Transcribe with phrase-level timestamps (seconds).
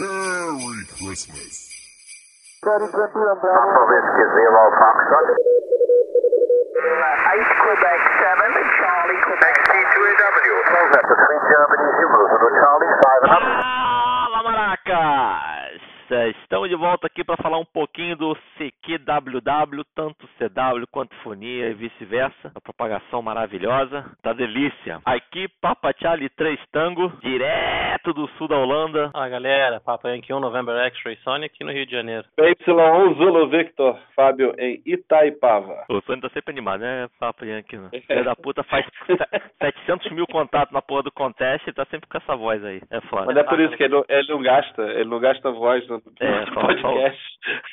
[0.00, 1.54] Merry Christmas.
[2.64, 3.80] Thirty twenty on Bravo.
[3.92, 5.28] Whiskey Zero Foxtrot.
[7.36, 8.50] Eight Quebec seven,
[8.80, 9.54] Charlie Quebec.
[9.68, 10.56] C2AW.
[10.64, 12.24] Close up to three Germany Zulu.
[12.24, 13.42] Zulu Charlie five and up.
[13.44, 15.55] Fala, maracas!
[16.08, 21.68] É, Estamos de volta aqui para falar um pouquinho do CQWW, tanto CW quanto Fonia
[21.70, 22.52] e vice-versa.
[22.54, 25.00] A propagação maravilhosa, da delícia.
[25.04, 29.10] Aqui, Papa Charlie 3 Tango, direto do sul da Holanda.
[29.10, 32.24] Fala galera, Papa Yankee 1 November X-Ray Sonic aqui no Rio de Janeiro.
[32.38, 35.86] PY1 Zulu Victor, Fábio em Itaipava.
[35.88, 37.78] O Sônia tá sempre animado, né, Papa Yankee?
[37.78, 37.88] né?
[38.06, 39.16] Filho da puta faz se-
[39.60, 42.80] 700 mil contatos na porra do contest e tá sempre com essa voz aí.
[42.90, 43.26] É foda.
[43.26, 45.95] Mas é por isso que ele, não- ele não gasta, ele não gasta voz no,
[46.20, 47.22] É, no só- podcast.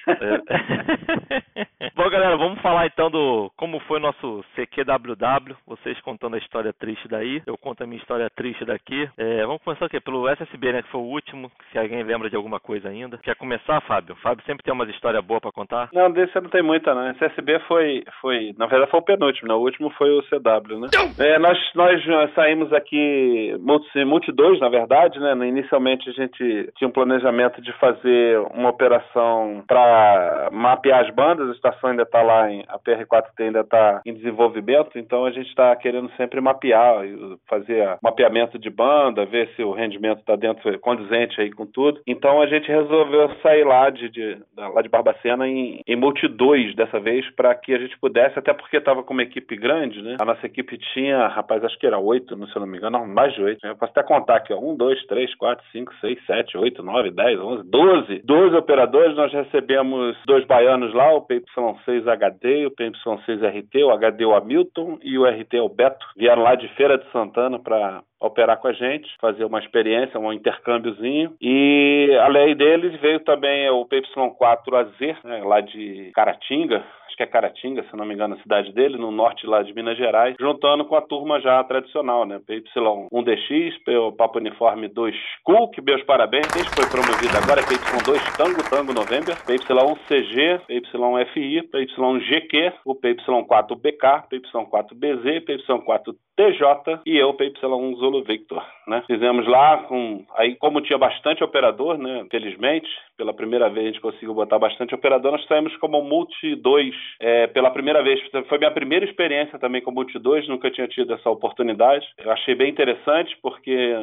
[0.08, 1.90] É.
[1.96, 5.56] Bom, galera, vamos falar então do como foi o nosso CQWW.
[5.68, 9.10] Vocês contando a história triste daí, eu conto a minha história triste daqui.
[9.18, 10.00] É, vamos começar o quê?
[10.00, 10.82] Pelo SSB, né?
[10.82, 11.52] Que foi o último.
[11.72, 13.18] Se alguém lembra de alguma coisa ainda.
[13.20, 14.16] Quer começar, Fábio?
[14.18, 15.90] Fábio sempre tem umas histórias boas pra contar.
[15.94, 17.10] Não, desse não tem muita, não.
[17.12, 19.54] Esse SB foi, foi, na verdade foi o penúltimo, né?
[19.54, 20.88] O último foi o CW, né?
[21.20, 25.34] É, nós, nós eh, saímos aqui, multi, multi 2, na verdade, né?
[25.48, 28.13] Inicialmente a gente tinha um planejamento de fazer
[28.54, 33.62] uma operação para mapear as bandas, a estação ainda está lá, em, a PR4T ainda
[33.62, 37.04] está em desenvolvimento, então a gente está querendo sempre mapear,
[37.50, 42.02] fazer mapeamento de banda, ver se o rendimento está dentro, condizente aí com tudo.
[42.08, 46.76] Então a gente resolveu sair lá de, de- lá de Barbacena em, em multi 2
[46.76, 50.18] dessa vez, para que a gente pudesse, até porque estava com uma equipe grande, né?
[50.20, 53.00] A nossa equipe tinha, rapaz, acho que era oito, não se eu não me engano,
[53.00, 53.66] não, mais de oito.
[53.66, 54.60] Eu posso até contar aqui, ó.
[54.60, 58.03] Um, dois, três, quatro, cinco, seis, sete, oito, nove, dez, onze, doze.
[58.24, 65.00] Doze operadores, nós recebemos dois baianos lá, o PY6HD, o PY6RT, o HD o Hamilton
[65.02, 66.06] e o RT o Beto.
[66.16, 70.32] Vieram lá de Feira de Santana para operar com a gente, fazer uma experiência, um
[70.32, 71.36] intercâmbiozinho.
[71.42, 77.84] E além deles veio também o PY4AZ, né, lá de Caratinga, acho que é Caratinga,
[77.84, 80.96] se não me engano, a cidade dele, no norte lá de Minas Gerais, juntando com
[80.96, 82.40] a turma já tradicional, né?
[82.40, 88.70] PY1DX, o Papo Uniforme 2 Cool, que meus parabéns, foi promovido agora, é PY2 Tango,
[88.70, 99.02] Tango November, PY1CG, PY1FI, PY1GQ, o PY4BK, PY4BZ, PY4TJ e eu, PY1 Zulu Victor, né?
[99.08, 102.26] Fizemos lá com, aí como tinha bastante operador, né?
[102.30, 102.88] Felizmente,
[103.18, 107.48] pela primeira vez a gente conseguiu botar bastante operador, nós saímos como Multi 2 é,
[107.48, 108.20] pela primeira vez.
[108.48, 112.06] Foi minha primeira experiência também com Multi 2, nunca tinha tido essa oportunidade.
[112.18, 113.96] Eu achei bem interessante porque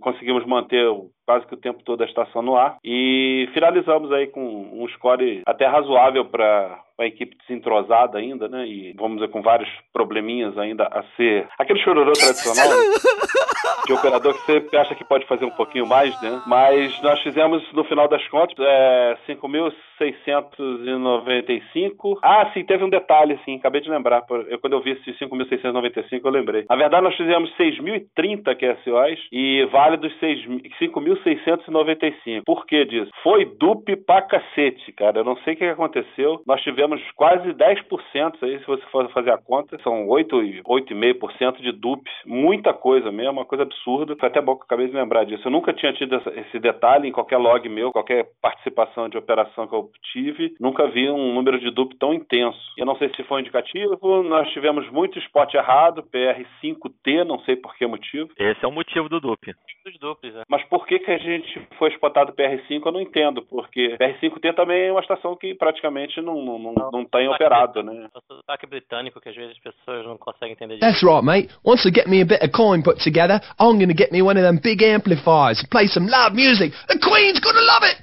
[0.00, 0.86] conseguimos manter
[1.26, 5.42] quase que o tempo todo a estação no ar e finalizamos aí com um score
[5.46, 8.66] até razoável para a equipe desentrosada ainda, né?
[8.66, 12.76] E vamos com vários probleminhas ainda a ser aquele chororô tradicional né?
[13.86, 16.42] de operador que sempre acha que pode fazer um pouquinho mais, né?
[16.46, 22.18] Mas nós fizemos no final das contas é, 5.695.
[22.22, 24.22] Ah, sim, teve um detalhe, sim, acabei de lembrar.
[24.48, 26.64] Eu, quando eu vi esse 5.695, eu lembrei.
[26.68, 32.42] Na verdade, nós fizemos 6.030 QSOs e válidos 6 mi- 5.695.
[32.44, 33.10] Por que disso?
[33.22, 35.20] Foi dupe pra cacete, cara.
[35.20, 36.40] Eu não sei o que aconteceu.
[36.46, 39.78] Nós tivemos quase 10% aí, se você for fazer a conta.
[39.82, 42.10] São 8, e- 8,5% de dupe.
[42.26, 44.16] Muita coisa mesmo, coisa absurda.
[44.16, 45.46] Foi até bom que eu acabei de lembrar disso.
[45.46, 49.68] Eu nunca tinha tido essa- esse detalhe em qualquer log meu, qualquer participação de operação
[49.68, 50.54] que eu tive.
[50.58, 52.58] Nunca vi um número de dupe tão intenso.
[52.78, 54.22] Eu não sei se foi indicativo.
[54.22, 58.30] Nós tivemos muito spot errado, PR5T, não sei por que motivo.
[58.38, 59.54] Esse é o motivo do dupe.
[59.84, 60.44] Dos né?
[60.48, 64.84] Mas por que, que a gente foi spotado PR5 eu não entendo, porque PR5T também
[64.86, 68.08] é uma estação que praticamente não, não, não, não tem operado, né?
[68.14, 71.48] É o sotaque britânico que às vezes as pessoas não conseguem entender That's right, mate.
[71.64, 74.38] Once I get me a bit of coin put together, I'm gonna get me one
[74.38, 76.72] of them big amplifiers and play some loud music.
[76.88, 77.98] The Queen's gonna love it!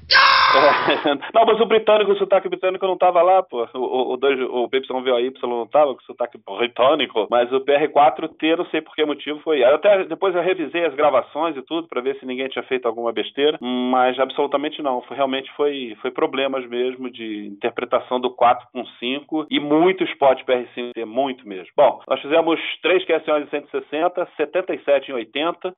[0.56, 3.68] É, não, mas o britânico, o sotaque britânico não tava lá, pô.
[3.74, 8.66] O, o, o, o PYVAY não tava com o sotaque britânico, mas o PR4T, não
[8.66, 9.64] sei por que motivo foi.
[9.64, 12.88] Eu até depois eu revisei as gravações e tudo pra ver se ninguém tinha feito
[12.88, 15.02] alguma besteira, mas absolutamente não.
[15.04, 20.42] Foi, realmente foi, foi problemas mesmo de interpretação do 4 com 5 e muito spot
[20.44, 21.70] PR5T, muito mesmo.
[21.76, 25.29] Bom, nós fizemos três QSOs em 160, 77 em 80,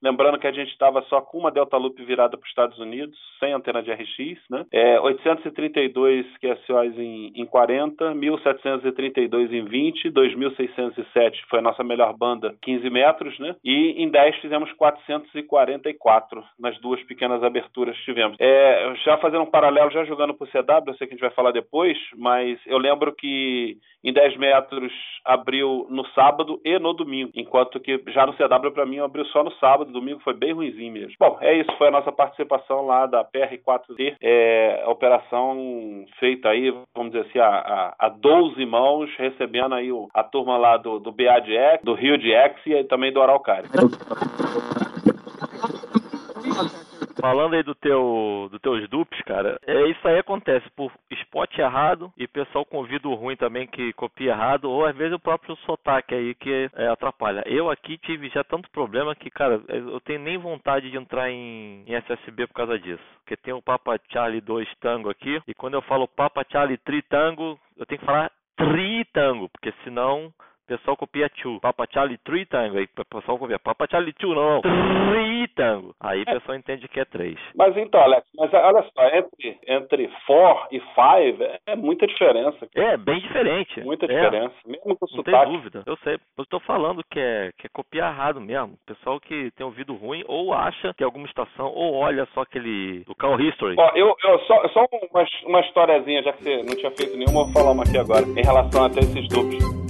[0.01, 3.17] lembrando que a gente estava só com uma Delta Loop virada para os Estados Unidos,
[3.39, 4.65] sem antena de RX, né?
[4.71, 12.55] É, 832 QSOs em, em 40, 1732 em 20, 2607 foi a nossa melhor banda,
[12.61, 13.55] 15 metros, né?
[13.63, 18.37] E em 10 fizemos 444 nas duas pequenas aberturas que tivemos.
[18.39, 21.31] É, já fazendo um paralelo, já jogando pro CW, eu sei que a gente vai
[21.31, 24.91] falar depois, mas eu lembro que em 10 metros
[25.25, 29.40] abriu no sábado e no domingo, enquanto que já no CW para mim abriu só
[29.43, 31.13] no sábado, domingo foi bem ruimzinho mesmo.
[31.19, 37.11] Bom, é isso, foi a nossa participação lá da PR4T, é, operação feita aí, vamos
[37.11, 41.11] dizer assim, a, a, a 12 mãos, recebendo aí o, a turma lá do, do
[41.11, 43.69] BA de X, do Rio de X e também do Araucária.
[47.19, 52.11] Falando aí do teu, do teus dupes, cara, é, isso aí acontece por spot errado
[52.17, 56.13] e pessoal com ouvido ruim também que copia errado, ou às vezes o próprio sotaque
[56.13, 57.43] aí que é, atrapalha.
[57.45, 61.83] Eu aqui tive já tanto problema que, cara, eu tenho nem vontade de entrar em,
[61.85, 63.03] em SSB por causa disso.
[63.19, 67.03] Porque tem o Papa Charlie 2 Tango aqui, e quando eu falo Papa Charlie 3
[67.07, 70.31] Tango, eu tenho que falar Tri Tango, porque senão
[70.77, 71.59] pessoal copia two.
[71.59, 72.77] Papa Charlie three tango.
[72.77, 74.61] Aí o pessoal copia Papa Charlie two, não.
[74.61, 75.93] Three tango.
[75.99, 77.37] Aí o pessoal entende que é três.
[77.55, 82.67] Mas então, Alex, mas olha só, entre, entre four e five é muita diferença.
[82.75, 83.81] É, bem diferente.
[83.81, 84.07] Muita É.
[84.07, 84.55] diferença.
[84.65, 86.17] Mesmo com o Não tem dúvida, eu sei.
[86.37, 88.77] Eu tô falando que é, que é copiar errado mesmo.
[88.85, 93.03] Pessoal que tem ouvido ruim ou acha que é alguma estação, ou olha só aquele.
[93.05, 93.75] do Call History.
[93.77, 97.41] Ó, eu, eu só, só uma, uma historiazinha, já que você não tinha feito nenhuma,
[97.41, 99.80] eu vou falar uma aqui agora, em relação até esses duplos.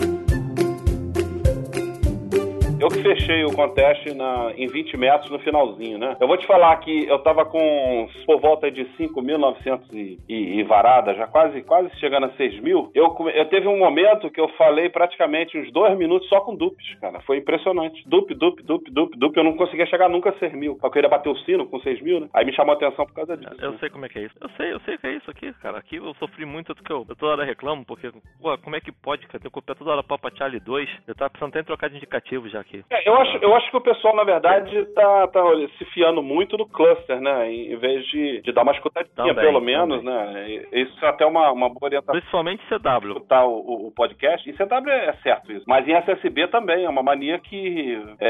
[2.82, 6.18] Eu que fechei o contest na, em 20 metros no finalzinho, né?
[6.20, 10.64] Eu vou te falar que eu tava com por volta de 5.900 e, e, e
[10.64, 12.92] varada, já quase, quase chegando a 6 mil.
[12.94, 16.56] Eu, come- eu teve um momento que eu falei praticamente uns dois minutos só com
[16.56, 17.20] dupes, cara.
[17.22, 18.02] Foi impressionante.
[18.08, 19.38] Dupe, dupe, dupe, dupe, dupe.
[19.38, 20.78] Eu não conseguia chegar nunca a 6 mil.
[20.82, 22.30] Eu queria bater o sino com 6 mil, né?
[22.34, 23.56] Aí me chamou a atenção por causa disso.
[23.62, 24.36] Eu sei como é que é isso.
[24.42, 25.78] Eu sei, eu sei que é isso aqui, cara.
[25.78, 28.12] Aqui eu sofri muito do que eu, eu toda hora reclamo, porque,
[28.42, 29.42] pô, como é que pode, cara?
[29.44, 30.90] Eu copiar toda hora Papa Charlie 2.
[31.08, 32.71] Eu tava precisando até trocar de indicativo já aqui.
[32.90, 36.22] É, eu, acho, eu acho que o pessoal, na verdade, tá, tá olha, se fiando
[36.24, 37.52] muito no cluster, né?
[37.52, 40.14] Em, vez de, de dar uma escutadinha, Também, pelo menos, também.
[40.34, 40.50] né?
[40.50, 42.14] E- Isso é até uma, uma boa orientação.
[42.14, 43.08] Principalmente CW.
[43.14, 46.90] escutar o, o- o podcast, em CW é certo isso, mas em SSB também, é
[46.90, 48.30] uma mania que é,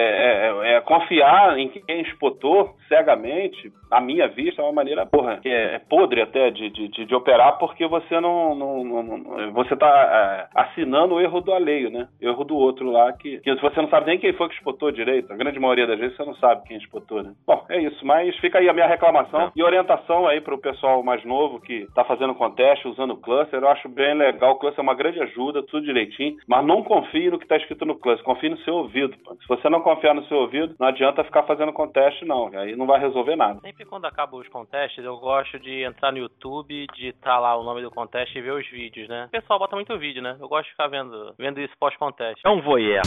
[0.72, 5.76] é- é confiar em quem expotou cegamente, à minha vista, é uma maneira, porra, é,
[5.76, 9.76] é podre até de, de, de- de operar, porque você não, não- não- não- você
[9.76, 12.08] tá é, assinando o erro do alheio, né?
[12.22, 15.32] Erro do outro lá, que, que você não sabe nem quem foi que expotou direito,
[15.32, 17.34] a grande maioria das vezes você não sabe quem expotou, né?
[17.46, 19.52] Bom, é isso, mas fica aí a minha reclamação É.
[19.56, 23.68] e orientação aí pro pessoal mais novo que tá fazendo contest, usando o cluster, eu
[23.70, 27.40] acho bem legal, o cluster é uma grande ajuda, tudo direitinho, mas não confie no
[27.40, 29.36] que tá escrito no cluster, confie no seu ouvido, pô.
[29.36, 32.86] Se você não confiar no seu ouvido, não adianta ficar fazendo contest não, aí não
[32.86, 33.60] vai resolver nada.
[33.62, 37.82] Sempre quando acabam os contests, eu gosto de entrar no YouTube, digitar lá o nome
[37.82, 39.26] do contest e ver os vídeos, né?
[39.28, 40.38] O pessoal bota muito vídeo, né?
[40.40, 42.40] Eu gosto de ficar vendo, vendo isso pós-contest.
[42.46, 43.02] É um voyeur.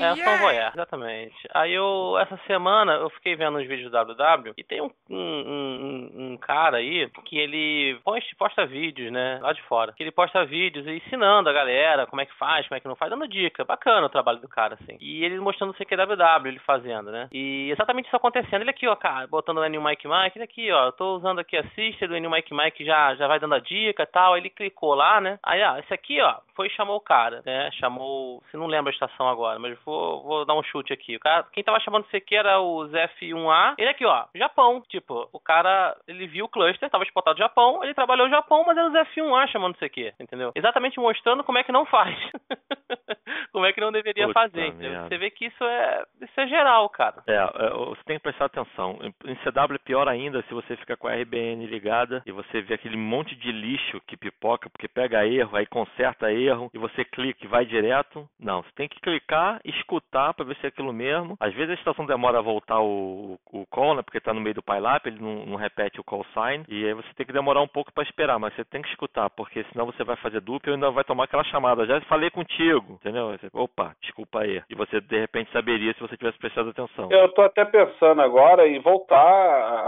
[0.00, 1.48] É, um voyeur, exatamente.
[1.54, 5.16] Aí eu, essa semana, eu fiquei vendo uns vídeos do WW e tem um, um,
[5.16, 9.92] um, um cara aí que ele posta, posta vídeos, né, lá de fora.
[9.92, 12.96] Que ele posta vídeos ensinando a galera como é que faz, como é que não
[12.96, 13.64] faz, dando dica.
[13.64, 14.96] Bacana o trabalho do cara, assim.
[15.00, 17.28] E ele mostrando o CQWW, ele fazendo, né.
[17.32, 18.62] E exatamente isso acontecendo.
[18.62, 21.40] Ele aqui, ó, cara, botando o Enil Mike Mike, ele aqui, ó, eu tô usando
[21.40, 24.36] aqui a Sister do Enil Mike Mike, já, já vai dando a dica e tal.
[24.36, 25.38] Ele clicou lá, né.
[25.42, 28.90] Aí, ó, esse aqui, ó, foi e chamou o cara, né, chamou, se não lembra
[28.90, 31.16] a estação agora, mas vou, vou dar um chute aqui.
[31.16, 33.74] O cara, quem tava chamando isso aqui era o ZF1A.
[33.78, 34.82] Ele aqui, ó, Japão.
[34.88, 38.64] Tipo, o cara, ele viu o cluster, tava exportado do Japão, ele trabalhou no Japão,
[38.66, 40.52] mas era o ZF1A chamando isso aqui, entendeu?
[40.54, 42.16] Exatamente mostrando como é que não faz.
[43.52, 44.72] como é que não deveria Puta fazer.
[44.72, 47.22] Você vê que isso é, isso é geral, cara.
[47.26, 48.98] É, é, você tem que prestar atenção.
[49.24, 52.74] Em CW é pior ainda se você fica com a RBN ligada e você vê
[52.74, 57.44] aquele monte de lixo que pipoca, porque pega erro, aí conserta erro, e você clica
[57.44, 58.28] e vai direto.
[58.38, 61.36] Não, você tem que clicar, escutar para ver se é aquilo mesmo.
[61.40, 64.02] Às vezes a estação demora a voltar o, o call, né?
[64.02, 66.64] Porque tá no meio do pylap, ele não, não repete o call sign.
[66.68, 69.28] E aí você tem que demorar um pouco para esperar, mas você tem que escutar,
[69.30, 71.86] porque senão você vai fazer dupla e ainda vai tomar aquela chamada.
[71.86, 73.28] Já falei contigo, entendeu?
[73.32, 74.62] Você, Opa, desculpa aí.
[74.70, 77.08] E você de repente saberia se você tivesse prestado atenção.
[77.10, 79.16] Eu tô até pensando agora em voltar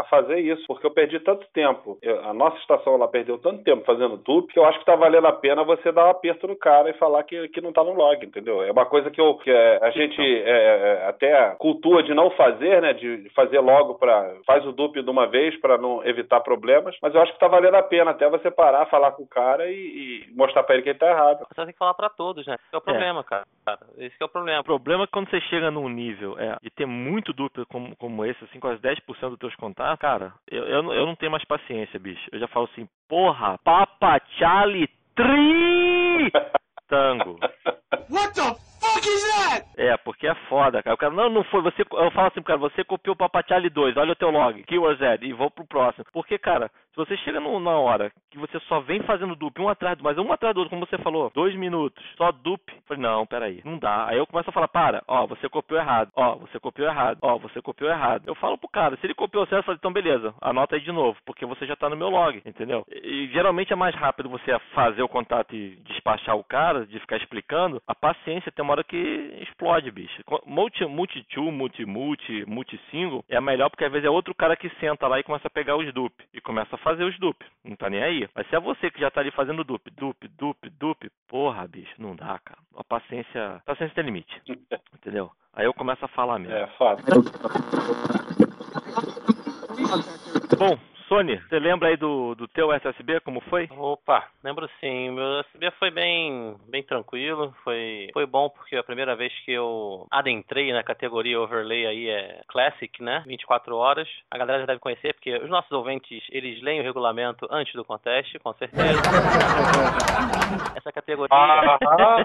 [0.00, 1.98] a- fazer isso, porque eu perdi tanto tempo.
[2.02, 4.96] Eu- a nossa estação lá perdeu tanto tempo fazendo tudo que eu acho que tá
[4.96, 7.82] valendo a pena você dar um aperto no cara e falar que, que não tá
[7.84, 8.62] no log, entendeu?
[8.62, 10.50] É uma coisa que, eu, que é, a gente é,
[11.04, 12.92] é, até cultua de não fazer, né?
[12.92, 17.14] De fazer logo para faz o dupe de uma vez para não evitar problemas, mas
[17.14, 19.74] eu acho que tá valendo a pena até você parar, falar com o cara e,
[19.74, 21.46] e mostrar pra ele que ele tá errado.
[21.48, 22.54] Você tem que falar pra todos, né?
[22.54, 23.44] Esse é o problema, cara.
[23.66, 23.80] cara.
[23.98, 24.60] Esse que é o problema.
[24.60, 27.96] O problema é que quando você chega num nível é, de ter muito duplo como,
[27.96, 31.32] como esse, assim, quase 10% dos teus contatos, cara, eu, eu, não- eu não tenho
[31.32, 32.28] mais paciência, bicho.
[32.32, 36.30] Eu já falo assim, porra, Papa Charlie Tri
[36.88, 37.38] Tango.
[38.10, 38.71] What the
[39.76, 40.94] É, porque é foda, cara.
[40.94, 41.62] O cara, não, não foi.
[41.62, 44.98] Você, eu falo assim, cara, você copiou o Papachali 2, olha o teu log, Keyword
[44.98, 46.04] Z, e vou pro próximo.
[46.12, 49.68] Porque, cara, se você chega no, na hora que você só vem fazendo dupe, um
[49.68, 52.82] atrás do mas um atrás do outro, como você falou, dois minutos, só dupe, eu
[52.86, 54.08] falei, não, peraí, não dá.
[54.08, 57.38] Aí eu começo a falar, para, ó, você copiou errado, ó, você copiou errado, ó,
[57.38, 58.24] você copiou errado.
[58.26, 60.92] Eu falo pro cara, se ele copiou certo, eu falo, então beleza, anota aí de
[60.92, 62.84] novo, porque você já tá no meu log, entendeu?
[62.90, 67.16] E, geralmente é mais rápido você fazer o contato e despachar o cara, de ficar
[67.16, 70.22] explicando, a paciência tem uma hora que explode, bicho.
[70.46, 75.18] Multi, multi-two, multi-multi, multi-single é melhor porque às vezes é outro cara que senta lá
[75.18, 77.44] e começa a pegar os dupe e começa a fazer os dupe.
[77.64, 78.28] Não tá nem aí.
[78.34, 81.94] Mas se é você que já tá ali fazendo dupe, dupe, dupe, dupe, porra, bicho,
[81.98, 82.58] não dá, cara.
[82.76, 84.42] A paciência, a paciência tem limite.
[84.94, 85.30] Entendeu?
[85.54, 86.54] Aí eu começo a falar mesmo.
[86.54, 87.02] É, fato.
[90.58, 90.78] Bom,
[91.12, 93.68] Sony, você lembra aí do, do teu SSB, como foi?
[93.76, 95.10] Opa, lembro sim.
[95.10, 100.06] Meu SSB foi bem, bem tranquilo, foi, foi bom porque a primeira vez que eu
[100.10, 103.22] adentrei na categoria overlay aí é Classic, né?
[103.26, 104.08] 24 horas.
[104.30, 107.84] A galera já deve conhecer porque os nossos ouvintes, eles leem o regulamento antes do
[107.84, 109.02] contest, com certeza.
[110.74, 111.28] Essa categoria...
[111.30, 112.24] Ah,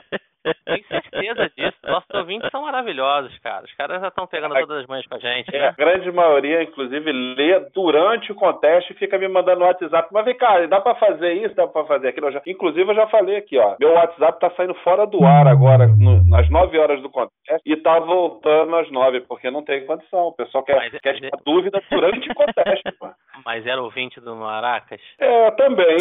[0.65, 1.77] Tenho certeza disso.
[1.83, 3.63] Nossos ouvintes são maravilhosos, cara.
[3.65, 5.75] Os caras já estão pegando todas as manhas com a gente, é, a né?
[5.77, 10.09] grande maioria, inclusive, lê durante o contest e fica me mandando no WhatsApp.
[10.11, 12.27] Mas vem cá, dá pra fazer isso, dá pra fazer aquilo.
[12.27, 13.75] Eu já- inclusive, eu já falei aqui, ó.
[13.79, 17.75] Meu WhatsApp tá saindo fora do ar agora, no- nas 9 horas do contest, e
[17.77, 20.27] tá voltando às 9, porque não tem condição.
[20.27, 22.83] O pessoal quer, Mas- quer tirar dúvida durante o contest.
[22.99, 23.07] pô.
[23.45, 24.99] Mas era ouvinte do Maracas?
[25.19, 25.97] É, também.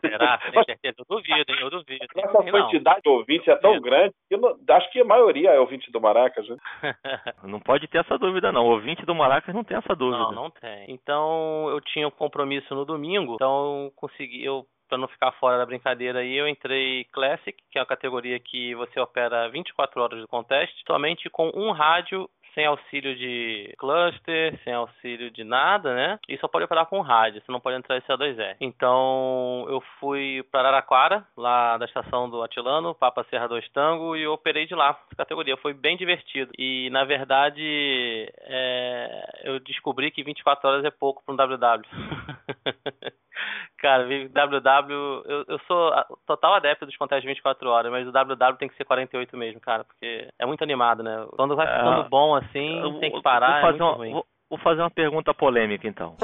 [0.00, 0.38] Será?
[0.52, 0.96] Tem certeza?
[0.98, 1.58] Eu duvido, hein?
[1.60, 2.06] Eu duvido.
[2.14, 2.50] Nossa Não.
[2.50, 5.90] quantidade de ouvintes é tão grande que eu não- acho que a maioria é ouvinte
[5.90, 6.56] do Maracas, né?
[7.44, 8.64] Não pode ter essa dúvida, não.
[8.66, 10.18] O ouvinte do Maracas não tem essa dúvida.
[10.18, 10.86] Não, não tem.
[10.90, 15.58] Então eu tinha um compromisso no domingo, então eu consegui, eu para não ficar fora
[15.58, 20.20] da brincadeira aí, eu entrei Classic, que é a categoria que você opera 24 horas
[20.20, 26.18] do contest, somente com um rádio sem auxílio de cluster, sem auxílio de nada, né?
[26.26, 28.56] E só pode operar com rádio, você não pode entrar esse A2E.
[28.60, 34.22] Então, eu fui para Araraquara, lá da estação do Atilano, Papa Serra 2 Tango, e
[34.22, 35.56] eu operei de lá, categoria.
[35.58, 36.50] Foi bem divertido.
[36.58, 37.62] E, na verdade,
[38.40, 41.84] é, eu descobri que 24 horas é pouco para um WW.
[43.78, 45.92] Cara, WW, eu, eu sou
[46.26, 49.60] total adepto dos contestes de 24 horas, mas o WW tem que ser 48 mesmo,
[49.60, 51.26] cara, porque é muito animado, né?
[51.36, 51.78] Quando vai É.
[51.78, 54.80] ficando bom assim, Eu tem que parar, vou é fazer, muito uma, vou, vou fazer
[54.80, 56.16] uma pergunta polêmica, então.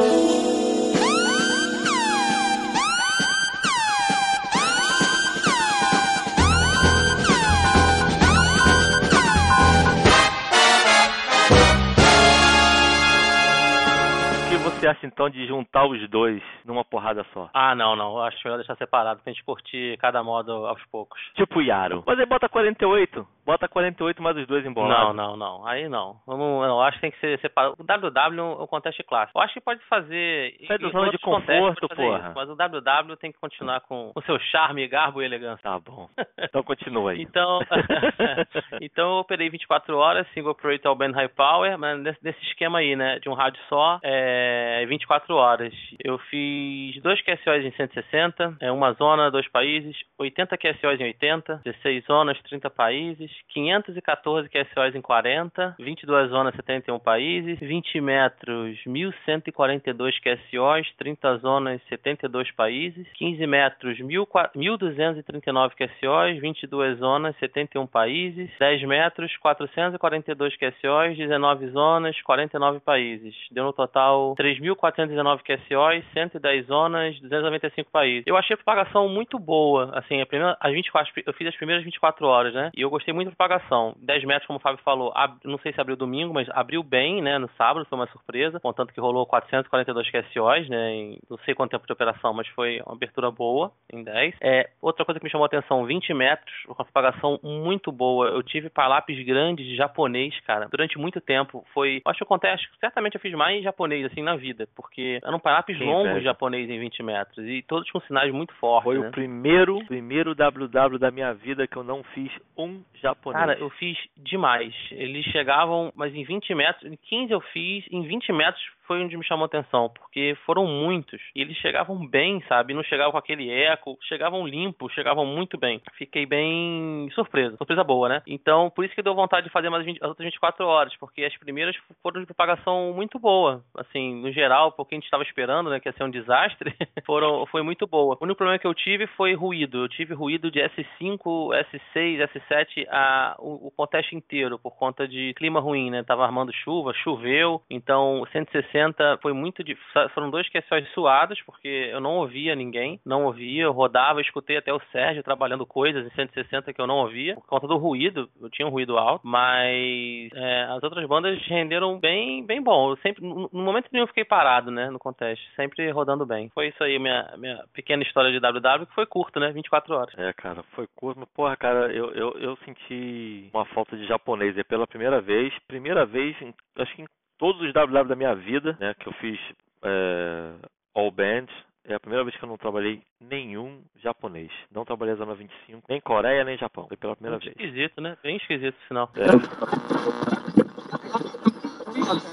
[14.83, 17.49] Você acha, então, de juntar os dois numa porrada só?
[17.55, 21.21] Ah, não, não, eu acho melhor deixar separado pra gente curtir cada modo aos poucos.
[21.35, 22.03] Tipo Yaro.
[22.05, 23.27] Mas aí bota 48.
[23.47, 25.15] Bota 48 mais os dois Não, embolados.
[25.17, 25.67] não, não.
[25.67, 26.17] Aí não.
[26.27, 27.75] Eu não, eu acho que tem que ser separado.
[27.79, 29.39] O WW é um conteste clássico.
[29.39, 30.57] Eu acho que pode fazer.
[30.67, 32.19] Sai em zona de conforto, porra.
[32.19, 35.63] isso, mas o WW tem que continuar com o seu charme, garbo e elegância.
[35.63, 36.09] Tá bom.
[36.39, 37.23] Então continua aí.
[37.23, 37.61] Então,
[38.81, 42.95] então eu operei 24 horas, single operator band high power, mas nesse, nesse esquema aí,
[42.97, 45.75] né, de um rádio só, é 24 horas.
[46.03, 51.61] Eu fiz dois QSOs em 160, é uma zona, dois países, 80 QSOs em 80,
[51.65, 60.19] 16 zonas, 30 países, 514 QSOs em 40, 22 zonas, 71 países, 20 metros, 1142
[60.19, 69.37] QSOs, 30 zonas, 72 países, 15 metros, 1239 QSOs, 22 zonas, 71 países, 10 metros,
[69.39, 73.35] 442 QSOs, 19 zonas, 49 países.
[73.51, 78.23] Deu no total 3.419 QSOs, 110 zonas, 295 países.
[78.27, 81.85] Eu achei a propagação muito boa, assim, a primeira, as 24, eu fiz as primeiras
[81.85, 82.71] 24 horas, né?
[82.77, 83.95] E eu gostei muito da propagação.
[83.99, 87.21] 10 metros, como o Fábio falou, ab- não sei se abriu domingo, mas abriu bem,
[87.21, 87.39] né?
[87.39, 90.95] No sábado, foi uma surpresa, contanto que rolou 442 QSOs, né?
[90.95, 94.35] Em não sei quanto tempo de operação, mas foi uma abertura boa, em 10.
[94.41, 98.29] É, outra coisa que me chamou a atenção, 20 metros, com a propagação muito boa.
[98.29, 101.65] Eu tive palapes grandes de japonês, cara, durante muito tempo.
[101.75, 102.51] Foi, acho que eu contei,
[102.81, 106.25] certamente eu fiz mais japonês, assim, na vida, porque eram palapes Que longos inveja.
[106.27, 109.09] japonês em 20 metros, e todos com sinais muito fortes, Foi né?
[109.09, 113.41] o primeiro, primeiro WW da minha vida que eu não fiz um japonês.
[113.41, 114.75] Cara, eu fiz demais.
[114.91, 119.17] Eles chegavam, mas em 20 metros, em 15 eu fiz, em 20 metros foi onde
[119.17, 122.75] me chamou a atenção, porque foram muitos e eles chegavam bem, sabe?
[122.75, 125.81] Não chegavam com aquele eco, chegavam limpos, chegavam muito bem.
[125.95, 128.23] Fiquei bem surpreso, surpresa boa, né?
[128.27, 131.25] Então, por isso que deu vontade de fazer mais 20, as outras 24 horas, porque
[131.25, 133.63] as primeiras foram de propagação muito boa.
[133.77, 136.75] Assim, no geral, porque a gente estava esperando, né, que ia ser um desastre,
[137.07, 138.17] foram, foi muito boa.
[138.21, 139.85] O único problema que eu tive foi ruído.
[139.85, 145.35] Eu tive ruído de S5, S6, S7, a, o, o contexto inteiro, por conta de
[145.35, 146.03] clima ruim, né?
[146.03, 148.72] Tava armando chuva, choveu, então 160
[149.21, 149.77] foi muito de,
[150.15, 154.73] foram dois QSOs suados, porque eu não ouvia ninguém, não ouvia, eu rodava, escutei até
[154.73, 158.51] o Sérgio trabalhando coisas em 160 que eu não ouvia, por conta do ruído, eu
[158.51, 162.91] tinha um ruído alto, mas é, as outras bandas renderam bem, bem bom.
[162.91, 166.49] Eu sempre, no, momento nenhum eu fiquei parado, né, no contexto, sempre rodando bem.
[166.51, 170.15] Foi isso aí, minha, minha pequena história de WW, que foi curto, né, 24 horas.
[170.19, 174.57] É, cara, foi curto, mas porra, cara, eu, eu, eu senti uma falta de japonês
[174.57, 176.37] aí pela primeira vez, primeira vez,
[176.77, 177.07] acho que em
[177.43, 179.37] todos os WW da minha vida, né, que eu fiz
[179.83, 180.53] é,
[180.95, 181.47] all band,
[181.85, 184.49] é a primeira vez que eu não trabalhei nenhum japonês.
[184.71, 186.87] Não trabalhei a Zona 25, nem Coreia, nem Japão.
[186.87, 187.57] Foi pela primeira Muito vez.
[187.57, 188.17] esquisito, né?
[188.23, 189.11] Bem esquisito o sinal.
[189.17, 189.27] É.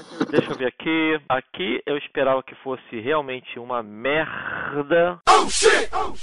[0.30, 1.20] Deixa eu ver aqui.
[1.28, 5.20] Aqui eu esperava que fosse realmente uma merda.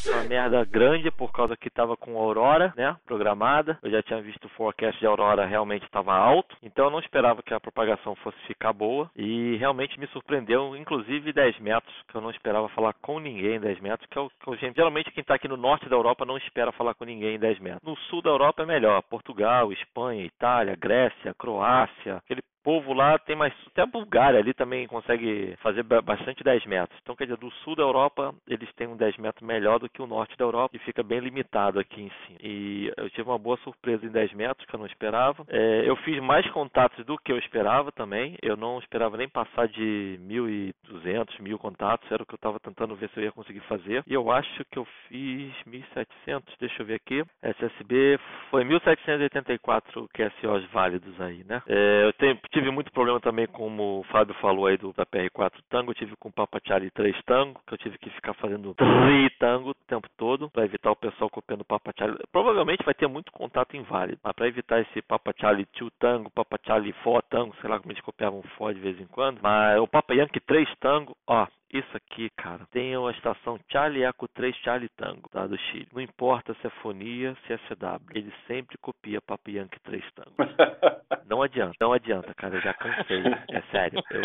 [0.06, 2.96] Uma merda grande por causa que tava com Aurora, né?
[3.06, 3.78] Programada.
[3.84, 6.56] Eu já tinha visto o forecast de Aurora realmente estava alto.
[6.64, 9.10] Então eu não esperava que a propagação fosse ficar boa.
[9.16, 13.60] E realmente me surpreendeu, inclusive 10 metros, que eu não esperava falar com ninguém em
[13.60, 14.10] 10 metros.
[14.10, 16.94] Que, eu, que eu, geralmente quem está aqui no norte da Europa não espera falar
[16.94, 17.84] com ninguém em 10 metros.
[17.84, 19.02] No sul da Europa é melhor.
[19.04, 22.18] Portugal, Espanha, Itália, Grécia, Croácia.
[22.18, 23.54] Aquele povo lá tem mais.
[23.68, 27.00] Até a Bulgária ali também consegue fazer bastante 10 metros.
[27.02, 30.02] Então, quer dizer, do sul da Europa eles têm um 10 metros melhor do que
[30.02, 32.40] o norte da Europa e fica bem limitado aqui em cima.
[32.42, 35.46] E eu tive uma boa surpresa em 10 metros que eu não esperava.
[35.48, 38.38] É, eu fiz mais contatos do que eu esperava também.
[38.42, 42.12] Eu não esperava nem passar de 1.200, 1.000 contatos.
[42.12, 44.04] Era o que eu estava tentando ver se eu ia conseguir fazer.
[44.08, 46.44] E eu acho que eu fiz 1.700.
[46.60, 47.24] Deixa eu ver aqui.
[47.42, 51.62] SSB foi 1.784 QSOs válidos aí, né?
[51.68, 55.52] É, eu tenho tive muito problema também, como o Fábio falou aí do da PR4
[55.70, 58.74] Tango, eu tive com o Papa Charlie 3 Tango, que eu tive que ficar fazendo
[58.74, 62.18] 3 Tango o tempo todo, para evitar o pessoal copiando o Papa Charlie.
[62.32, 66.58] Provavelmente vai ter muito contato inválido, mas para evitar esse Papa Charlie 2 Tango, Papa
[66.66, 69.88] Charlie 4 Tango, sei lá como eles copiavam 4 de vez em quando, mas o
[69.88, 74.90] Papa Yankee 3 Tango, ó, isso aqui, cara, tem a estação Charlie Eco 3 Charlie
[74.90, 75.88] Tango, tá, do Chile.
[75.94, 80.36] Não importa se é fonia, se é CW, ele sempre copia Papa Yankee 3 Tango.
[81.30, 83.22] Não adianta, não adianta, cara, eu já cansei,
[83.52, 84.02] é sério.
[84.12, 84.22] Eu,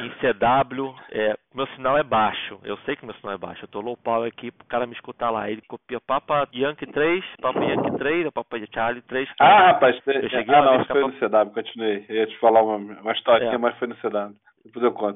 [0.00, 2.58] em CW, é, meu sinal é baixo.
[2.64, 3.64] Eu sei que meu sinal é baixo.
[3.64, 5.50] Eu tô low power aqui pro cara me escutar lá.
[5.50, 9.28] Ele copia Papa Yankee 3, Papa Yankee 3, Papa Charlie 3.
[9.38, 12.04] Ah, rapaz, eu cheguei ah, não, foi no CW, continuei.
[12.08, 13.58] Eu ia te falar uma, uma historinha, É.
[13.58, 14.34] mas foi no CW.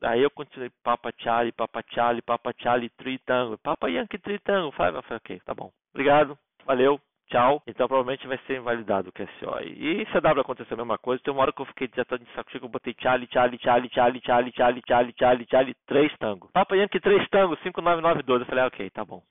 [0.04, 4.72] Aí eu continuei Papa Charlie, Papa Charlie, Papa Charlie, Tree Tango, Papa Yankee Tree Tango.
[4.72, 5.70] Falei, ok, tá bom.
[5.92, 7.62] Obrigado, valeu, tchau.
[7.66, 9.61] Então provavelmente vai ser invalidado o QSO.
[9.64, 11.22] E CW aconteceu a mesma coisa.
[11.22, 13.90] Tem uma hora que eu fiquei já de saco cheio, eu botei Charlie, Charlie, Charlie,
[13.92, 16.50] Charlie, Charlie, Charlie, Charlie, Charlie, Charlie, 3 Tango.
[16.52, 18.42] Papa Yankee 3 Tango, 59912.
[18.42, 19.22] Eu falei, ah, ok, tá bom.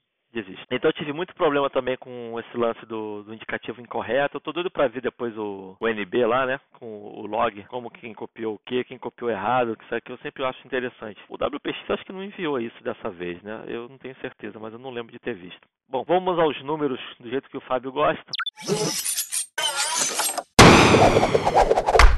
[0.69, 4.37] Então eu tive muito problema também com esse lance do, do indicativo incorreto.
[4.37, 6.59] Eu tô doido pra ver depois o, o NB lá, né?
[6.79, 10.17] Com o log, como quem copiou o que, quem copiou errado, que isso aqui eu
[10.19, 11.19] sempre acho interessante.
[11.29, 13.63] O WPX acho que não enviou isso dessa vez, né?
[13.67, 15.61] Eu não tenho certeza, mas eu não lembro de ter visto.
[15.89, 18.31] Bom, vamos aos números do jeito que o Fábio gosta.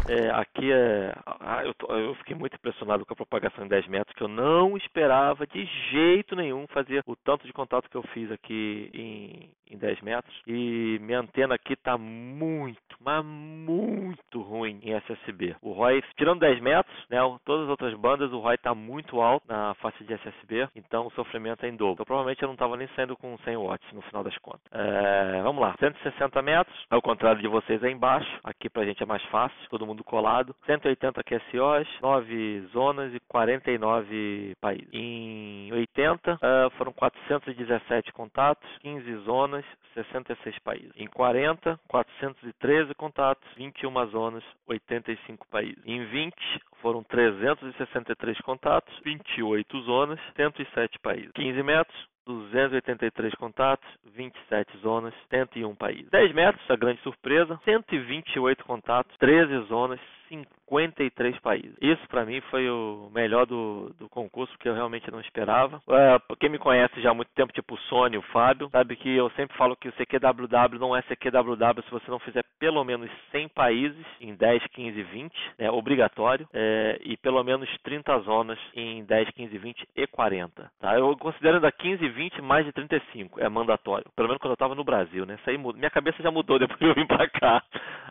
[0.09, 1.13] É, aqui é.
[1.25, 4.27] ah, eu, tô- eu fiquei muito impressionado com a propagação em 10 metros, que eu
[4.27, 9.49] não esperava de jeito nenhum fazer o tanto de contato que eu fiz aqui em,
[9.73, 10.35] em 10 metros.
[10.47, 15.55] E minha antena aqui tá muito, mas muito ruim em SSB.
[15.61, 17.19] O ROI, tirando 10 metros, né?
[17.45, 21.11] Todas as outras bandas, o ROI tá muito alto na faixa de SSB, então o
[21.11, 21.93] sofrimento é em dobro.
[21.93, 24.61] Então provavelmente eu não tava nem saindo com 100 watts no final das contas.
[24.71, 29.05] É, vamos lá, 160 metros, ao contrário de vocês aí embaixo, aqui pra gente é
[29.05, 30.48] mais fácil, todo mundo colado.
[30.65, 34.87] 180 QSOs, 9 zonas e 49 países.
[34.91, 40.91] Em 80 ah, foram 417 contatos, 15 zonas, 66 países.
[40.95, 45.77] Em 40, 413 contatos, 21 zonas, 85 países.
[45.85, 46.35] Em 20
[46.81, 51.31] foram 363 contatos, 28 zonas, 107 países.
[51.33, 56.09] 15 metros, 283 contatos, 27 zonas, 101 países.
[56.09, 61.75] 10 metros, a grande surpresa, 128 contatos, 13 zonas, 53 países.
[61.81, 65.81] Isso para mim foi o melhor do, do concurso que eu realmente não esperava.
[65.89, 69.09] É, quem me conhece já há muito tempo, tipo o Sony, o Fábio, sabe que
[69.09, 73.09] eu sempre falo que o CQWW não é CQWW se você não fizer pelo menos
[73.31, 79.03] 100 países em 10, 15, 20, é obrigatório, é, e pelo menos 30 zonas em
[79.03, 80.71] 10, 15, 20 e 40.
[80.79, 80.95] Tá?
[80.97, 84.05] Eu considero ainda 15, 20 mais de 35, é mandatório.
[84.15, 85.35] Pelo menos quando eu estava no Brasil, né?
[85.39, 85.57] Isso aí.
[85.57, 87.63] Minha cabeça já mudou depois que eu vim para cá.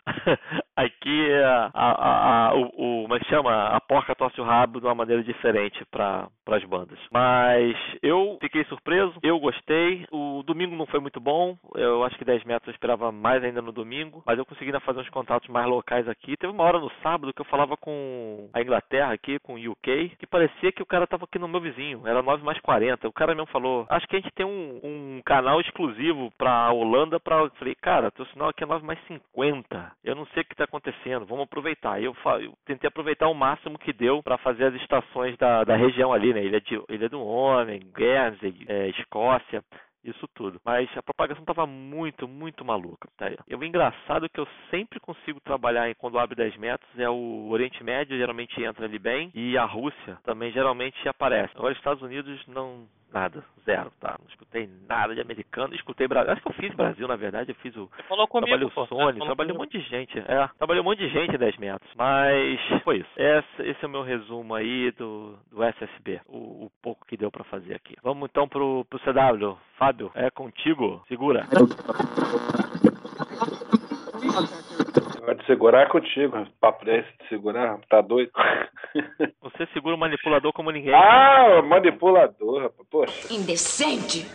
[0.75, 3.67] Aqui a, a, a, o, o, como é que chama?
[3.69, 6.99] A porca torce o rabo de uma maneira diferente para as bandas.
[7.11, 10.05] Mas eu fiquei surpreso, eu gostei.
[10.11, 11.57] O domingo não foi muito bom.
[11.75, 14.79] Eu acho que 10 metros eu esperava mais ainda no domingo, mas eu consegui ainda
[14.79, 16.37] fazer uns contatos mais locais aqui.
[16.37, 20.13] Teve uma hora no sábado que eu falava com a Inglaterra aqui, com o UK,
[20.19, 22.05] que parecia que o cara tava aqui no meu vizinho.
[22.05, 23.07] Era 9 mais 40.
[23.07, 27.19] O cara mesmo falou: Acho que a gente tem um, um canal exclusivo pra Holanda.
[27.19, 27.37] Pra...
[27.37, 29.91] Eu falei, cara, teu sinal aqui é 9 mais 50.
[30.03, 31.25] Eu não sei o que tá acontecendo.
[31.25, 31.98] Vamos aproveitar.
[32.01, 36.13] Eu, eu tentei aproveitar o máximo que deu para fazer as estações da, da região
[36.13, 36.43] ali, né?
[36.43, 39.63] Ilha, de, Ilha do Homem, Guernsey, é, Escócia
[40.03, 40.59] isso tudo.
[40.63, 43.09] Mas a propagação estava muito, muito maluca.
[43.17, 43.31] Tá?
[43.47, 47.09] E o engraçado é que eu sempre consigo trabalhar em, quando abre 10 metros é
[47.09, 51.53] o Oriente Médio, geralmente entra ali bem, e a Rússia também geralmente aparece.
[51.55, 54.15] Agora, Estados Unidos não, Nada, zero, tá?
[54.19, 56.31] Não escutei nada de americano, escutei Brasil.
[56.31, 57.89] Acho que eu fiz Brasil, na verdade, eu fiz o.
[57.95, 58.83] Você falou comigo, trabalhei pô.
[58.83, 60.19] o Sony, trabalhei um monte de gente.
[60.19, 61.91] É, trabalhei um monte de gente 10 metros.
[61.95, 63.09] Mas foi isso.
[63.17, 66.21] Esse, esse é o meu resumo aí do, do SSB.
[66.27, 67.95] O, o pouco que deu pra fazer aqui.
[68.03, 69.57] Vamos então pro, pro CW.
[69.77, 71.03] Fábio, é contigo.
[71.07, 71.47] Segura.
[75.29, 76.43] Pode segurar é contigo.
[76.59, 78.31] Papo desse de segurar, tá doido?
[79.43, 80.91] Você segura o manipulador como ninguém.
[80.91, 82.87] Ah, manipulador, rapaz.
[82.89, 83.31] Poxa.
[83.31, 84.25] Indecente.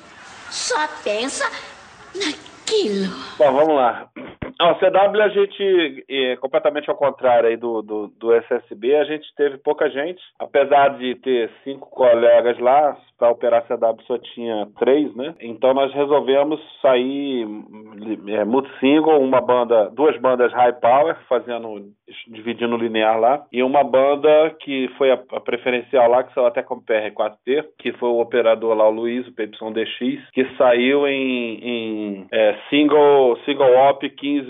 [0.52, 1.44] Só pensa
[2.14, 3.12] naquilo.
[3.36, 4.08] Bom, vamos lá.
[4.60, 9.26] O CW a gente, é, completamente ao contrário aí do, do, do, SSB, a gente
[9.36, 15.14] teve pouca gente, apesar de ter cinco colegas lá, para operar CW só tinha três,
[15.14, 15.34] né?
[15.40, 17.46] Então nós resolvemos sair
[18.28, 21.92] é, multi single, uma banda, duas bandas high power, fazendo,
[22.28, 26.62] dividindo linear lá, e uma banda que foi a, a preferencial lá, que saiu até
[26.62, 32.26] como PR4T, que foi o operador lá, o Luiz, o PYDX, que saiu em, em
[32.32, 34.43] é, single, single op 15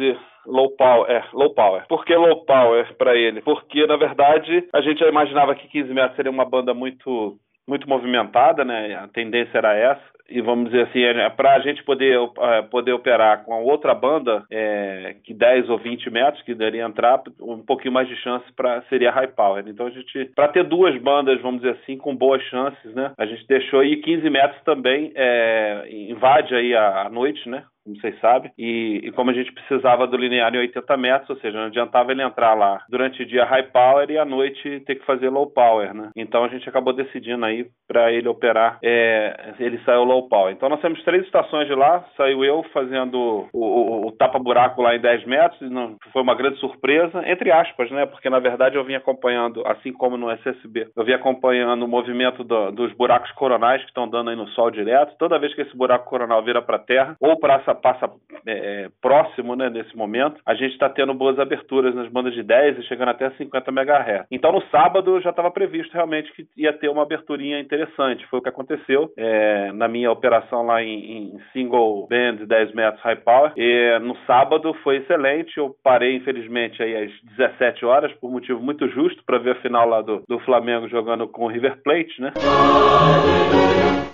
[0.46, 1.86] low power, é, low power.
[1.88, 3.40] Por que low power para ele?
[3.42, 7.88] Porque, na verdade, a gente já imaginava que 15 metros seria uma banda muito muito
[7.88, 8.94] movimentada, né?
[8.94, 12.92] A tendência era essa e vamos dizer assim, é, para a gente poder, é, poder
[12.92, 17.58] operar com a outra banda, é, que 10 ou 20 metros, que daria entrar, um
[17.58, 19.64] pouquinho mais de chance para seria high power.
[19.66, 23.12] Então a gente, para ter duas bandas, vamos dizer assim, com boas chances, né?
[23.18, 27.64] A gente deixou aí 15 metros também, é, invade aí a, a noite, né?
[27.84, 31.36] como vocês sabem, e, e, como a gente precisava do linear em 80 metros, ou
[31.36, 34.94] seja, não adiantava ele entrar lá durante o dia high power e à noite ter
[34.94, 36.10] que fazer low power, né?
[36.16, 40.52] Então a gente acabou decidindo aí para ele operar, é, ele saiu low power.
[40.52, 44.94] Então nós temos três estações de lá, saiu eu fazendo o, o, o tapa-buraco lá
[44.94, 48.06] em 10 metros, não, foi uma grande surpresa, entre aspas, né?
[48.06, 52.42] Porque na verdade eu vim acompanhando, assim como no SSB, eu vim acompanhando o movimento
[52.44, 55.16] do, dos buracos coronais que estão dando aí no sol direto.
[55.18, 58.10] Toda vez que esse buraco coronal vira para a Terra, ou para essa passa
[58.46, 62.78] é, próximo, né, nesse momento, a gente está tendo boas aberturas nas bandas de 10
[62.78, 64.26] e chegando até 50 MHz.
[64.30, 68.26] Então, no sábado já estava previsto realmente que ia ter uma aberturinha interessante.
[68.26, 73.02] Foi o que aconteceu é, na minha operação lá em, em, single band 10 metros
[73.02, 73.52] high power.
[73.56, 75.56] E no sábado foi excelente.
[75.56, 79.88] Eu parei, infelizmente, aí às 17 horas, por motivo muito justo, para ver a final
[79.88, 82.32] lá do, do Flamengo jogando com o River Plate, né?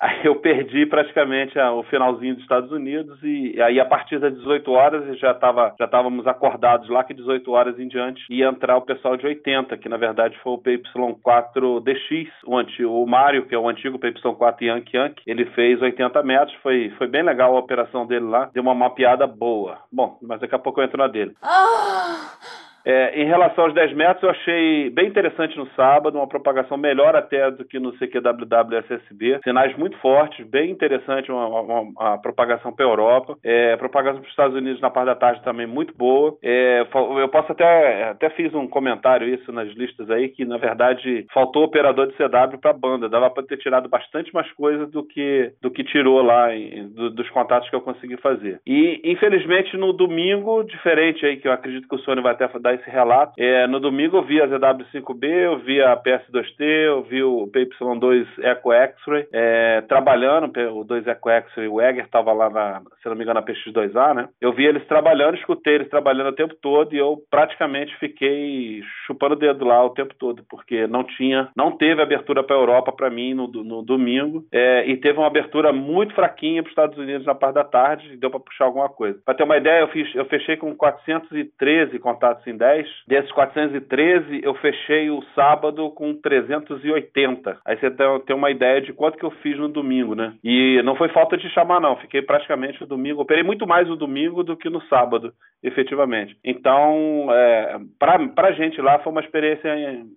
[0.00, 4.72] Aí eu perdi praticamente o finalzinho dos Estados Unidos e aí, a partir das 18
[4.72, 8.82] horas, já, tava, já estávamos acordados lá que 18 horas em diante ia entrar o
[8.82, 13.58] pessoal de 80, que na verdade foi o PY4DX, o, antigo, o Mário, que é
[13.58, 18.06] o antigo PY4 Yankee Yankee, ele fez 80 metros, foi, foi bem legal a operação
[18.06, 19.80] dele lá, deu uma mapeada boa.
[19.92, 21.34] Bom, mas daqui a pouco eu entro na dele.
[21.42, 22.69] Oh!
[22.84, 27.14] É, em relação aos 10 metros, eu achei bem interessante no sábado, uma propagação melhor
[27.14, 29.40] até do que no CQWW SSB.
[29.44, 33.36] Sinais muito fortes, bem interessante uma, uma, uma propagação para a Europa.
[33.44, 36.36] É, propagação para os Estados Unidos na parte da tarde também muito boa.
[36.42, 36.86] É,
[37.20, 41.64] eu posso até, até fiz um comentário isso nas listas aí, que na verdade faltou
[41.64, 43.08] operador de CW para a banda.
[43.08, 47.10] Dava para ter tirado bastante mais coisa do que, do que tirou lá em, do,
[47.10, 48.60] dos contatos que eu consegui fazer.
[48.66, 52.69] E infelizmente no domingo, diferente aí, que eu acredito que o Sony vai até dar
[52.70, 53.32] dar esse relato.
[53.38, 58.26] É, no domingo eu vi a ZW5B, eu vi a PS2T, eu vi o PY2
[58.42, 63.16] Eco X-Ray é, trabalhando, o 2 Eco X-Ray, o Egger estava lá, na, se não
[63.16, 64.28] me engano, na PX2A, né?
[64.40, 69.34] Eu vi eles trabalhando, escutei eles trabalhando o tempo todo e eu praticamente fiquei chupando
[69.34, 72.92] o dedo lá o tempo todo, porque não tinha, não teve abertura para a Europa
[72.92, 76.98] para mim no, no domingo, é, e teve uma abertura muito fraquinha para os Estados
[76.98, 79.18] Unidos na parte da tarde, e deu para puxar alguma coisa.
[79.24, 84.42] Para ter uma ideia, eu, fiz, eu fechei com 413 contatos em 10, desses 413
[84.42, 87.58] eu fechei o sábado com 380.
[87.64, 90.34] Aí você tem uma ideia de quanto que eu fiz no domingo, né?
[90.44, 91.96] E não foi falta de chamar, não.
[91.96, 93.22] Fiquei praticamente o domingo.
[93.22, 96.36] Operei muito mais no domingo do que no sábado, efetivamente.
[96.44, 99.70] Então, é, para a gente lá foi uma experiência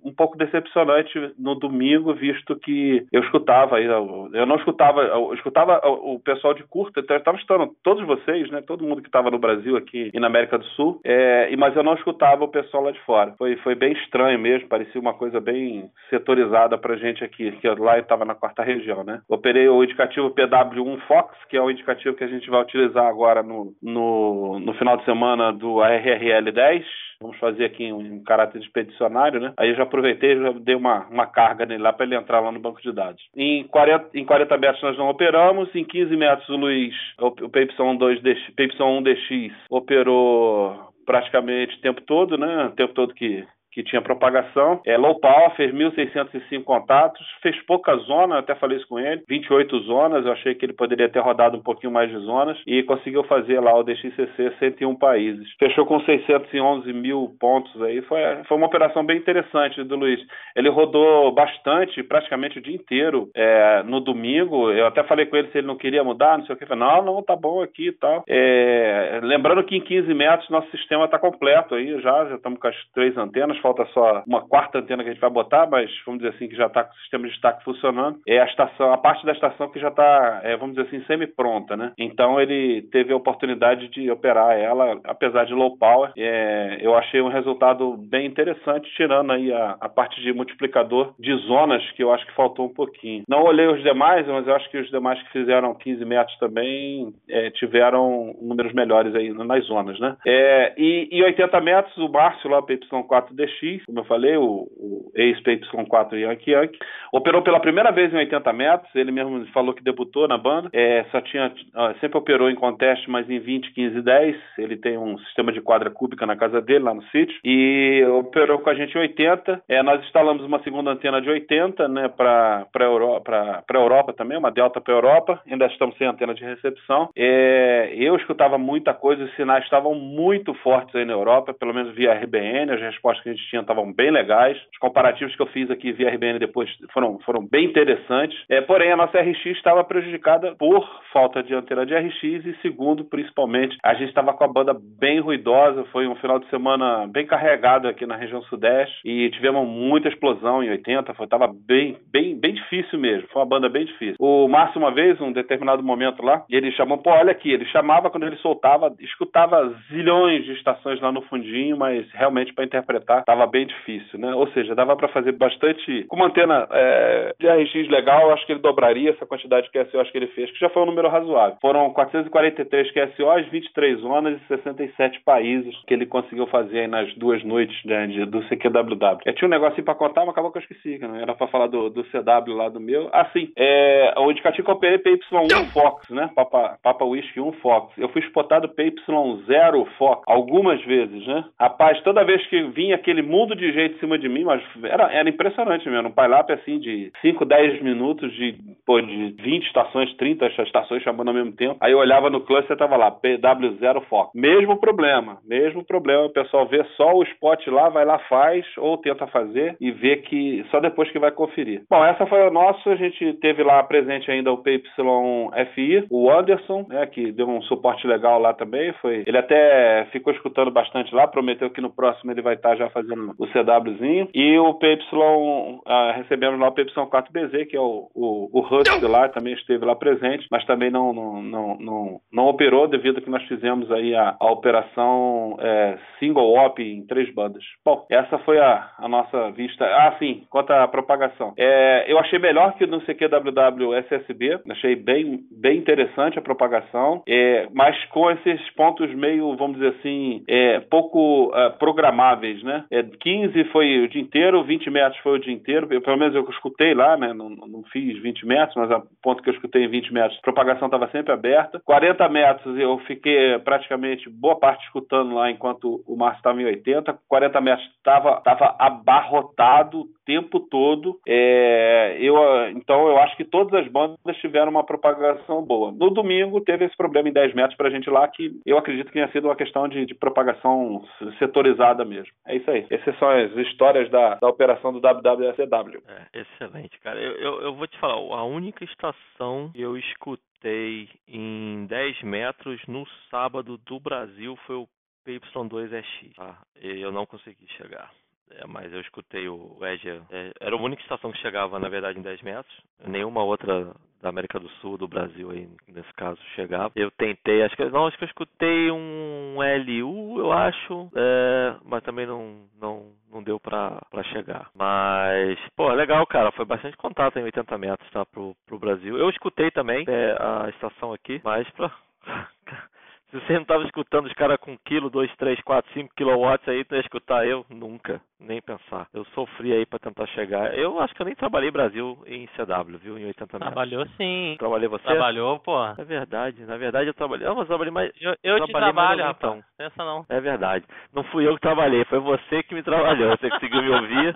[0.03, 5.79] um pouco decepcionante no domingo, visto que eu escutava, eu, eu não escutava, eu escutava
[5.87, 8.61] o pessoal de curta, então eu estava escutando todos vocês, né?
[8.61, 11.83] Todo mundo que estava no Brasil aqui e na América do Sul, é, mas eu
[11.83, 13.33] não escutava o pessoal lá de fora.
[13.37, 17.97] Foi, foi bem estranho mesmo, parecia uma coisa bem setorizada para gente aqui, que lá
[17.97, 19.21] eu estava na quarta região, né?
[19.29, 23.43] Operei o indicativo PW1 Fox, que é o indicativo que a gente vai utilizar agora
[23.43, 26.85] no, no, no final de semana do ARRL 10.
[27.21, 29.53] Vamos fazer aqui um, um caráter expedicionário, né?
[29.57, 32.51] Aí eu já aproveitei já dei uma, uma carga nele lá para ele entrar lá
[32.51, 33.21] no banco de dados.
[33.35, 37.49] Em 40, em 40 metros nós não operamos, em 15 metros o Luiz, o, o
[37.49, 42.65] PY2DX, PY1DX operou praticamente o tempo todo, né?
[42.65, 44.81] O tempo todo que que tinha propagação.
[44.85, 49.79] É, low power fez 1.605 contatos, fez pouca zona, até falei isso com ele, 28
[49.79, 53.23] zonas, eu achei que ele poderia ter rodado um pouquinho mais de zonas e conseguiu
[53.23, 55.47] fazer lá o DXCC 101 países.
[55.59, 60.19] Fechou com 611 mil pontos aí, foi, foi uma operação bem interessante do Luiz.
[60.55, 65.49] Ele rodou bastante, praticamente o dia inteiro é, no domingo, eu até falei com ele
[65.49, 67.87] se ele não queria mudar, não sei o que, falei, não, não, tá bom aqui
[67.87, 68.23] e tal.
[68.27, 72.67] É, lembrando que em 15 metros nosso sistema está completo aí, já, já estamos com
[72.67, 76.21] as três antenas, falta só uma quarta antena que a gente vai botar, mas vamos
[76.21, 78.19] dizer assim que já está com o sistema de destaque funcionando.
[78.27, 81.77] É a estação, a parte da estação que já está, é, vamos dizer assim, semi-pronta,
[81.77, 81.93] né?
[81.97, 86.11] Então ele teve a oportunidade de operar ela, apesar de low power.
[86.17, 91.33] É, eu achei um resultado bem interessante, tirando aí a, a parte de multiplicador de
[91.47, 93.23] zonas que eu acho que faltou um pouquinho.
[93.27, 97.13] Não olhei os demais, mas eu acho que os demais que fizeram 15 metros também
[97.29, 100.17] é, tiveram números melhores aí nas zonas, né?
[100.25, 103.52] É, e, e 80 metros, o Márcio lá, PY4DX,
[103.85, 106.79] como eu falei, o, o ex-PY4 Yankee Yankee,
[107.11, 111.05] operou pela primeira vez em 80 metros, ele mesmo falou que debutou na banda, é,
[111.11, 111.51] só tinha,
[111.99, 115.61] sempre operou em conteste, mas em 20, 15 e 10, ele tem um sistema de
[115.61, 119.63] quadra cúbica na casa dele, lá no sítio, e operou com a gente em 80,
[119.67, 124.51] é, nós instalamos uma segunda antena de 80, né, para a Europa, Europa também, uma
[124.51, 129.35] Delta para Europa, ainda estamos sem antena de recepção, é, eu escutava muita coisa, os
[129.35, 133.33] sinais estavam muito fortes aí na Europa, pelo menos via RBN, as respostas que a
[133.33, 134.57] gente tinha estavam bem legais.
[134.71, 138.37] Os comparativos que eu fiz aqui via RBN depois foram, foram bem interessantes.
[138.49, 143.05] É, porém, a nossa RX estava prejudicada por falta de antena de RX e, segundo,
[143.05, 145.85] principalmente, a gente estava com a banda bem ruidosa.
[145.91, 150.63] Foi um final de semana bem carregado aqui na região sudeste e tivemos muita explosão
[150.63, 151.13] em 80.
[151.13, 153.27] Foi, tava bem, bem, bem difícil mesmo.
[153.29, 154.15] Foi uma banda bem difícil.
[154.19, 158.09] O Márcio, uma vez, um determinado momento lá, ele chamou, pô, olha aqui, ele chamava
[158.09, 163.47] quando ele soltava, escutava zilhões de estações lá no fundinho, mas realmente para interpretar estava
[163.47, 164.33] bem difícil, né?
[164.35, 166.03] Ou seja, dava para fazer bastante.
[166.05, 170.11] Com uma antena é, de RX legal, acho que ele dobraria essa quantidade de QSO
[170.11, 171.57] que ele fez, que já foi um número razoável.
[171.61, 177.75] Foram 443 QSOs, 23 zonas e 67 países que ele conseguiu fazer nas duas noites
[177.85, 179.19] né, do CQWW.
[179.25, 181.21] Eu tinha um negocinho para contar, mas acabou que eu esqueci, né?
[181.21, 183.09] Era para falar do, do CW lá do meu.
[183.11, 183.51] Ah, sim.
[183.57, 186.29] É, o indicativo eu operei PY1 Fox, né?
[186.35, 187.93] Papa, Papa Whisky 1 Fox.
[187.97, 191.45] Eu fui spotado PY0 Fox algumas vezes, né?
[191.59, 195.11] Rapaz, toda vez que vinha aquele mundo de jeito em cima de mim, mas era,
[195.11, 196.09] era impressionante mesmo.
[196.09, 198.55] Um pilap assim de 5, 10 minutos, de,
[198.85, 201.77] pô, de 20 estações, 30 estações chamando ao mesmo tempo.
[201.81, 204.31] Aí eu olhava no cluster e tava lá, PW0 Fox.
[204.35, 206.25] Mesmo problema, mesmo problema.
[206.25, 210.17] O pessoal vê só o spot lá, vai lá, faz, ou tenta fazer e vê
[210.17, 211.83] que só depois que vai conferir.
[211.89, 212.89] Bom, essa foi o nosso.
[212.89, 218.07] A gente teve lá presente ainda o PYFI, o Anderson, né, que deu um suporte
[218.07, 218.93] legal lá também.
[218.93, 222.89] Foi, ele até ficou escutando bastante lá, prometeu que no próximo ele vai estar já
[222.89, 224.29] fazendo o CWzinho.
[224.33, 225.81] E o PY, uh,
[226.15, 230.65] recebemos lá o PY4BZ, que é o, o, o lá, também esteve lá presente, mas
[230.65, 234.51] também não, não, não, não, não operou devido a que nós fizemos aí a, a
[234.51, 237.63] operação é, single op em três bandas.
[237.85, 239.85] Bom, essa foi a, a nossa vista.
[239.85, 241.53] Ah, sim, quanto à propagação.
[241.57, 247.67] É, eu achei melhor que no CQWW SSB, achei bem, bem interessante a propagação, é,
[247.73, 252.85] mas com esses pontos meio, vamos dizer assim, é, pouco uh, programáveis, né?
[252.93, 255.87] É, 15 foi o dia inteiro, 20 metros foi o dia inteiro.
[255.89, 257.33] Eu, pelo menos eu escutei lá, né?
[257.33, 260.41] Não, não fiz 20 metros, mas a ponto que eu escutei em 20 metros, a
[260.41, 261.81] propagação estava sempre aberta.
[261.83, 267.17] 40 metros eu fiquei praticamente boa parte escutando lá enquanto o Márcio estava em 80.
[267.27, 271.19] 40 metros estava tava abarrotado o tempo todo.
[271.27, 272.35] É, eu,
[272.75, 275.91] então eu acho que todas as bandas tiveram uma propagação boa.
[275.91, 279.07] No domingo teve esse problema em 10 metros para a gente lá, que eu acredito
[279.07, 281.03] que tenha sido uma questão de, de propagação
[281.39, 282.31] setorizada mesmo.
[282.45, 282.82] É isso aí.
[282.89, 286.03] Essas são as histórias da, da operação do WWSW.
[286.07, 287.19] É, excelente, cara.
[287.19, 292.81] Eu, eu, eu vou te falar, a única estação que eu escutei em 10 metros
[292.87, 294.87] no sábado do Brasil foi o
[295.27, 296.35] PY2EX.
[296.35, 296.61] Tá?
[296.81, 298.11] E eu não consegui chegar.
[298.59, 300.09] É, mas eu escutei o Edge.
[300.29, 302.75] É, era a única estação que chegava, na verdade, em 10 metros.
[303.05, 306.93] Nenhuma outra da América do Sul, do Brasil aí, nesse caso, chegava.
[306.95, 312.01] Eu tentei, acho que não, acho que eu escutei um LU, eu acho, é, mas
[312.03, 314.69] também não, não, não deu pra, pra chegar.
[314.73, 319.17] Mas, pô, legal, cara, foi bastante contato em 80 metros, tá, pro, pro Brasil.
[319.17, 321.91] Eu escutei também é, a estação aqui, mas pra
[323.33, 326.83] Se você não estava escutando os caras com quilo, 2, 3, 4, 5 kilowatts aí,
[326.83, 327.65] tu ia escutar eu?
[327.67, 329.07] Nunca, nem pensar.
[329.11, 330.77] Eu sofri aí para tentar chegar.
[330.77, 333.17] Eu acho que eu nem trabalhei Brasil em CW, viu?
[333.17, 333.73] Em 80 metros.
[333.73, 334.55] Trabalhou sim.
[334.59, 335.03] Trabalhei você?
[335.05, 335.83] Trabalhou, pô.
[335.97, 337.47] É verdade, na verdade eu trabalhei.
[337.47, 338.11] Não, mas eu trabalhei mais.
[338.21, 339.53] Eu, eu te trabalhei trabalho, mais rapaz.
[339.55, 339.63] então.
[339.79, 340.25] Pensa não.
[340.29, 340.85] É verdade.
[341.11, 343.31] Não fui eu que trabalhei, foi você que me trabalhou.
[343.35, 344.35] Você conseguiu me ouvir.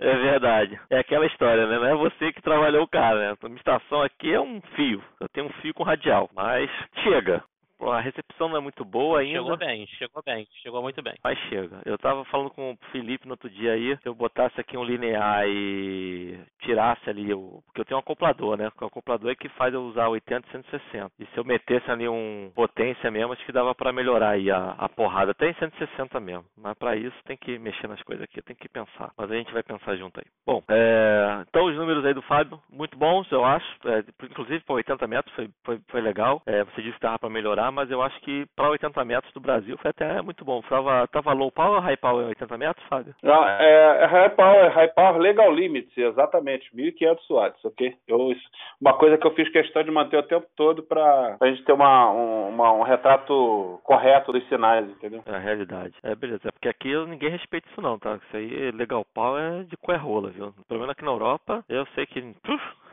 [0.00, 0.80] É verdade.
[0.88, 1.78] É aquela história, né?
[1.78, 3.36] Não é você que trabalhou o cara, né?
[3.38, 5.04] A minha estação aqui é um fio.
[5.20, 6.30] Eu tenho um fio com radial.
[6.34, 6.70] Mas
[7.02, 7.44] chega
[7.88, 9.38] a recepção não é muito boa ainda.
[9.38, 11.14] Chegou bem, chegou bem, chegou muito bem.
[11.22, 11.80] Mas chega.
[11.84, 14.84] Eu tava falando com o Felipe no outro dia aí, se eu botasse aqui um
[14.84, 17.62] linear e tirasse ali o.
[17.66, 18.70] Porque eu tenho um acoplador, né?
[18.80, 21.10] O acoplador é que faz eu usar 80 e 160.
[21.18, 24.74] E se eu metesse ali um potência mesmo, acho que dava para melhorar aí a,
[24.78, 26.44] a porrada, até em 160 mesmo.
[26.56, 29.12] Mas para isso tem que mexer nas coisas aqui, tem que pensar.
[29.16, 30.26] Mas a gente vai pensar junto aí.
[30.46, 31.44] Bom, é...
[31.48, 33.66] então os números aí do Fábio, muito bons, eu acho.
[33.86, 36.42] É, inclusive para 80 metros foi, foi, foi legal.
[36.46, 39.40] É, você disse que dava para melhorar mas eu acho que para 80 metros do
[39.40, 40.60] Brasil foi até muito bom.
[40.62, 43.14] Tava, tava low power ou high power em 80 metros, Fábio?
[43.22, 47.94] Não, é, é high power, high power legal limits, exatamente, 1.500 watts, ok?
[48.06, 48.32] Eu,
[48.80, 51.72] uma coisa que eu fiz questão de manter o tempo todo para a gente ter
[51.72, 55.22] uma, um, uma, um retrato correto dos sinais, entendeu?
[55.26, 55.94] É a realidade.
[56.02, 56.48] É, beleza.
[56.48, 58.18] É porque aqui ninguém respeita isso não, tá?
[58.26, 60.52] Isso aí, legal power é de cué rola, viu?
[60.68, 62.20] Pelo menos aqui na Europa, eu sei que...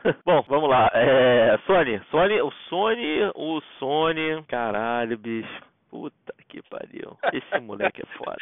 [0.24, 0.90] Bom, vamos lá.
[0.94, 5.62] É, Sony, Sony, o Sony, o Sony, caralho, bicho.
[5.90, 7.16] Puta que pariu.
[7.32, 8.36] Esse moleque é foda.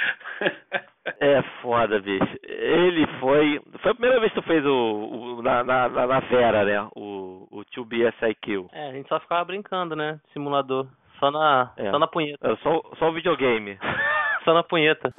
[1.21, 2.37] É foda, bicho.
[2.43, 3.61] Ele foi.
[3.81, 5.39] Foi a primeira vez que tu fez o.
[5.39, 6.89] o na, na, na Vera, né?
[6.97, 8.69] O, o 2BSIQ.
[8.73, 10.19] É, a gente só ficava brincando, né?
[10.33, 10.89] Simulador.
[11.21, 11.91] Só na, É.
[11.93, 12.45] só na punheta.
[12.47, 13.79] Era só, só o videogame.
[14.45, 15.13] Só na punheta.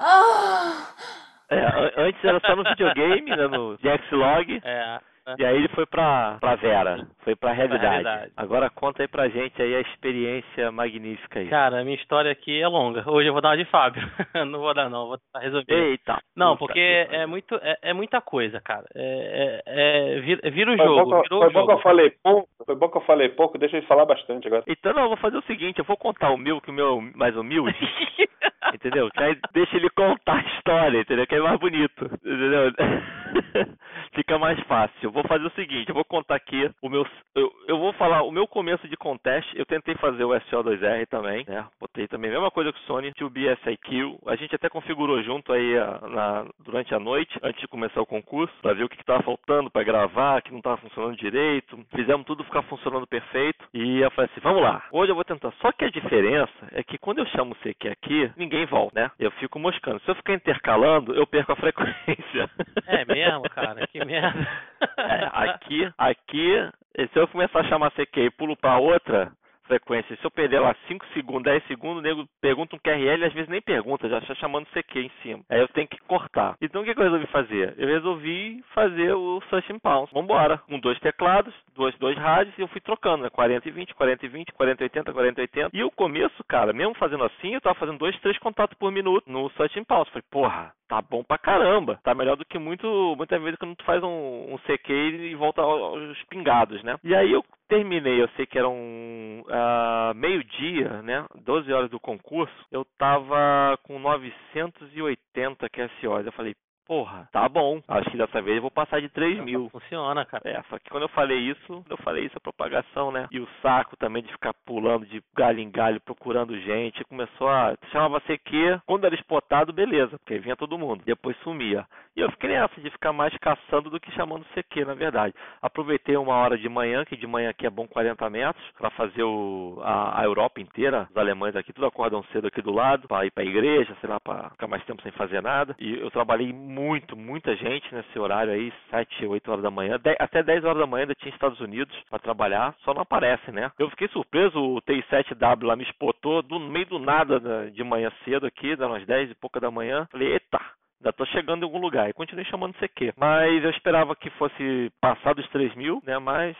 [1.49, 3.47] É, an- antes era só no videogame, né?
[3.47, 4.61] No Jaxlog.
[4.63, 4.99] É.
[5.37, 7.83] E aí ele foi pra, pra Vera, foi pra realidade.
[8.03, 8.31] realidade.
[8.37, 11.49] Agora conta aí pra gente aí a experiência magnífica aí.
[11.49, 13.03] Cara, a minha história aqui é longa.
[13.09, 14.01] Hoje eu vou dar uma de Fábio.
[14.47, 15.07] não vou dar, não.
[15.07, 15.73] Vou tentar resolver.
[15.73, 16.17] Eita!
[16.35, 18.85] Não, puta porque que é muito, é, é muita coisa, cara.
[18.95, 21.81] É, é, é- vira, o Foi, jogo, bom, foi o bom que eu jogo.
[21.81, 24.63] falei pouco, foi bom que eu falei pouco, deixa eu falar bastante agora.
[24.67, 26.99] Então não, eu vou fazer o seguinte, eu vou contar o meu, que o meu
[26.99, 27.75] é mais humilde,
[28.73, 29.09] entendeu?
[29.11, 31.27] Que aí deixa ele contar a história, entendeu?
[31.27, 32.71] Que é mais bonito, entendeu?
[34.13, 35.11] Fica mais fácil.
[35.17, 37.03] Vou fazer o seguinte, eu vou contar aqui o meu.
[37.33, 39.51] Eu, eu vou falar o meu começo de contest.
[39.55, 41.65] Eu tentei fazer o SO2R também, né?
[41.79, 44.19] Botei também a mesma coisa que o Sony, 2BSIQ.
[44.27, 48.05] A gente até configurou junto aí a- na, durante a noite, antes de começar o
[48.05, 51.83] concurso, pra ver o que, que tava faltando pra gravar, que não tava funcionando direito.
[51.95, 53.65] Fizemos tudo ficar funcionando perfeito.
[53.73, 54.83] E eu falei assim, vamos lá.
[54.91, 55.51] Hoje eu vou tentar.
[55.61, 59.11] Só que a diferença é que quando eu chamo o CQ aqui, ninguém volta, né?
[59.17, 59.99] Eu fico moscando.
[60.01, 62.47] Se eu ficar intercalando, eu perco a frequência.
[62.85, 63.87] É mesmo, cara?
[63.87, 64.47] Que merda.
[65.33, 66.69] Aqui, aqui,
[67.13, 69.31] se eu começar a chamar CQ e pulo pra outra
[69.67, 73.33] frequência, se eu perder lá 5 segundos, 10 segundos, o nego pergunta um QRL, às
[73.33, 75.43] vezes nem pergunta, já está chamando CQ em cima.
[75.49, 76.55] Aí eu tenho que cortar.
[76.61, 77.75] Então o que, eu resolvi fazer?
[77.77, 80.13] Eu resolvi fazer o Search and Pounce.
[80.13, 80.57] Vambora.
[80.59, 83.29] Com dois teclados, dois, dois rádios, e eu fui trocando, né?
[83.29, 85.69] 40 e 20, 40 e 20, 40 e 80, 40 e 80.
[85.73, 89.29] E o começo, cara, mesmo fazendo assim, eu tava fazendo dois, três contatos por minuto
[89.29, 90.11] no Search and Pulse.
[90.11, 91.99] Falei, porra, tá bom pra caramba.
[92.03, 95.61] Tá melhor do que muito, muitas vezes quando tu faz um, um CQ e volta
[95.61, 96.97] aos pingados, né?
[97.03, 101.25] E aí eu terminei, eu sei que era um ah, meio-dia, né?
[101.35, 106.25] 12 horas do concurso, eu tava com 980 QSOs.
[106.25, 106.55] Eu falei,
[106.87, 107.81] porra, tá bom.
[107.87, 109.69] Acho que dessa vez eu vou passar de 3 mil.
[109.69, 110.49] Funciona, cara.
[110.49, 113.27] É, só que quando eu falei isso, eu falei isso a propagação, né?
[113.29, 117.75] E o saco também de ficar pulando de galho em galho procurando gente, começou a
[117.91, 121.03] chamava CQ, quando era espotado, beleza, porque aí vinha todo mundo.
[121.05, 121.85] Depois sumia.
[122.15, 125.35] E eu fiquei nessa de ficar mais caçando do que chamando CQ, na verdade.
[125.61, 129.23] Aproveitei uma hora de manhã, que de manhã aqui é bom 40 metros, para fazer
[129.23, 131.07] o, a, a, Europa inteira.
[131.11, 134.09] Os alemães aqui tudo acordam cedo aqui do lado, para ir para a igreja, sei
[134.09, 135.75] lá, para ficar mais tempo sem fazer nada.
[135.79, 139.99] E eu trabalhei muito, muita gente nesse horário aí, 7, 8 horas da manhã.
[140.19, 143.71] até 10 horas da manhã ainda tinha Estados Unidos para trabalhar, só não aparece, né?
[143.79, 148.11] Eu fiquei surpreso, o TI7W lá me espotou do meio do nada né, de manhã
[148.23, 150.07] cedo aqui, das umas 10 e pouca da manhã.
[150.11, 150.59] Falei, eita,
[150.99, 152.09] Ainda tô chegando em algum lugar.
[152.09, 153.13] E continuei chamando CQ.
[153.15, 156.17] Mas eu esperava que fosse passar dos 3 mil, né?
[156.17, 156.57] Mas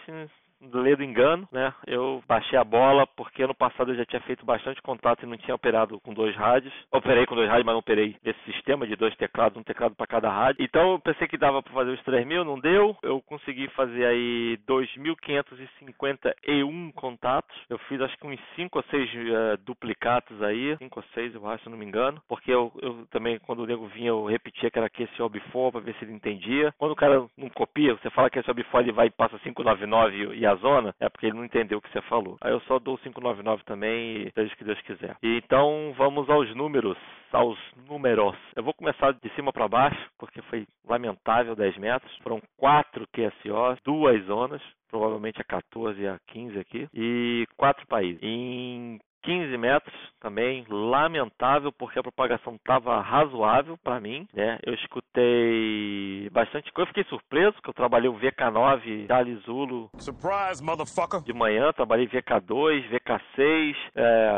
[0.62, 1.74] ledo engano, né?
[1.86, 5.36] Eu baixei a bola porque ano passado eu já tinha feito bastante contato e não
[5.38, 6.74] tinha operado com dois rádios.
[6.91, 10.08] Operei com dois rádios, mas não operei esse sistema de dois teclados, um teclado para
[10.08, 10.64] cada rádio.
[10.64, 12.97] Então eu pensei que dava para fazer os 3 mil, não deu.
[13.01, 17.55] Eu consegui fazer aí 2.551 contatos.
[17.70, 21.36] Eu fiz acho que uns 5 ou 6 uh, eh, duplicatos aí, 5 ou 6
[21.36, 22.22] eu acho, se não me engano.
[22.28, 25.72] Porque eu, eu também, quando o nego vinha, eu repetia que era que esse before
[25.72, 26.74] para ver se ele entendia.
[26.78, 30.36] Quando o cara não copia, você fala que esse before ele vai e passa 599
[30.36, 32.38] e zona, é porque ele não entendeu o que você falou.
[32.41, 35.18] Aí eu só dou 599 também e o que Deus quiser.
[35.22, 36.98] Então vamos aos números,
[37.32, 38.36] aos números.
[38.56, 42.18] Eu vou começar de cima para baixo, porque foi lamentável 10 metros.
[42.18, 48.20] Foram quatro QSOs, duas zonas, provavelmente a 14 e a 15 aqui, e quatro países.
[48.22, 54.57] Em 15 metros também, lamentável porque a propagação estava razoável para mim, né?
[54.65, 61.21] Eu escutei bastante coisa, fiquei surpreso que eu trabalhei o VK9 Charlie Zulu Surprise, motherfucker!
[61.23, 64.32] de manhã, trabalhei VK2, VK6, é,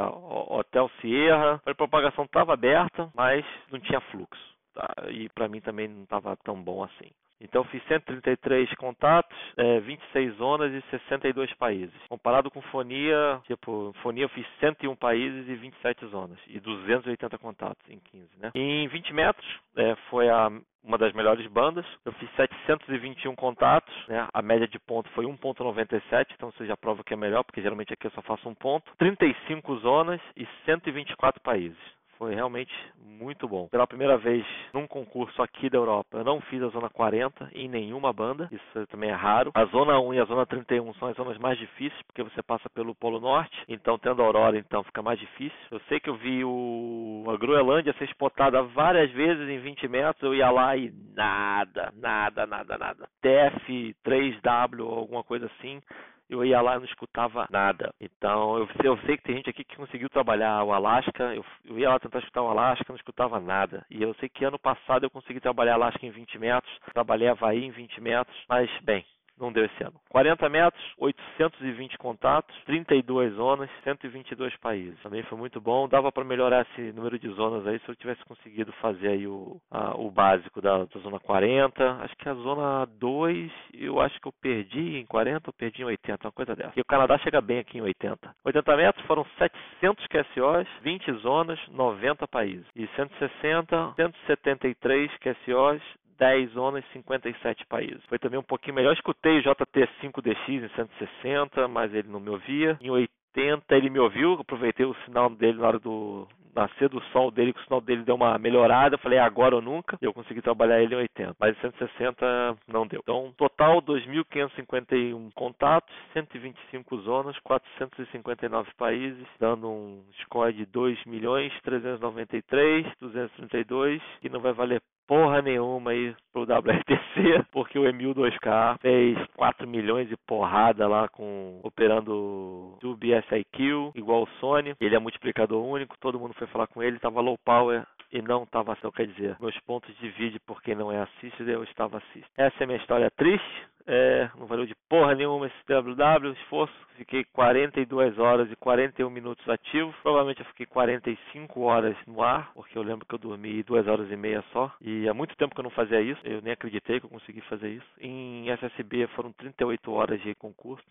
[0.49, 4.41] Hotel Sierra, a propagação estava aberta, mas não tinha fluxo.
[4.73, 4.91] Tá?
[5.09, 7.11] E para mim também não estava tão bom assim.
[7.41, 11.95] Então fiz 133 contatos, é, 26 zonas e 62 países.
[12.09, 17.89] Comparado com fonia, tipo, fonia eu fiz 101 países e 27 zonas e 280 contatos
[17.89, 18.51] em 15, né?
[18.53, 20.51] Em 20 metros é, foi a
[20.83, 21.85] uma das melhores bandas.
[22.05, 24.27] Eu fiz 721 contatos, né?
[24.33, 27.93] A média de ponto foi 1.97, então você já prova que é melhor, porque geralmente
[27.93, 28.91] aqui eu só faço um ponto.
[28.97, 31.98] 35 zonas e 124 países.
[32.19, 33.69] Foi realmente muito bom.
[33.69, 37.69] Pela primeira vez num concurso aqui da Europa, eu não fiz a zona 40 em
[37.69, 38.49] nenhuma banda.
[38.51, 39.51] Isso também é raro.
[39.53, 42.69] A zona 1 e a zona 31 são as zonas mais difíceis, porque você passa
[42.71, 43.57] pelo Polo Norte.
[43.69, 45.57] Então, tendo a Aurora, então fica mais difícil.
[45.71, 47.23] Eu sei que eu vi o...
[47.29, 50.21] a Groenlândia ser spotada várias vezes em 20 metros.
[50.21, 53.09] Eu ia lá e nada, nada, nada, nada.
[53.23, 55.81] TF3W ou alguma coisa assim
[56.29, 57.93] eu ia lá e não escutava nada.
[57.99, 61.79] Então, eu, eu sei que tem gente aqui que conseguiu trabalhar o Alasca, eu, eu
[61.79, 63.85] ia lá tentar escutar o Alasca, não escutava nada.
[63.89, 67.65] E eu sei que ano passado eu consegui trabalhar Alasca em 20 metros, trabalhei Havaí
[67.65, 69.03] em 20 metros, mas, bem,
[69.39, 69.99] não deu esse ano.
[70.09, 74.99] 40 metros, 820 contatos, 32 zonas, 122 países.
[75.01, 75.87] Também foi muito bom.
[75.87, 79.59] Dava para melhorar esse número de zonas aí se eu tivesse conseguido fazer aí o,
[79.71, 81.91] a, o básico da, da, zona 40.
[82.01, 85.85] Acho que a zona 2 eu acho que eu perdi em 40 ou perdi em
[85.85, 86.73] 80, uma coisa dessa.
[86.75, 88.35] E o Canadá chega bem aqui em 80.
[88.43, 92.65] 80 metros foram 700 QSOs, 20 zonas, 90 países.
[92.75, 95.81] E 160, 173 QSOs,
[96.19, 98.03] 10 zonas, 57 países.
[98.07, 98.93] Foi também um pouquinho melhor.
[98.93, 102.77] escutei o JT5DX em 160, mas ele não me ouvia.
[102.81, 107.31] Em 80 ele me ouviu, aproveitei o sinal dele na hora do nascer do sol
[107.31, 108.95] dele, que o sinal dele deu uma melhorada.
[108.95, 109.97] Eu falei, é agora ou nunca.
[110.01, 111.35] E eu consegui trabalhar ele em 80.
[111.39, 112.99] Mas em 160 não deu.
[113.01, 122.85] Então, total 2.551 contatos, 125 zonas, 459 países, dando um score de 2 milhões 393
[122.99, 129.17] 232, que não vai valer porra nenhuma aí pro WRTC, porque o Emil 2K fez
[129.35, 134.75] 4 milhões e porrada lá com operando o BSIQ, igual o Sony.
[134.79, 138.43] Ele é multiplicador único, todo mundo foi falar com ele, tava low power e não
[138.43, 141.97] estava então quer dizer, meus pontos de vídeo por quem não é assístido, eu estava
[141.97, 142.25] assistindo.
[142.37, 146.73] Essa é minha história triste, é, não valeu de porra nenhuma esse WW, esforço.
[146.95, 149.91] Fiquei 42 horas e 41 minutos ativo.
[150.03, 154.11] Provavelmente eu fiquei 45 horas no ar, porque eu lembro que eu dormi 2 horas
[154.11, 154.71] e meia só.
[154.79, 156.21] E há muito tempo que eu não fazia isso.
[156.23, 157.87] Eu nem acreditei que eu consegui fazer isso.
[157.99, 160.83] Em SSB foram 38 horas de concurso,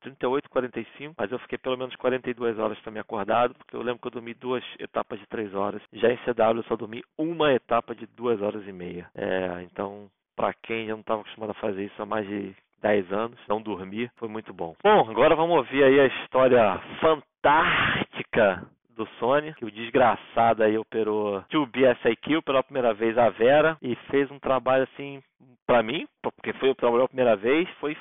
[0.00, 1.14] 38, 45.
[1.18, 4.32] Mas eu fiquei pelo menos 42 horas me acordado, porque eu lembro que eu dormi
[4.32, 5.82] duas etapas de 3 horas.
[5.92, 9.10] Já em CW eu só dormi uma etapa de 2 horas e meia.
[9.14, 13.12] É, então para quem já não estava acostumado a fazer isso há mais de 10
[13.12, 14.76] anos, não dormir, foi muito bom.
[14.84, 21.42] Bom, agora vamos ouvir aí a história fantástica do Sony, que o desgraçado aí operou
[21.50, 25.22] 2BSIQ pela primeira vez a Vera e fez um trabalho assim,
[25.66, 27.96] pra mim, porque foi o trabalho a primeira vez, foi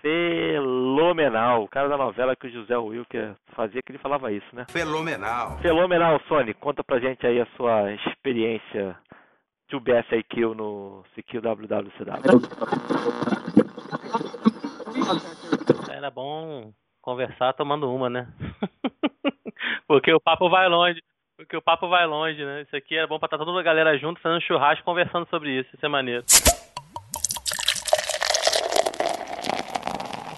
[0.00, 1.62] fenomenal.
[1.62, 4.64] O cara da novela que o José Wilker fazia, que ele falava isso, né?
[4.70, 5.58] Fenomenal.
[5.58, 6.54] Fenomenal, Sony.
[6.54, 8.96] Conta pra gente aí a sua experiência
[9.70, 12.40] 2BSIQ no CQ WWCW.
[15.90, 18.28] Era bom conversar tomando uma, né?
[19.86, 21.00] Porque o papo vai longe.
[21.36, 22.62] Porque o papo vai longe, né?
[22.62, 25.70] Isso aqui é bom pra estar toda a galera junto, fazendo churrasco, conversando sobre isso.
[25.74, 26.24] Isso é maneiro.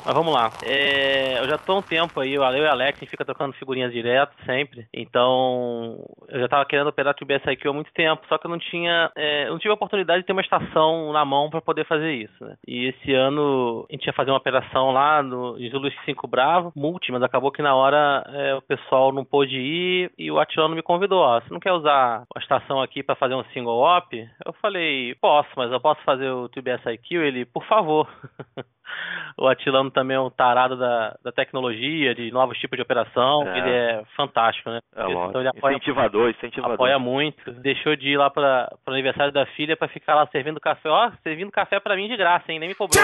[0.04, 0.50] Mas vamos lá.
[0.64, 3.24] É, eu já tô há um tempo aí, eu e o Alex, a gente fica
[3.24, 4.86] trocando figurinhas direto, sempre.
[4.92, 8.58] Então, eu já tava querendo operar o BSIQ há muito tempo, só que eu não
[8.58, 9.10] tinha.
[9.16, 12.12] É, eu não tive a oportunidade de ter uma estação na mão para poder fazer
[12.14, 12.56] isso, né?
[12.66, 16.72] E esse ano a gente ia fazer uma operação lá no em Zulu 5 Bravo,
[16.74, 20.74] multi, mas acabou que na hora é, o pessoal não pôde ir e o Atilano
[20.74, 24.28] me convidou, ó, você não quer usar a estação aqui para fazer um single op?
[24.44, 27.14] Eu falei, posso, mas eu posso fazer o TBSIQ?
[27.14, 28.08] Ele, por favor.
[29.38, 33.42] o Atilano também é um tarado da, da tecnologia, de novos tipos de operação.
[33.48, 33.58] É.
[33.58, 34.80] Ele é fantástico, né?
[34.96, 35.28] É lógico.
[35.28, 36.74] Então ele apoia, incentivador, incentivador.
[36.74, 37.50] apoia muito.
[37.60, 40.88] Deixou de ir lá para o aniversário da filha para ficar lá servindo café.
[40.88, 42.58] Ó, servindo café para mim de graça, hein?
[42.58, 43.02] Nem me cobrou.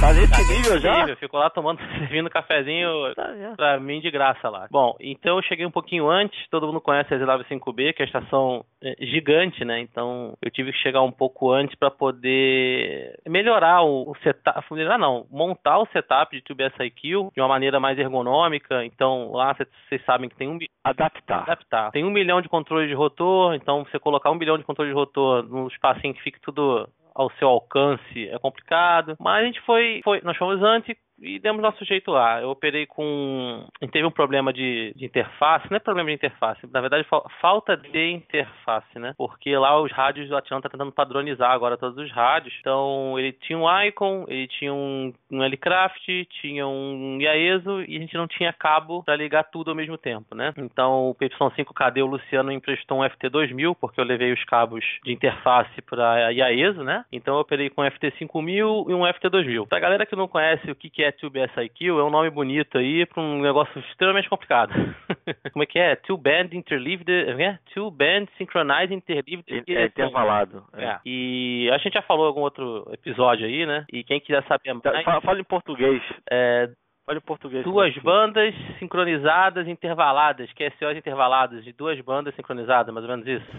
[0.00, 1.00] Tá nesse Tá nível nesse já?
[1.00, 3.54] nível, Ficou lá tomando, servindo cafezinho Tá, é.
[3.54, 4.66] pra mim de graça lá.
[4.70, 8.06] Bom, então eu cheguei um pouquinho antes, todo mundo conhece a ZW5B, que é a
[8.06, 9.78] estação é, gigante, né?
[9.80, 14.98] Então eu tive que chegar um pouco antes para poder melhorar o, o setup, melhorar
[14.98, 18.84] não, montar o setup de TubeSIQ de uma maneira mais ergonômica.
[18.84, 21.42] Então lá vocês sabem que tem um Adaptar.
[21.42, 21.90] adaptar.
[21.90, 24.98] Tem um milhão de controles de rotor, então você colocar um milhão de controles de
[24.98, 29.16] rotor num espacinho que fique tudo ao seu alcance é complicado.
[29.18, 32.40] Mas a gente foi, foi nós fomos antes e demos nosso jeito lá.
[32.40, 33.66] Eu operei com.
[33.92, 37.76] Teve um problema de, de interface, não é problema de interface, na verdade fa- falta
[37.76, 39.14] de interface, né?
[39.16, 42.54] Porque lá os rádios do Atlanta tá tentando padronizar agora todos os rádios.
[42.60, 46.06] Então ele tinha um Icon, ele tinha um, um L-Craft,
[46.40, 50.34] tinha um IAESO e a gente não tinha cabo para ligar tudo ao mesmo tempo,
[50.34, 50.52] né?
[50.56, 55.80] Então o PY5KD, o Luciano emprestou um FT2000, porque eu levei os cabos de interface
[55.82, 57.04] para IAESO, né?
[57.12, 59.68] Então eu operei com um FT5000 e um FT2000.
[59.68, 63.04] Pra galera que não conhece o que que é TubeSIQ, é um nome bonito aí
[63.06, 64.72] para um negócio extremamente complicado.
[65.52, 65.96] Como é que é?
[65.96, 67.58] Two Band Interleaved, é?
[67.74, 70.64] Two Band Synchronized Interleaved É intervalado.
[70.74, 70.84] É.
[70.84, 71.00] É.
[71.06, 73.84] E a gente já falou em algum outro episódio aí, né?
[73.92, 76.02] E quem quiser saber Tá, mais, Fala, fala em português.
[76.30, 76.68] é,
[77.06, 77.64] Fala em português.
[77.64, 83.50] duas Como- bandas sincronizadas intervaladas, QSOs intervaladas, de duas bandas sincronizadas, mais ou menos isso.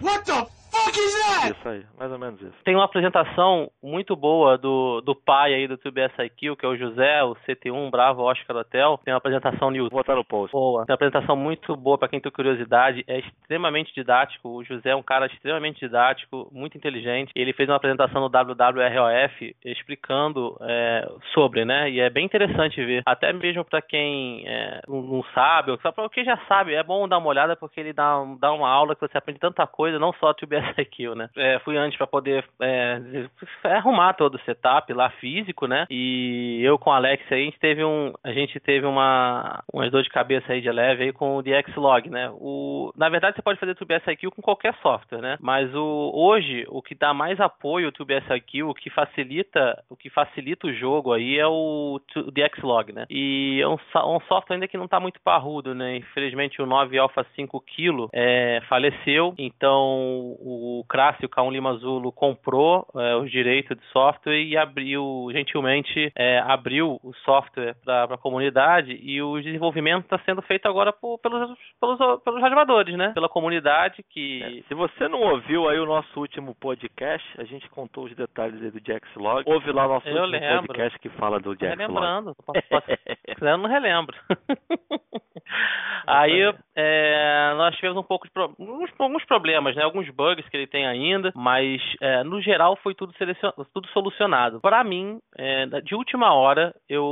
[1.50, 2.54] Isso aí, mais ou menos isso.
[2.64, 7.22] Tem uma apresentação muito boa do, do pai aí do TubeSIQ, que é o José,
[7.24, 9.00] o CT1 Bravo Oscar Hotel.
[9.04, 9.98] Tem uma apresentação no Vou YouTube.
[9.98, 10.52] botar no post.
[10.52, 10.86] Boa.
[10.86, 13.04] Tem uma apresentação muito boa para quem tem curiosidade.
[13.06, 14.48] É extremamente didático.
[14.48, 17.32] O José é um cara extremamente didático, muito inteligente.
[17.34, 21.90] Ele fez uma apresentação no WWROF explicando é, sobre, né?
[21.90, 23.02] E é bem interessante ver.
[23.06, 27.08] Até mesmo para quem é, não, sabe, ou só para quem já sabe, é bom
[27.08, 30.12] dar uma olhada porque ele dá, dá uma aula que você aprende tanta coisa, não
[30.14, 30.32] só
[30.72, 31.28] TubeSIQ, né?
[31.36, 33.00] É, fui antes para poder é,
[33.64, 35.86] arrumar todo o setup lá físico, né?
[35.90, 39.90] E eu com o Alex aí, a gente teve um, a gente teve uma umas
[39.90, 42.30] dor de cabeça aí de leve aí com o DXLog, né?
[42.34, 45.36] O, na verdade você pode fazer TubeSIQ com qualquer software, né?
[45.40, 50.10] Mas o hoje o que dá mais apoio ao TubeSIQ, o que facilita, o que
[50.10, 53.06] facilita o jogo aí é o, o DXLog, né?
[53.10, 55.96] E é um, um software ainda que não está muito parrudo, né?
[55.96, 62.86] Infelizmente o 9 Alpha 5 Kilo é, faleceu, então o Crassio K1 Lima Zulo comprou
[62.96, 68.92] é, os direitos de software e abriu, gentilmente, é, abriu o software para a comunidade
[69.02, 72.42] e o desenvolvimento está sendo feito agora por- pelos, pelos, pelos
[72.96, 73.10] né?
[73.14, 74.42] Pela comunidade que...
[74.42, 78.62] É, Se você não ouviu aí o nosso último podcast, a gente contou os detalhes
[78.62, 79.42] aí do Jaxlog.
[79.46, 80.66] Ouve lá o nosso Eu último lembro.
[80.68, 81.56] podcast que fala do
[82.46, 84.16] posso, se quiser, eu não relembro.
[86.06, 89.82] Aí é, nós tivemos um pouco de pro- alguns, alguns problemas, né?
[89.82, 93.14] Alguns bugs que ele tem ainda, mas é, no geral foi tudo,
[93.72, 94.60] tudo solucionado.
[94.60, 97.02] Para mim, é, de última hora, eu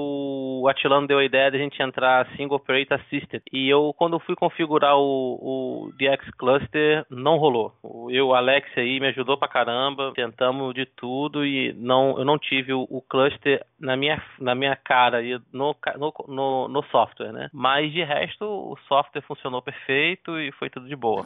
[0.61, 3.43] o Atilano deu a ideia de a gente entrar single operator assisted.
[3.51, 7.73] E eu, quando fui configurar o, o DX Cluster, não rolou.
[8.11, 10.13] Eu, o Alex aí, me ajudou pra caramba.
[10.15, 14.77] Tentamos de tudo e não, eu não tive o, o cluster na minha, na minha
[14.77, 17.49] cara e no, no, no, no software, né?
[17.53, 21.25] Mas de resto, o software funcionou perfeito e foi tudo de boa.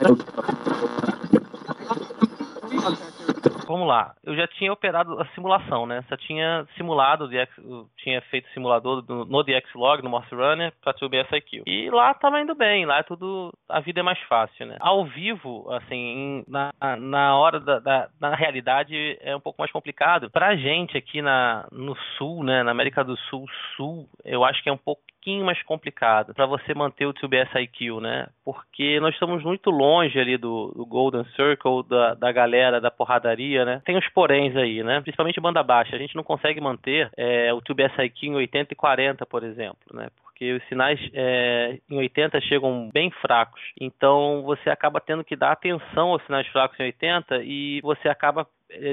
[3.66, 4.14] Vamos lá.
[4.22, 6.04] Eu já tinha operado a simulação, né?
[6.08, 7.50] Já tinha simulado, DX,
[7.98, 11.62] tinha feito simulador do, no DXLog, no Morse Runner, pra TubeS IQ.
[11.66, 13.52] E lá tava indo bem, lá é tudo.
[13.68, 14.76] A vida é mais fácil, né?
[14.80, 18.08] Ao vivo, assim, na, na hora da, da.
[18.20, 20.30] Na realidade, é um pouco mais complicado.
[20.30, 22.62] Pra gente aqui na, no sul, né?
[22.62, 26.44] Na América do Sul, sul, eu acho que é um pouco pouquinho mais complicado para
[26.44, 28.26] você manter o 2BS IQ, né?
[28.44, 33.64] Porque nós estamos muito longe ali do, do Golden Circle, da, da galera da porradaria,
[33.64, 33.80] né?
[33.86, 35.00] Tem os poréns aí, né?
[35.00, 35.96] Principalmente banda baixa.
[35.96, 39.78] A gente não consegue manter é, o 2BS IQ em 80 e 40, por exemplo,
[39.94, 40.08] né?
[40.34, 43.60] porque os sinais é, em 80 chegam bem fracos.
[43.80, 48.44] Então você acaba tendo que dar atenção aos sinais fracos em 80 e você acaba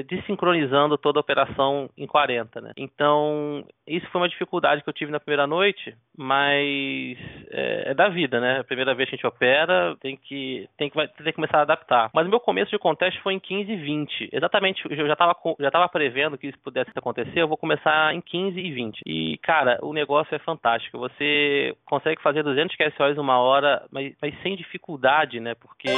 [0.08, 2.72] desincronizando toda a operação em 40, né?
[2.76, 7.18] Então, isso foi uma dificuldade que eu tive na primeira noite, mas
[7.50, 8.60] é, é da vida, né?
[8.60, 11.62] A primeira vez que a gente opera, tem que, tem que, tem que começar a
[11.62, 12.10] adaptar.
[12.14, 14.30] Mas o meu começo de conteste foi em 15 e 20.
[14.32, 18.20] Exatamente, eu já estava já tava prevendo que isso pudesse acontecer, eu vou começar em
[18.20, 19.00] 15 e 20.
[19.06, 20.98] E, cara, o negócio é fantástico.
[20.98, 25.54] Você consegue fazer 200 QSOs uma hora, mas, mas sem dificuldade, né?
[25.54, 25.88] Porque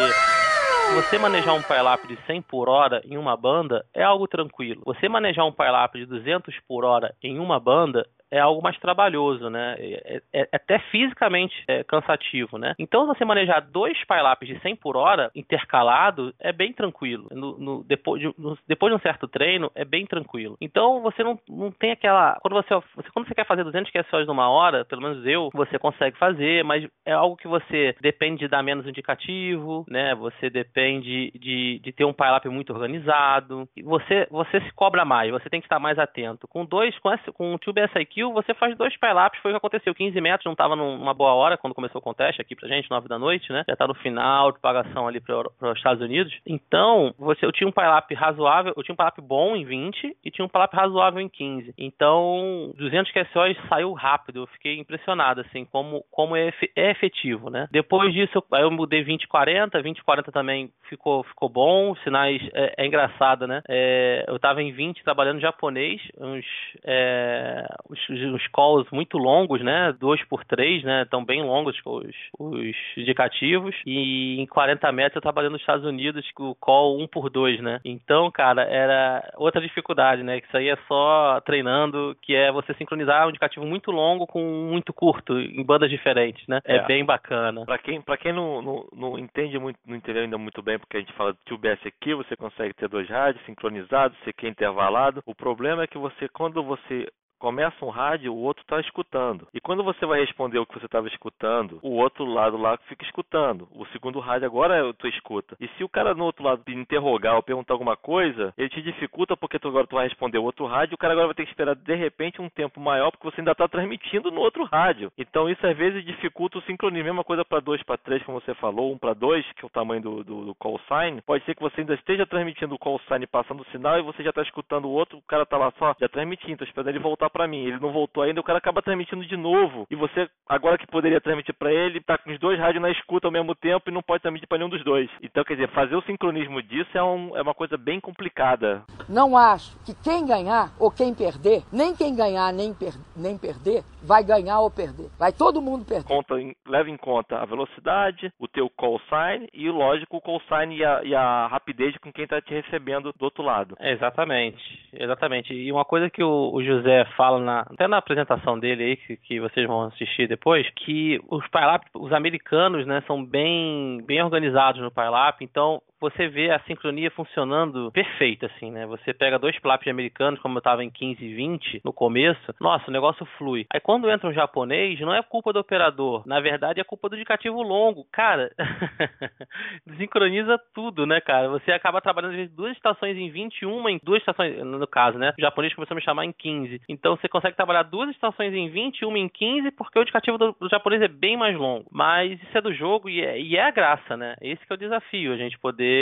[0.93, 4.82] você manejar um pylap de 100 por hora em uma banda é algo tranquilo.
[4.85, 9.49] Você manejar um pylap de 200 por hora em uma banda é algo mais trabalhoso,
[9.49, 9.76] né?
[9.78, 12.74] É, é, é até fisicamente é, cansativo, né?
[12.80, 17.28] Então, você manejar dois pylaps de 100 por hora intercalado é bem tranquilo.
[17.30, 20.57] No, no, depois, de, no, depois de um certo treino, é bem tranquilo.
[20.61, 22.37] Então, você não, não tem aquela...
[22.41, 25.78] Quando você, você, quando você quer fazer 200 QSOs numa hora, pelo menos eu, você
[25.78, 30.12] consegue fazer, mas é algo que você depende de dar menos indicativo, né?
[30.16, 33.68] Você depende de, de ter um pylap muito organizado.
[33.85, 36.49] Você, você se cobra mais, você tem que estar mais atento.
[36.49, 39.59] Com dois, com, esse, com o Tube SIQ, você faz dois pylapes, foi o que
[39.59, 39.95] aconteceu.
[39.95, 43.09] 15 metros, não estava numa boa hora quando começou o contest aqui pra gente, 9
[43.09, 43.64] da noite, né?
[43.68, 46.33] Já tá no final de pagação ali para os Estados Unidos.
[46.47, 50.31] Então, você, eu tinha um pylap razoável, eu tinha um pylap bom em 20 e
[50.31, 51.75] tinha um pylap razoável em 15.
[51.79, 57.68] Então, 200 QSOs saiu rápido, eu fiquei impressionado, assim, como, como é, é efetivo, né?
[57.70, 62.75] Depois disso, eu, eu mudei 20 40, 20 40 também ficou, ficou bom, sinais, é,
[62.79, 63.62] é engraçado, né?
[63.68, 66.45] É, eu tava em 20 trabalhando japonês, uns,
[66.85, 69.95] é, os, uns calls muito longos, né?
[69.99, 71.03] Dois por três, né?
[71.03, 73.75] Estão bem longos os, os indicativos.
[73.87, 77.61] E em 40 metros eu trabalhando nos Estados Unidos com o call um por dois,
[77.61, 77.81] né?
[77.85, 80.41] Então, cara, era outra dificuldade, né?
[80.41, 84.41] Que isso aí é só treinando, que é você sincronizar um indicativo muito longo com
[84.41, 86.61] muito curto, em bandas diferentes, né?
[86.65, 87.65] É, é bem bacana.
[87.65, 90.97] Para quem, pra quem não, não, não, entende muito, não entendeu ainda muito bem, porque
[90.97, 95.23] a gente fala de TubeS aqui, você consegue ter dois rádios sincronizados, CQ intervalado.
[95.27, 97.07] O problema é que você, quando você
[97.39, 99.47] começa um rádio, o outro está escutando.
[99.53, 103.05] E quando você vai responder o que você estava escutando, o outro lado lá fica
[103.05, 103.68] escutando.
[103.72, 105.57] O segundo rádio agora tu escuta.
[105.61, 109.37] E se o cara no outro lado interrogar ou perguntar alguma coisa, ele te dificulta
[109.37, 111.51] porque tu agora tu vai responder o outro rádio, o cara agora vai ter que
[111.51, 115.12] esperar de repente um tempo maior porque você ainda está transmitindo no outro rádio.
[115.18, 117.05] Então isso às vezes dificulta o sincronismo.
[117.05, 119.66] Mesma coisa para 2 para 3, como você falou, 1 um para 2, que é
[119.66, 121.20] o tamanho do, do, do, call sign.
[121.22, 124.22] Pode ser que você ainda esteja transmitindo o call sign passando o sinal e você
[124.22, 127.24] já está escutando o outro, o cara está lá só já transmitindo, esperando ele voltar
[127.31, 127.64] para mim.
[127.64, 129.87] Ele não voltou ainda, o cara acaba transmitindo de novo.
[129.91, 133.29] E você, agora que poderia transmitir para ele, tá com os dois rádios na escuta
[133.29, 135.11] ao mesmo tempo e não pode transmitir para nenhum dos dois.
[135.22, 138.83] Então, quer dizer, fazer o sincronismo disso é, um, é uma coisa bem complicada.
[139.09, 143.83] Não acho que quem ganhar ou quem perder, nem quem ganhar nem, per nem perder,
[144.03, 145.09] vai ganhar ou perder.
[145.18, 146.07] Vai todo mundo perder.
[146.07, 146.35] Conta,
[146.66, 150.85] leva em conta a velocidade, o teu call sign e, lógico, o call sign e
[150.85, 153.77] a, e a rapidez com quem está te recebendo do outro lado.
[153.81, 155.53] exatamente, exatamente.
[155.55, 159.17] E uma coisa que o, o José fala na, até na apresentação dele aí, que,
[159.17, 164.81] que vocês vão assistir depois, que os PyLap, os americanos, né, são bem, bem organizados
[164.81, 168.86] no PyLap, então você vê a sincronia funcionando perfeita, assim, né?
[168.86, 172.88] Você pega dois PLAPs americanos, como eu tava em 15 e 20 no começo, nossa,
[172.88, 173.66] o negócio flui.
[173.72, 177.16] Aí quando entra um japonês, não é culpa do operador, na verdade é culpa do
[177.16, 178.07] indicativo longo.
[178.12, 178.51] Cara,
[179.97, 181.49] sincroniza tudo, né, cara?
[181.49, 185.32] Você acaba trabalhando duas estações em 21, em duas estações, no caso, né?
[185.38, 186.82] O japonês começou a me chamar em 15.
[186.88, 190.57] Então você consegue trabalhar duas estações em 20, uma em 15, porque o indicativo do,
[190.61, 191.86] do japonês é bem mais longo.
[191.90, 194.36] Mas isso é do jogo e é, e é a graça, né?
[194.40, 195.93] Esse é o desafio, a gente poder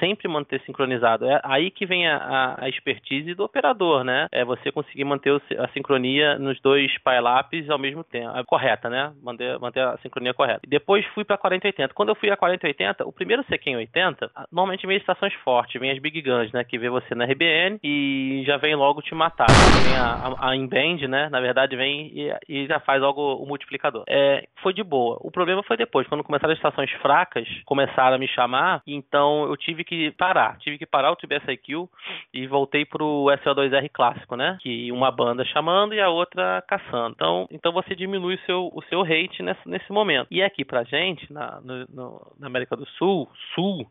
[0.00, 1.26] sempre manter sincronizado.
[1.26, 4.26] É aí que vem a, a expertise do operador, né?
[4.32, 8.32] É você conseguir manter a sincronia nos dois PyLaps ao mesmo tempo.
[8.46, 9.12] Correta, né?
[9.22, 10.60] Manter, manter a sincronia correta.
[10.64, 11.94] E depois fui para 4080.
[11.94, 15.90] Quando eu fui a 4080, o primeiro CQ em 80, normalmente vem estações fortes, vem
[15.90, 16.64] as Big Guns, né?
[16.64, 19.46] Que vê você na RBN e já vem logo te matar.
[19.48, 21.28] Vem a, a, a inband, né?
[21.28, 24.04] Na verdade, vem e, e, já faz logo o multiplicador.
[24.08, 25.18] É, foi de boa.
[25.20, 29.44] O problema foi depois, quando começaram as estações fracas, começaram a me chamar, e Então
[29.44, 31.88] eu tive que parar, tive que parar o TBSIQ
[32.32, 34.58] e voltei pro SO2R clássico, né?
[34.60, 37.14] Que uma banda chamando e a outra caçando.
[37.14, 40.28] Então, então você diminui o seu, o seu rate nesse, nesse momento.
[40.30, 43.86] E aqui pra gente, na, no, no, na América do Sul, Sul,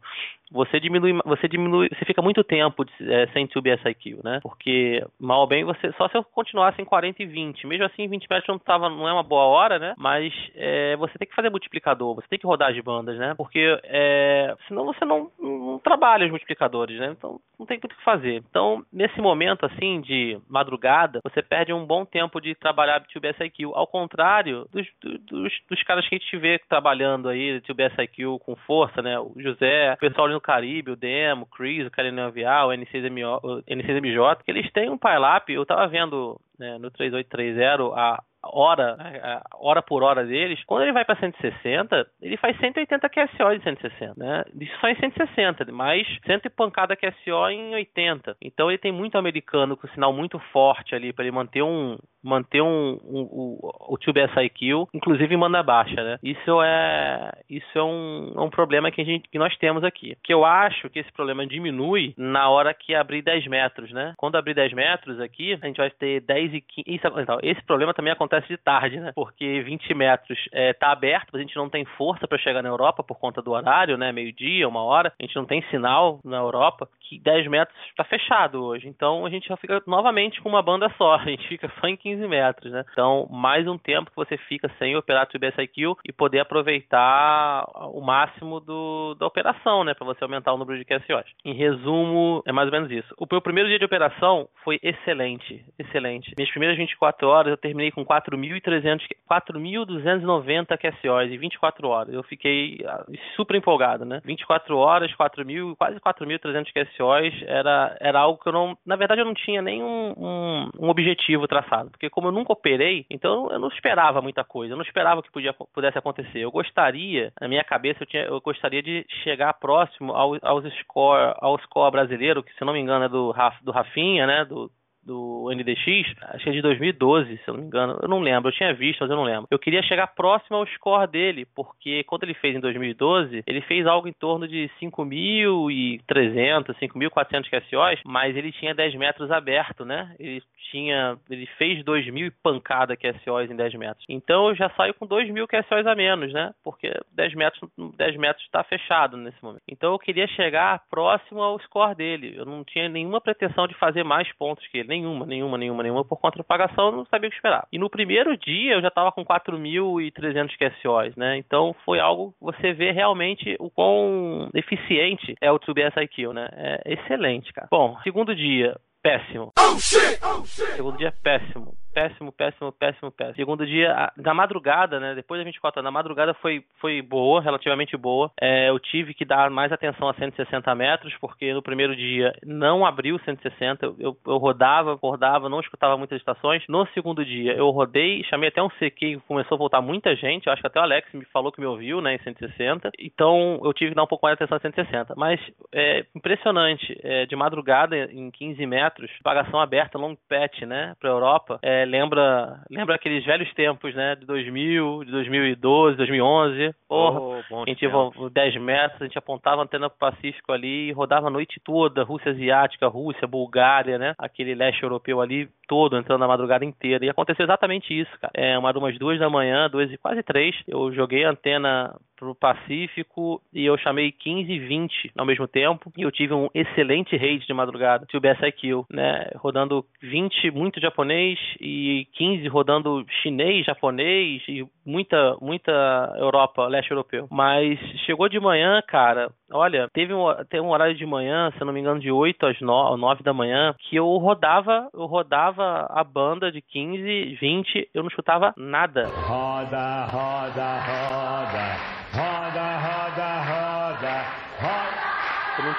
[0.53, 4.39] você diminui, você diminui, você fica muito tempo é, sem tube SIQ, né?
[4.43, 8.07] Porque mal ou bem você só se eu continuasse em 40 e 20, mesmo assim
[8.07, 9.95] 20 metros não tava, não é uma boa hora, né?
[9.97, 13.33] Mas é, você tem que fazer multiplicador, você tem que rodar as bandas, né?
[13.35, 17.15] Porque é, senão você não, não trabalha os multiplicadores, né?
[17.17, 18.43] Então não tem muito o que fazer.
[18.47, 23.71] Então nesse momento assim de madrugada, você perde um bom tempo de trabalhar tube SIQ,
[23.73, 28.55] ao contrário dos, dos, dos caras que a gente vê trabalhando aí tube SIQ com
[28.67, 29.19] força, né?
[29.19, 33.63] O José, o pessoal Caribe, o Demo, o Chris, o Carolina Avial, o N6MJ, o
[33.63, 39.81] N6MJ, eles têm um pile-up, eu tava vendo né, no 3830 a hora, né, hora
[39.81, 44.43] por hora deles, quando ele vai para 160, ele faz 180 QSO de 160, né?
[44.59, 48.35] Isso só em 160, mais 100 e pancada QSO em 80.
[48.41, 52.61] Então ele tem muito americano com sinal muito forte ali para ele manter um manter
[52.61, 56.17] um, um, um o, tube SIQ, inclusive em banda baixa, né?
[56.23, 60.15] Isso é isso é um, é um problema que a gente que nós temos aqui.
[60.23, 64.13] Que eu acho que esse problema diminui na hora que abrir 10 metros, né?
[64.17, 66.83] Quando abrir 10 metros aqui, a gente vai ter 10 e 15.
[66.87, 69.11] Isso, então, esse problema também acontece de tarde, né?
[69.15, 73.03] Porque 20 metros é, tá aberto, a gente não tem força para chegar na Europa
[73.03, 74.11] por conta do horário, né?
[74.11, 75.13] Meio-dia, uma hora.
[75.19, 76.87] A gente não tem sinal na Europa.
[77.01, 78.87] Que 10 metros está fechado hoje.
[78.87, 81.15] Então a gente já fica novamente com uma banda só.
[81.23, 82.83] A gente fica só em 15 metros, né?
[82.91, 88.01] Então, mais um tempo que você fica sem operar o BSIQ e poder aproveitar o
[88.01, 89.93] máximo do, da operação, né?
[89.93, 91.25] Para você aumentar o número de QSOs.
[91.45, 93.13] Em resumo, é mais ou menos isso.
[93.17, 95.63] O meu primeiro dia de operação foi excelente.
[95.79, 96.33] Excelente.
[96.37, 102.13] Minhas primeiras 24 horas eu terminei com 4 4.290 QSOs em 24 horas.
[102.13, 103.05] Eu fiquei ah,
[103.35, 104.21] super empolgado, né?
[104.23, 108.77] 24 horas, 4.000, quase 4.300 QSOs era, era algo que eu não...
[108.85, 111.91] Na verdade, eu não tinha nem um, um, um, objetivo traçado.
[112.03, 114.73] Porque como eu nunca operei, então eu não esperava muita coisa.
[114.73, 116.39] Eu não esperava que podia, pudesse acontecer.
[116.39, 121.33] Eu gostaria, na minha cabeça, eu, tinha, eu gostaria de chegar próximo ao, aos score,
[121.37, 124.43] ao score brasileiro, que se não me engano é do, do Rafinha, né?
[124.43, 124.69] Do
[125.05, 127.99] do NDX, acho que é de 2012, se eu não me engano.
[128.01, 129.47] Eu não lembro, eu tinha visto, mas eu não lembro.
[129.51, 133.85] Eu queria chegar próximo ao score dele, porque quando ele fez em 2012, ele fez
[133.85, 140.15] algo em torno de 5.300, 5.400 QSOs, mas ele tinha 10 metros aberto, né?
[140.19, 140.41] Ele
[140.71, 144.05] tinha, ele fez 2.000 e pancada QSOs em 10 metros.
[144.07, 146.53] Então eu já saio com 2.000 QSOs a menos, né?
[146.63, 149.63] Porque 10 metros, 10 metros está fechado nesse momento.
[149.67, 152.33] Então eu queria chegar próximo ao score dele.
[152.35, 156.05] Eu não tinha nenhuma pretensão de fazer mais pontos que ele nenhuma, nenhuma, nenhuma, nenhuma.
[156.05, 157.67] Por conta da pagação, eu não sabia o que esperar.
[157.71, 161.37] E no primeiro dia eu já estava com 4.300 QSOs, né?
[161.37, 166.47] Então foi algo você vê realmente o quão eficiente é o TubeSIQ, né?
[166.53, 167.67] É excelente, cara.
[167.71, 169.51] Bom, segundo dia, péssimo.
[169.59, 170.19] Oh, shit!
[170.23, 170.75] Oh, shit!
[170.75, 173.35] Segundo dia, péssimo péssimo, péssimo, péssimo, péssimo.
[173.35, 175.15] Segundo dia, da madrugada, né?
[175.15, 178.31] Depois da 24 horas, na madrugada foi, foi boa, relativamente boa.
[178.39, 182.85] É, eu tive que dar mais atenção a 160 metros, porque no primeiro dia não
[182.85, 183.85] abriu 160.
[183.99, 186.63] Eu, eu rodava, rodava, não escutava muitas estações.
[186.67, 190.49] No segundo dia, eu rodei, chamei até um CQ, começou a voltar muita gente.
[190.49, 192.91] acho que até o Alex me falou que me ouviu, né, em 160.
[192.99, 195.13] Então eu tive que dar um pouco mais de atenção a 160.
[195.15, 195.39] Mas
[195.73, 201.59] é impressionante, é, de madrugada, em 15 metros, pagação aberta, long patch, né, pra Europa.
[201.61, 204.15] É, lembra, lembra aqueles velhos tempos, né?
[204.15, 206.75] De 2000, de 2012, 2011.
[206.87, 207.91] Porra, oh, a gente ia
[208.31, 212.03] 10 metros, a gente apontava a antena pro Pacífico ali e rodava a noite toda,
[212.03, 214.13] Rússia Asiática, Rússia, Bulgária, né?
[214.17, 217.05] Aquele leste europeu ali todo, entrando na madrugada inteira.
[217.05, 218.33] E aconteceu exatamente isso, cara.
[218.33, 222.35] É, uma, umas duas da manhã, duas e quase três, eu joguei a antena pro
[222.35, 225.91] Pacífico e eu chamei 15 e 20 ao mesmo tempo.
[225.97, 231.39] E eu tive um excelente rate de madrugada, o BSIQ, né, rodando 20 muito japonês
[231.59, 235.71] e 15 rodando chinês, japonês e muita muita
[236.17, 237.27] Europa, leste europeu.
[237.29, 241.65] Mas chegou de manhã, cara, olha, teve um, teve um horário de manhã, se eu
[241.65, 245.87] não me engano, de 8 às 9, 9 da manhã, que eu rodava, eu rodava
[245.89, 249.07] a banda de 15, 20, eu não escutava nada.
[249.07, 252.03] Roda, roda, roda.
[252.13, 252.32] Roda,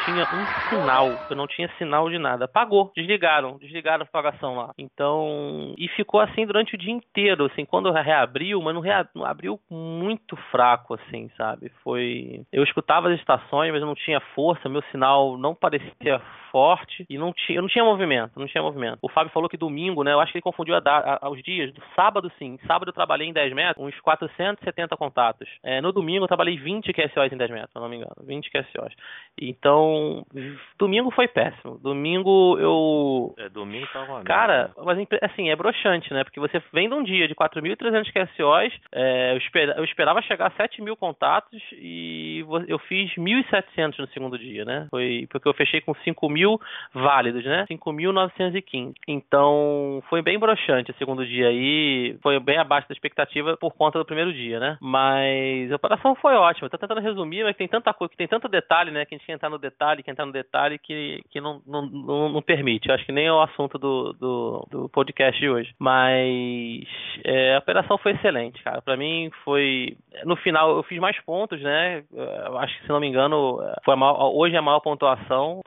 [0.05, 2.45] tinha um sinal, eu não tinha sinal de nada.
[2.45, 4.73] Apagou, desligaram, desligaram a propagação lá.
[4.79, 9.25] Então, e ficou assim durante o dia inteiro, assim, quando reabriu, mas não, rea, não
[9.25, 11.71] abriu muito fraco, assim, sabe?
[11.83, 12.45] Foi.
[12.53, 16.21] Eu escutava as estações, mas eu não tinha força, meu sinal não parecia
[16.55, 18.99] forte e não tinha, eu não tinha movimento, não tinha movimento.
[19.03, 20.13] O Fábio falou que domingo, né?
[20.13, 21.73] Eu acho que ele confundiu a, a, os dias.
[21.73, 22.57] Do sábado, sim.
[22.65, 25.49] Sábado eu trabalhei em 10 metros, uns 470 contatos.
[25.65, 28.15] É, no domingo eu trabalhei 20 QSOs em 10 metros, se não me engano.
[28.21, 28.95] 20 QSOs.
[29.41, 29.94] Então,
[30.79, 31.79] domingo foi péssimo.
[31.79, 33.35] Domingo eu.
[33.39, 36.25] É, domingo tava Cara, mas assim, é broxante, né?
[36.25, 40.49] Porque você vem de um dia de 4.300 QSOs, é, eu, esper, eu esperava chegar
[40.49, 44.87] a 7 mil contatos e eu fiz 1.700 no segundo dia, né?
[44.91, 46.61] Foi porque eu fechei com 5 mil
[46.93, 47.67] válidos, né?
[47.71, 48.95] 5.915.
[49.09, 53.99] Então, foi bem broxante o segundo dia aí, foi bem abaixo da expectativa por conta
[53.99, 54.79] do primeiro dia, né?
[54.81, 56.69] Mas a operação foi ótima.
[56.69, 59.05] Tô tentando resumir, mas tem tanta coisa, que tem tanto detalhe, né?
[59.05, 61.87] Que a gente quer entrar no detalhe, quer entrar no detalhe que, que não, não,
[61.87, 62.89] não, não permite.
[62.89, 65.75] Eu acho que nem é o assunto do, do, do podcast de hoje.
[65.79, 66.85] Mas
[67.25, 68.81] é, a operação foi excelente, cara.
[68.83, 69.97] Para mim foi.
[70.25, 72.05] No final, eu fiz mais pontos, né?
[72.13, 75.61] Eu acho que, se não me engano, foi a maior, hoje é a maior pontuação.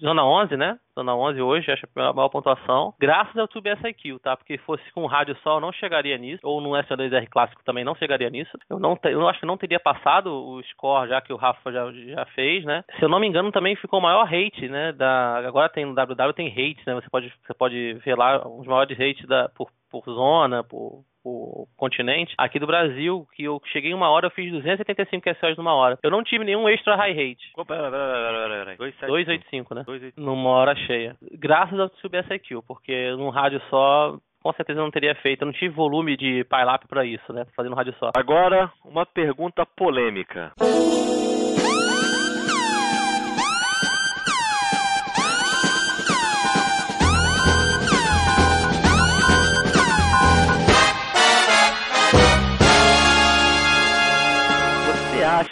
[0.00, 0.78] Zona zona 11, né?
[0.94, 2.94] Zona 11 hoje, acho a maior pontuação.
[3.00, 4.36] Graças ao Tube SIQ, tá?
[4.36, 6.40] Porque fosse com rádio só, eu não chegaria nisso.
[6.42, 8.50] Ou no SO2R clássico também não chegaria nisso.
[8.68, 11.72] Eu não te, eu acho que não teria passado o score já que o Rafa
[11.72, 12.84] já, já fez, né?
[12.98, 14.92] Se eu não me engano, também ficou o maior rate, né?
[14.92, 16.94] Da, agora tem no WW tem rates, né?
[16.94, 21.66] Você pode, você pode ver lá os maiores rates da, por, por zona, por, o
[21.76, 25.74] continente, aqui do Brasil, que eu cheguei em uma hora, eu fiz 275 QSOs numa
[25.74, 25.98] hora.
[26.02, 27.52] Eu não tive nenhum extra high rate.
[27.56, 29.82] Oh, pera, pera, pera, 285, né?
[29.84, 30.20] 285.
[30.20, 31.16] Numa hora cheia.
[31.32, 35.42] Graças ao SubSIQ, porque num rádio só com certeza não teria feito.
[35.42, 37.44] Eu não tive volume de pile-up para isso, né?
[37.54, 38.10] Fazendo rádio só.
[38.14, 40.52] Agora, uma pergunta polêmica.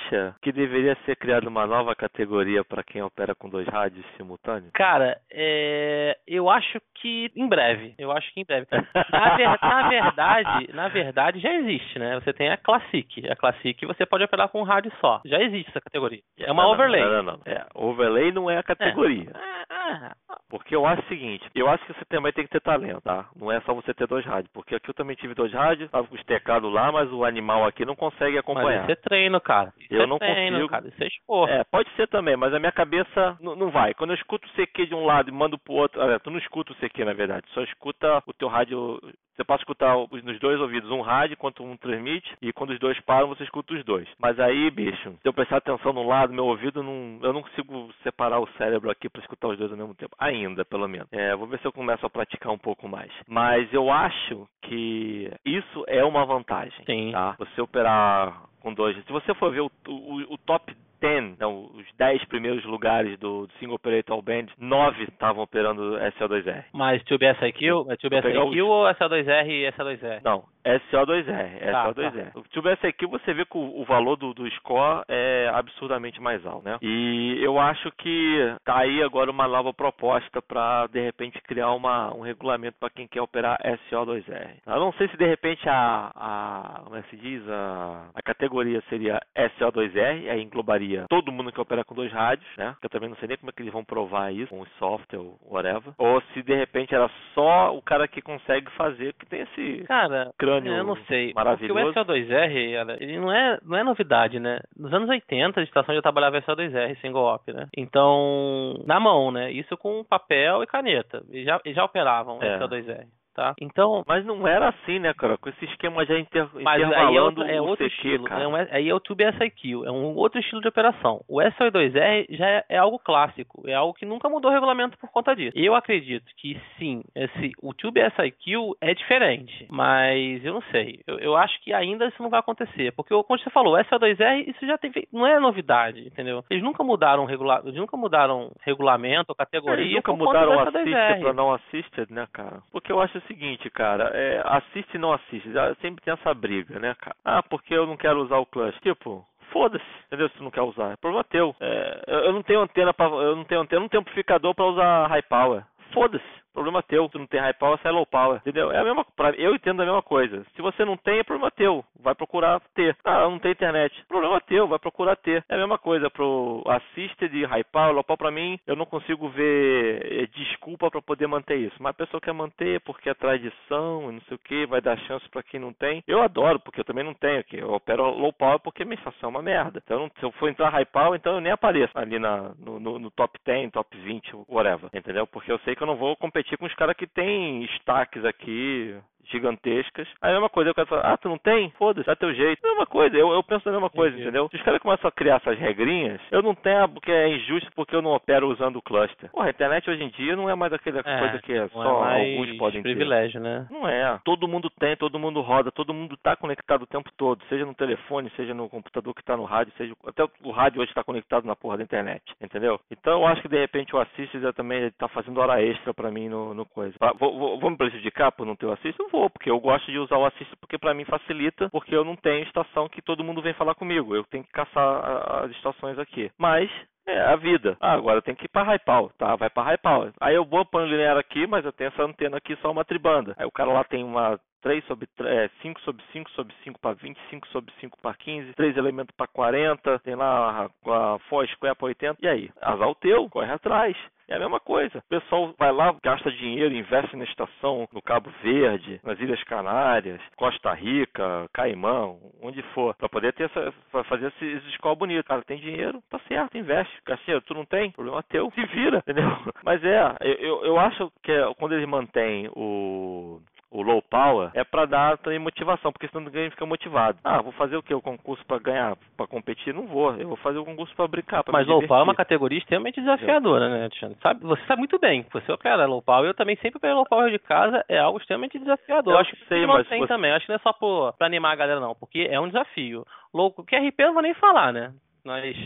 [0.08, 4.70] Acha que deveria ser criada uma nova categoria para quem opera com dois rádios simultâneos?
[4.72, 6.16] Cara, é...
[6.26, 7.94] eu acho que em breve.
[7.98, 8.66] Eu acho que em breve.
[9.12, 9.58] Na, ver...
[9.62, 12.18] na, verdade, na verdade já existe, né?
[12.20, 13.30] Você tem a Classic.
[13.30, 15.20] A Classic você pode operar com um rádio só.
[15.24, 16.20] Já existe essa categoria.
[16.38, 17.02] É uma não, overlay.
[17.02, 17.40] Não, não, não.
[17.46, 19.30] É, overlay não é a categoria.
[19.34, 19.58] É.
[19.70, 20.14] Ah,
[20.48, 23.26] porque eu acho o seguinte, eu acho que você também tem que ter talento, tá?
[23.36, 26.06] Não é só você ter dois rádios, porque aqui eu também tive dois rádios, tava
[26.06, 28.80] com os tecados lá, mas o animal aqui não consegue acompanhar.
[28.80, 29.72] Mas isso é treino, cara.
[29.78, 30.68] Isso eu não treino, consigo.
[30.68, 30.88] Cara.
[30.88, 31.04] Isso
[31.48, 31.60] é.
[31.60, 33.94] É, pode ser também, mas a minha cabeça não vai.
[33.94, 36.38] Quando eu escuto o CQ de um lado e mando pro outro, olha, tu não
[36.38, 39.00] escuta o CQ na verdade, só escuta o teu rádio
[39.38, 42.98] você pode escutar nos dois ouvidos um rádio enquanto um transmite e quando os dois
[43.02, 44.08] param você escuta os dois.
[44.18, 47.88] Mas aí, bicho, se eu prestar atenção num lado, meu ouvido não, eu não consigo
[48.02, 50.16] separar o cérebro aqui para escutar os dois ao mesmo tempo.
[50.18, 51.06] Ainda, pelo menos.
[51.12, 53.12] É, vou ver se eu começo a praticar um pouco mais.
[53.28, 56.84] Mas eu acho que isso é uma vantagem.
[56.84, 57.12] Sim.
[57.12, 57.36] Tá?
[57.38, 58.96] Você operar com dois.
[59.04, 63.46] Se você for ver o, o, o top 10, então, os 10 primeiros lugares do,
[63.46, 66.64] do Single Operator Band, 9 estavam operando SO2R.
[66.72, 67.90] Mas Tube SIQ?
[67.90, 70.20] É Tube SIQ ou SO2R e SO2R?
[70.24, 72.32] Não, SO2R, tá, SO2R.
[72.32, 72.38] Tá.
[72.38, 76.44] O Tube SIQ você vê que o, o valor do, do, score é absurdamente mais
[76.44, 76.78] alto, né?
[76.82, 82.14] E eu acho que tá aí agora uma nova proposta para de repente criar uma,
[82.14, 83.58] um regulamento para quem quer operar
[83.90, 84.56] SO2R.
[84.66, 88.22] Eu não sei se de repente a, a como é que se diz, a, a
[88.22, 92.74] categoria seria SO2R, aí englobaria todo mundo que opera com dois rádios, né?
[92.82, 95.18] Eu também não sei nem como é que eles vão provar isso, com o software
[95.18, 95.92] ou whatever.
[95.98, 100.32] Ou se de repente era só o cara que consegue fazer, que tem esse cara,
[100.38, 101.32] crânio eu não sei.
[101.34, 101.92] maravilhoso.
[101.92, 104.60] Porque o SO2R, ele não é, não é novidade, né?
[104.76, 107.68] Nos anos 80 a estação já trabalhava SO2R, single op, né?
[107.76, 109.50] Então, na mão, né?
[109.50, 111.22] Isso com papel e caneta.
[111.30, 112.58] E já, e já operavam é.
[112.58, 113.06] SO2R
[113.38, 113.54] tá?
[113.60, 115.38] Então, mas não era assim, né, cara?
[115.38, 118.42] Com esse esquema já inter, mas aí é outro, é outro CQ, estilo, cara.
[118.42, 121.20] É um, aí é o Tube SIQ, é um outro estilo de operação.
[121.28, 125.08] O SO2R já é, é, algo clássico, é algo que nunca mudou o regulamento por
[125.12, 125.56] conta disso.
[125.56, 131.00] Eu acredito que sim, esse, o Tube SIQ é diferente, mas eu não sei.
[131.06, 134.48] Eu, eu acho que ainda isso não vai acontecer, porque como você falou, o SO2R
[134.48, 136.44] isso já tem, não é novidade, entendeu?
[136.50, 139.84] Eles nunca mudaram regular, eles nunca mudaram regulamento, categoria.
[139.84, 142.62] Eles nunca mudaram assisted para não assisted, né, cara?
[142.72, 145.48] Porque eu acho seguinte, cara, é, assiste e não assiste.
[145.80, 147.16] Sempre tem essa briga, né, cara?
[147.24, 148.76] Ah, porque eu não quero usar o clutch.
[148.80, 150.28] Tipo, foda-se, entendeu?
[150.30, 150.92] Se tu não quer usar.
[150.92, 151.54] É problema teu.
[151.60, 155.06] É, eu não tenho antena para eu não tenho antena, não tenho amplificador para usar
[155.06, 155.62] high power.
[155.92, 157.08] Foda-se Problema teu.
[157.08, 158.38] Tu não tem high power, sai low power.
[158.38, 158.70] Entendeu?
[158.72, 160.44] É a mesma Eu entendo a mesma coisa.
[160.54, 161.84] Se você não tem, é problema teu.
[162.00, 162.96] Vai procurar ter.
[163.04, 164.04] Ah, não tem internet.
[164.08, 165.44] Problema teu, vai procurar ter.
[165.48, 169.28] É a mesma coisa pro assisted, high power, low power pra mim, eu não consigo
[169.28, 171.76] ver eh, desculpa para poder manter isso.
[171.78, 175.28] Mas a pessoa quer manter porque é tradição não sei o que, vai dar chance
[175.28, 176.02] para quem não tem.
[176.06, 177.58] Eu adoro, porque eu também não tenho aqui.
[177.58, 179.80] Eu opero low power porque minha estação é uma merda.
[179.84, 182.98] Então, se eu for entrar high power, então eu nem apareço ali na, no, no,
[182.98, 184.90] no top 10, top 20, whatever.
[184.92, 185.26] Entendeu?
[185.26, 188.96] Porque eu sei que eu não vou competir com os caras que têm destaques aqui
[189.30, 190.08] gigantescas.
[190.20, 191.70] Aí é a mesma coisa, eu quero falar, ah, tu não tem?
[191.78, 192.64] Foda-se, dá teu jeito.
[192.64, 194.22] É a mesma coisa, eu, eu penso na mesma coisa, Entendi.
[194.22, 194.48] entendeu?
[194.50, 197.94] Se os caras começam a criar essas regrinhas, eu não tenho porque é injusto porque
[197.94, 199.30] eu não opero usando o cluster.
[199.30, 202.08] Porra, a internet hoje em dia não é mais aquela é, coisa que é só
[202.10, 203.46] é alguns podem privilégio, ter.
[203.46, 203.66] né?
[203.70, 204.18] Não é.
[204.24, 207.74] Todo mundo tem, todo mundo roda, todo mundo tá conectado o tempo todo, seja no
[207.74, 211.46] telefone, seja no computador que tá no rádio, seja até o rádio hoje está conectado
[211.46, 212.80] na porra da internet, entendeu?
[212.90, 216.10] Então eu acho que de repente o Assist já também tá fazendo hora extra para
[216.10, 216.94] mim no, no coisa.
[217.00, 218.98] Ah, vou, vou, vou me prejudicar por não ter o Assist?
[218.98, 222.04] Eu vou, porque eu gosto de usar o Assist porque para mim facilita, porque eu
[222.04, 224.14] não tenho estação que todo mundo vem falar comigo.
[224.14, 226.30] Eu tenho que caçar as estações aqui.
[226.38, 226.70] Mas
[227.10, 227.76] é a vida.
[227.80, 229.36] Ah, agora tenho que ir para Raipal, tá?
[229.36, 230.10] Vai para Raipal.
[230.20, 233.34] Aí eu vou pôr linear aqui, mas eu tenho essa antena aqui só uma tribanda.
[233.38, 236.80] Aí o cara lá tem uma 3 sobre 3, é, 5 sobre 5 sobre 5
[236.80, 241.18] para 20, 5 sobre 5 para 15, 3 elementos para 40, tem lá a, a
[241.28, 242.18] For Square para 80.
[242.20, 242.50] E aí?
[242.60, 243.96] Azar o teu, corre atrás.
[244.28, 244.98] É a mesma coisa.
[244.98, 250.20] O pessoal vai lá, gasta dinheiro, investe na estação no Cabo Verde, nas Ilhas Canárias,
[250.36, 255.24] Costa Rica, Caimão, onde for, para poder ter essa, pra fazer esses escola bonito.
[255.24, 256.94] Cara, tem dinheiro, tá certo, investe.
[257.06, 257.90] Garcia, tu não tem?
[257.90, 259.30] Problema teu, se vira, entendeu?
[259.64, 263.40] Mas é, eu, eu acho que é, quando eles mantêm o
[263.70, 267.18] o low power, é para dar também motivação, porque senão ninguém fica motivado.
[267.22, 267.92] Ah, vou fazer o que?
[267.92, 269.74] O concurso para ganhar, para competir?
[269.74, 270.14] Não vou.
[270.14, 271.44] Eu vou fazer o concurso para brincar.
[271.44, 274.16] Pra Mas low power é uma categoria extremamente desafiadora, né, Alexandre?
[274.22, 275.26] Sabe, você sabe muito bem.
[275.32, 276.28] Você opera low power.
[276.28, 277.84] Eu também sempre operei low power de casa.
[277.88, 279.12] É algo extremamente desafiador.
[279.12, 280.08] Eu acho que sei, mas tem você...
[280.08, 280.30] também.
[280.30, 280.72] Eu acho que não é só
[281.12, 283.04] para animar a galera, não, porque é um desafio.
[283.34, 284.92] Low, QRP eu não vou nem falar, né?
[285.24, 285.56] Mas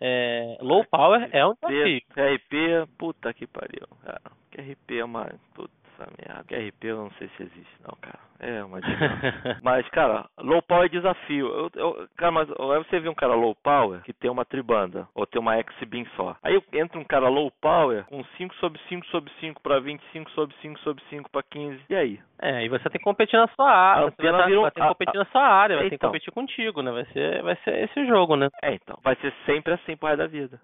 [0.00, 2.00] é, low power é um desafio.
[2.14, 3.86] QRP, puta que pariu.
[4.04, 4.22] Cara.
[4.50, 5.32] QRP é uma.
[5.54, 6.44] Puta essa merda.
[6.44, 8.18] QRP eu não sei se existe, não, cara.
[8.40, 8.80] É uma
[9.62, 11.46] mas, cara, low power é desafio.
[11.46, 15.06] Eu, eu, cara, mas aí você vê um cara low power que tem uma tribanda,
[15.14, 16.36] ou tem uma X-Beam só.
[16.42, 20.56] Aí entra um cara low power com 5 sobre 5 sobre 5 para 25 sobre
[20.60, 21.80] 5 sobre 5 para 15.
[21.88, 22.20] E aí?
[22.40, 24.10] É, e você tem que competir na sua área.
[24.10, 26.32] Você vai, tá, vai ter que competir na sua área, vai então, ter que competir
[26.32, 26.90] contigo, né?
[26.90, 28.48] Vai ser, vai ser esse jogo, né?
[28.60, 28.98] É, então.
[29.04, 30.60] Vai ser sempre assim pro resto da vida.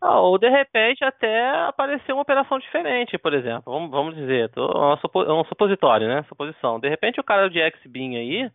[0.00, 3.72] Ah, ou de repente até aparecer uma operação diferente, por exemplo.
[3.72, 6.24] Vamos, vamos dizer, é, supo, é um supositório, né?
[6.28, 6.78] Suposição.
[6.78, 8.50] De repente o cara de X-Beam aí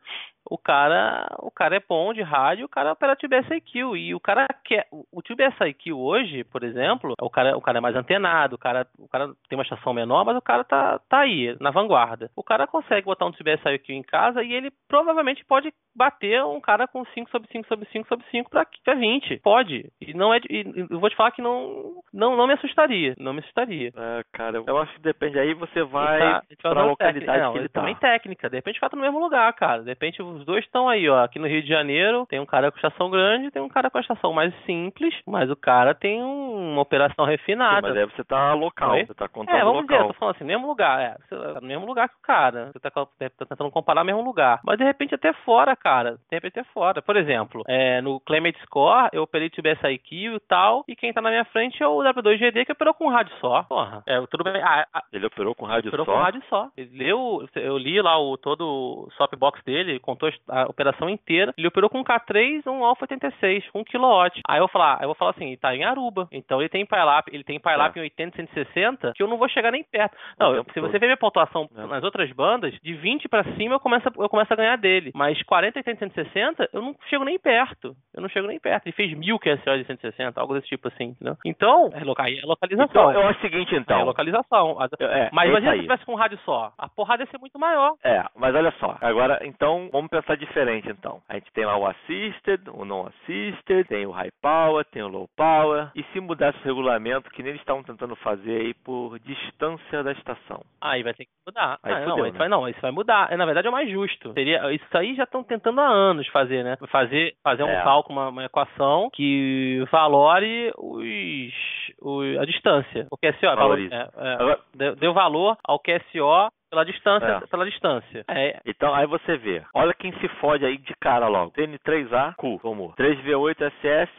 [0.53, 4.19] o cara, o cara é bom de rádio, o cara opera Tube SIQ e o
[4.19, 8.53] cara quer o Tube SIQ hoje, por exemplo, o cara, o cara é mais antenado,
[8.53, 11.71] o cara, o cara tem uma estação menor, mas o cara tá, tá aí na
[11.71, 12.29] vanguarda.
[12.35, 16.61] O cara consegue botar um Tube SIQ em casa e ele provavelmente pode bater um
[16.61, 19.39] cara com 5 sobre 5 sobre 5 sobre 5 para 20.
[19.39, 19.91] Pode.
[19.99, 23.33] E não é e eu vou te falar que não não, não me assustaria, não
[23.33, 23.91] me assustaria.
[23.95, 27.69] É, cara, eu acho que depende aí você vai tá, para localidade não, que ele
[27.69, 27.79] tá.
[27.79, 29.81] também técnica, de repente fica no mesmo lugar, cara.
[29.81, 31.23] De repente os dois estão aí, ó.
[31.23, 33.99] Aqui no Rio de Janeiro tem um cara com estação grande, tem um cara com
[33.99, 37.87] estação mais simples, mas o cara tem um, uma operação refinada.
[37.87, 39.05] Sim, mas aí você tá local, Oi?
[39.05, 39.87] você tá contando É, vamos local.
[39.87, 41.17] dizer, eu tô falando assim, mesmo lugar, é.
[41.23, 42.71] Você tá no mesmo lugar que o cara.
[42.73, 44.59] Você tá, tá tentando comparar o mesmo lugar.
[44.65, 46.11] Mas de repente até fora, cara.
[46.29, 47.01] De repente até fora.
[47.01, 51.21] Por exemplo, é, no Climate Score, eu operei TBS IQ e tal, e quem tá
[51.21, 53.63] na minha frente é o W2GD que operou com rádio só.
[53.63, 54.03] Porra.
[54.05, 54.61] É, tudo bem.
[54.61, 56.11] Ah, ah, ele operou com rádio operou só?
[56.11, 56.69] Operou com rádio só.
[56.77, 61.53] Ele leu, eu li lá o todo o swapbox dele, contou a operação inteira.
[61.57, 64.41] Ele operou com um K3 um Alpha 86, 1 kW.
[64.47, 66.27] Aí eu vou falar, eu vou falar assim, tá em Aruba.
[66.31, 67.99] Então ele tem PyLap, ele tem PyLap é.
[67.99, 70.15] em 80, 160, que eu não vou chegar nem perto.
[70.39, 71.85] Não, se você ver minha pontuação é.
[71.85, 75.11] nas outras bandas, de 20 para cima eu começo, a, eu começo a ganhar dele.
[75.13, 77.95] Mas 40, 80, 160, eu não chego nem perto.
[78.13, 78.85] Eu não chego nem perto.
[78.85, 81.37] Ele fez mil QSO de 160, algo desse tipo assim, entendeu?
[81.45, 83.09] Então, é, loca é localização.
[83.09, 83.99] Então, eu acho o seguinte, então.
[83.99, 84.77] É localização.
[84.99, 86.71] É, mas imagina se tivesse com um rádio só.
[86.77, 87.93] A porrada ia ser muito maior.
[88.03, 88.97] É, mas olha só.
[89.01, 91.21] Agora, então, vamos pensar diferente, então.
[91.27, 95.07] A gente tem lá o assisted, o não assisted, tem o high power, tem o
[95.07, 95.89] low power.
[95.95, 100.11] E se mudasse o regulamento, que nem eles estavam tentando fazer aí por distância da
[100.11, 100.61] estação?
[100.79, 101.79] Aí vai ter que mudar.
[101.81, 102.29] Aí ah, fudeu, não, né?
[102.29, 103.31] isso vai, não, isso vai mudar.
[103.31, 104.33] É, na verdade é o mais justo.
[104.33, 106.77] Seria, isso aí já estão tentando há anos fazer, né?
[106.89, 107.83] Fazer, fazer um é.
[107.83, 111.53] cálculo, uma, uma, equação que valore os,
[112.01, 113.07] os, a distância.
[113.09, 117.39] O QSO é, valor, é, é, deu, deu valor ao QSO pela distância, é.
[117.47, 118.25] pela distância.
[118.27, 118.59] É.
[118.65, 119.63] Então aí você vê.
[119.73, 121.51] Olha quem se fode aí de cara logo.
[121.51, 124.09] TN3A, Q, como 3V8SS,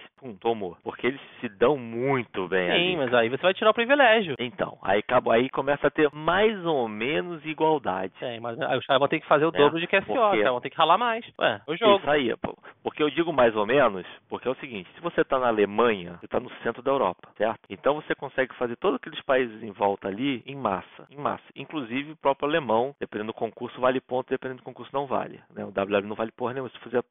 [0.41, 0.77] Tomou.
[0.83, 2.85] Porque eles se dão muito bem ali.
[2.91, 4.35] Sim, mas aí você vai tirar o privilégio.
[4.39, 8.13] Então, aí, acabou, aí começa a ter mais ou menos igualdade.
[8.19, 10.43] Sim, mas aí os caras vão ter que fazer o É, dobro de QSO, porque-
[10.45, 11.25] vão ter que ralar mais.
[11.39, 11.99] Ué, o jogo.
[11.99, 12.57] Isso aí, pô.
[12.83, 16.15] Porque eu digo mais ou menos, porque é o seguinte, se você está na Alemanha,
[16.21, 17.61] você está no centro da Europa, certo?
[17.71, 21.43] Então você consegue fazer todos aqueles países em volta ali em massa, em massa.
[21.57, 25.41] Inclusive o próprio alemão, dependendo do concurso, vale ponto, dependendo do concurso não vale.
[25.55, 25.65] Né?
[25.65, 27.03] O WW não vale porra nenhuma, se fizer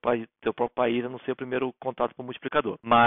[0.42, 2.78] teu próprio país, a não ser o primeiro contato com o multiplicador.
[2.84, 3.03] Mas,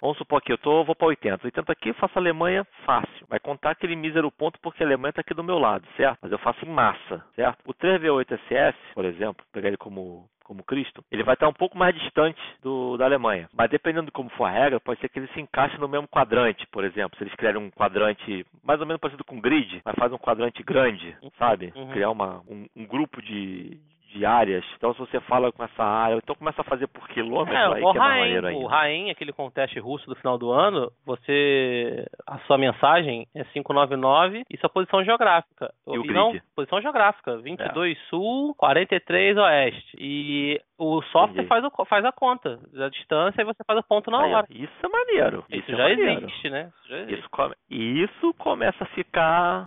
[0.00, 1.46] vamos supor que eu tô, vou para 80.
[1.46, 3.26] 80 aqui, eu faço Alemanha fácil.
[3.28, 6.18] Vai contar aquele mísero ponto porque a Alemanha está aqui do meu lado, certo?
[6.22, 7.58] Mas eu faço em massa, certo?
[7.66, 11.94] O 3V8SS, por exemplo, pegar ele como como Cristo, ele vai estar um pouco mais
[11.94, 13.48] distante do, da Alemanha.
[13.52, 16.06] Mas dependendo de como for a regra, pode ser que ele se encaixe no mesmo
[16.06, 17.16] quadrante, por exemplo.
[17.16, 20.62] Se eles criarem um quadrante mais ou menos parecido com grid, mas faz um quadrante
[20.62, 21.72] grande, sabe?
[21.74, 21.90] Uhum.
[21.90, 23.80] Criar uma, um, um grupo de,
[24.14, 24.64] de áreas.
[24.76, 27.82] Então se você fala com essa área, então começa a fazer por quilômetro, É, aí
[27.82, 28.66] o que é o.
[28.66, 34.56] Rain, aquele conteste russo do final do ano, você a sua mensagem é 599 e
[34.58, 35.72] sua posição geográfica.
[35.86, 36.42] E o não, grid?
[36.54, 39.96] posição geográfica, 22 sul, 43 oeste.
[39.98, 41.48] E o software Entendi.
[41.48, 44.46] faz, o, faz a conta da distância e você faz o ponto na Aí, hora.
[44.50, 45.44] isso é maneiro.
[45.50, 46.24] Isso, é já maneiro.
[46.24, 46.70] existe, né?
[46.80, 47.18] Isso já existe.
[47.20, 49.64] Isso, come- isso começa a ficar.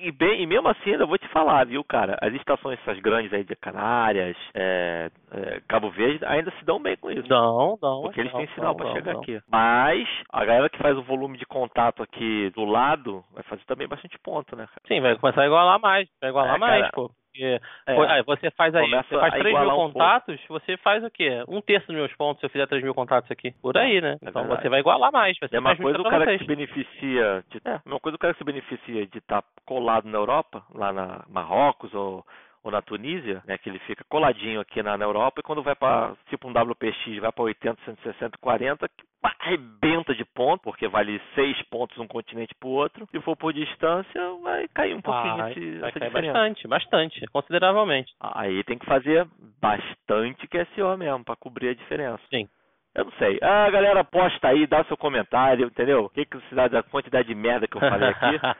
[0.00, 2.16] E, bem, e mesmo assim, ainda vou te falar, viu, cara?
[2.20, 6.96] As estações essas grandes aí de Canárias, é, é, Cabo Verde, ainda se dão bem
[6.96, 7.28] com isso.
[7.28, 8.02] Não, não.
[8.02, 9.20] Porque eles não, têm sinal não, chegar não.
[9.20, 9.40] aqui.
[9.50, 13.88] Mas a galera que faz o volume de contato aqui do lado vai fazer também
[13.88, 14.80] bastante ponto, né, cara?
[14.86, 16.08] Sim, vai começar a igualar mais.
[16.20, 16.92] Vai igualar É, mais, cara.
[16.94, 17.10] pô.
[17.34, 18.22] Porque, É.
[18.22, 19.92] você faz aí, você faz a 3 mil pouco.
[19.92, 21.42] contatos, você faz o quê?
[21.48, 23.50] Um terço dos meus pontos se eu fizer 3 mil contatos aqui.
[23.60, 24.12] Por aí, né?
[24.22, 24.62] É então verdade.
[24.62, 25.36] você vai igualar mais.
[25.40, 26.38] Vai ser É uma mais coisa o cara vocês.
[26.38, 30.06] que se beneficia de, é, uma coisa o cara que se beneficia de estar colado
[30.08, 32.24] na Europa, lá na Marrocos ou,
[32.64, 35.76] ou na Tunísia, né, que ele fica coladinho aqui na, na Europa e quando vai
[35.76, 40.88] para tipo um WPX, vai para 80, 160, 40, que pá, arrebenta de ponto, porque
[40.88, 43.06] vale 6 pontos um continente pro outro.
[43.10, 46.32] Se for por distância, vai cair um pouquinho Vai, esse, vai cair diferença.
[46.32, 48.14] bastante, bastante, consideravelmente.
[48.18, 49.28] Aí tem que fazer
[49.60, 52.20] bastante QSO mesmo para cobrir a diferença.
[52.30, 52.48] Sim.
[52.94, 53.38] Eu não sei.
[53.42, 56.04] Ah, galera, posta aí, dá o seu comentário, entendeu?
[56.04, 58.38] O que, que você dá da quantidade de merda que eu falei aqui?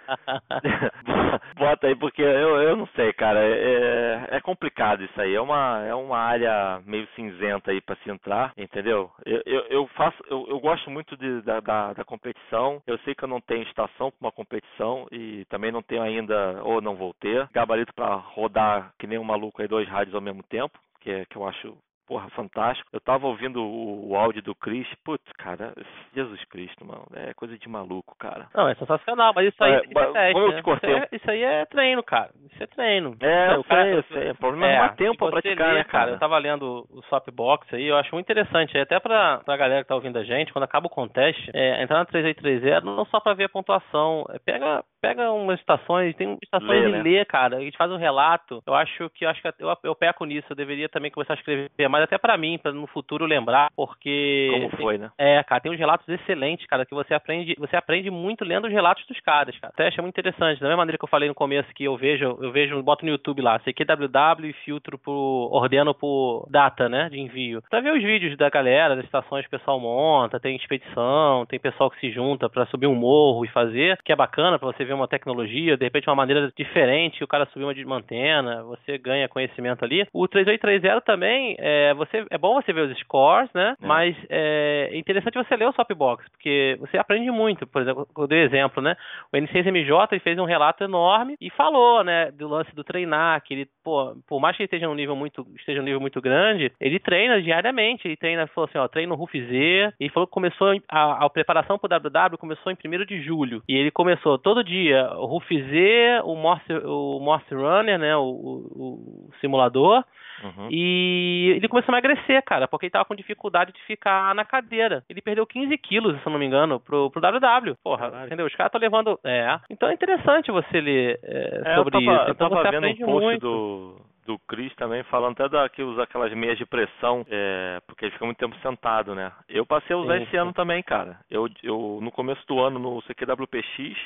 [1.56, 3.38] Bota aí, porque eu, eu não sei, cara.
[3.40, 5.34] É, é complicado isso aí.
[5.34, 9.10] É uma, é uma área meio cinzenta aí pra se entrar, entendeu?
[9.24, 12.82] Eu, eu, eu faço, eu, eu gosto muito de, da, da, da competição.
[12.86, 16.60] Eu sei que eu não tenho estação pra uma competição e também não tenho ainda,
[16.62, 20.20] ou não vou ter, gabarito pra rodar que nem um maluco aí dois rádios ao
[20.20, 21.76] mesmo tempo, que, é- que eu acho
[22.06, 22.88] Porra, fantástico.
[22.92, 24.86] Eu tava ouvindo o, o áudio do Chris.
[25.04, 25.72] Putz, cara,
[26.14, 27.06] Jesus Cristo, mano.
[27.14, 28.46] É coisa de maluco, cara.
[28.54, 30.56] Não, é sensacional, mas isso aí É, isso é teste, como eu né?
[30.56, 32.30] te cortei Isso, é, isso aí é treino, cara.
[32.52, 33.16] Isso é treino.
[33.20, 34.30] É, Sabe, eu o cara- sei, eu sei.
[34.32, 36.10] O problema é arrumar tempo e pra você praticar, lê, né, cara?
[36.10, 39.88] Eu tava lendo o Swapbox aí, eu acho muito interessante, até pra, pra galera que
[39.88, 43.32] tá ouvindo a gente, quando acaba o contest, é, entrar na 3830, não só pra
[43.34, 47.02] ver a pontuação, é, pega, pega umas estações, tem estações Lê, e né?
[47.02, 49.94] lê, cara, a gente faz um relato, eu acho que, eu acho que eu, eu
[49.94, 53.26] peco nisso, eu deveria também começar a escrever mais até pra mim, pra no futuro
[53.26, 54.48] lembrar, porque...
[54.52, 55.10] Como foi, né?
[55.18, 58.72] é, cara, tem uns relatos excelentes, cara, que você aprende, você aprende muito lendo os
[58.72, 59.72] relatos dos caras, cara.
[59.72, 60.60] O teste é muito interessante.
[60.60, 63.10] Da mesma maneira que eu falei no começo que eu vejo, eu vejo, boto no
[63.10, 67.62] YouTube lá, CQWW e filtro por, ordeno por data, né, de envio.
[67.68, 71.58] Pra ver os vídeos da galera, das estações que o pessoal monta, tem expedição, tem
[71.58, 74.84] pessoal que se junta pra subir um morro e fazer, que é bacana pra você
[74.84, 78.62] ver uma tecnologia, de repente uma maneira diferente, que o cara subir uma de antena,
[78.64, 80.06] você ganha conhecimento ali.
[80.12, 83.86] O 3830 também, é, você, é bom você ver os scores, né, É.
[83.86, 87.66] mas é interessante você ler o Swapbox, porque você aprende muito.
[87.66, 88.96] Por exemplo, eu dei exemplo, né?
[89.32, 93.54] O N6MJ ele fez um relato enorme e falou, né, do lance do treinar, que
[93.54, 96.72] ele, pô, por mais que ele esteja num nível muito, esteja num nível muito grande,
[96.80, 98.06] ele treina diariamente.
[98.06, 99.92] Ele treina, falou assim, ó, treino Ruf Z.
[100.00, 103.62] E falou que começou a, a preparação pro WW começou em 1 de julho.
[103.68, 108.22] E ele começou todo dia o Ruf Z, o Morse, o Morse Runner, né, o,
[108.22, 110.04] o- o simulador.
[110.42, 110.68] Uhum.
[110.70, 115.02] E ele começou a emagrecer, cara, porque ele tava com dificuldade de ficar na cadeira.
[115.08, 117.76] Ele perdeu 15 quilos, se eu não me engano, pro, pro WW.
[117.82, 118.26] Porra, Caralho.
[118.26, 118.46] entendeu?
[118.46, 119.18] Os caras estão levando.
[119.24, 119.58] É.
[119.70, 122.24] Então é interessante você ler é, É, sobre eu tava, isso.
[122.28, 123.40] eu Então tava você vendo um post muito.
[123.40, 123.96] do,
[124.26, 128.12] do Chris também falando até da que usa aquelas meias de pressão, é, porque ele
[128.12, 129.32] fica muito tempo sentado, né?
[129.48, 131.18] Eu passei a usar Sim, esse ano também, cara.
[131.30, 133.96] Eu, eu no começo do ano no CQWPX,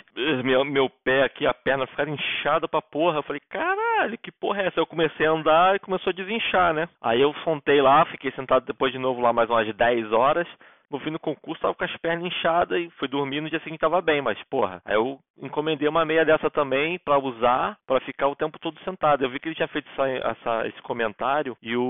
[0.44, 3.18] meu, meu pé aqui, a perna ficaram inchada pra porra.
[3.18, 4.80] Eu falei, caralho, que porra é essa?
[4.80, 6.88] Eu comecei a andar e começou a desinchar, né?
[7.00, 10.46] Aí eu sontei lá, fiquei sentado depois de novo lá mais umas 10 horas.
[10.90, 13.80] No fim do concurso tava com as pernas inchadas e fui dormir no dia seguinte
[13.80, 18.28] tava bem, mas porra, aí eu encomendei uma meia dessa também para usar, para ficar
[18.28, 19.22] o tempo todo sentado.
[19.22, 21.82] Eu vi que ele tinha feito essa, essa, esse comentário e o,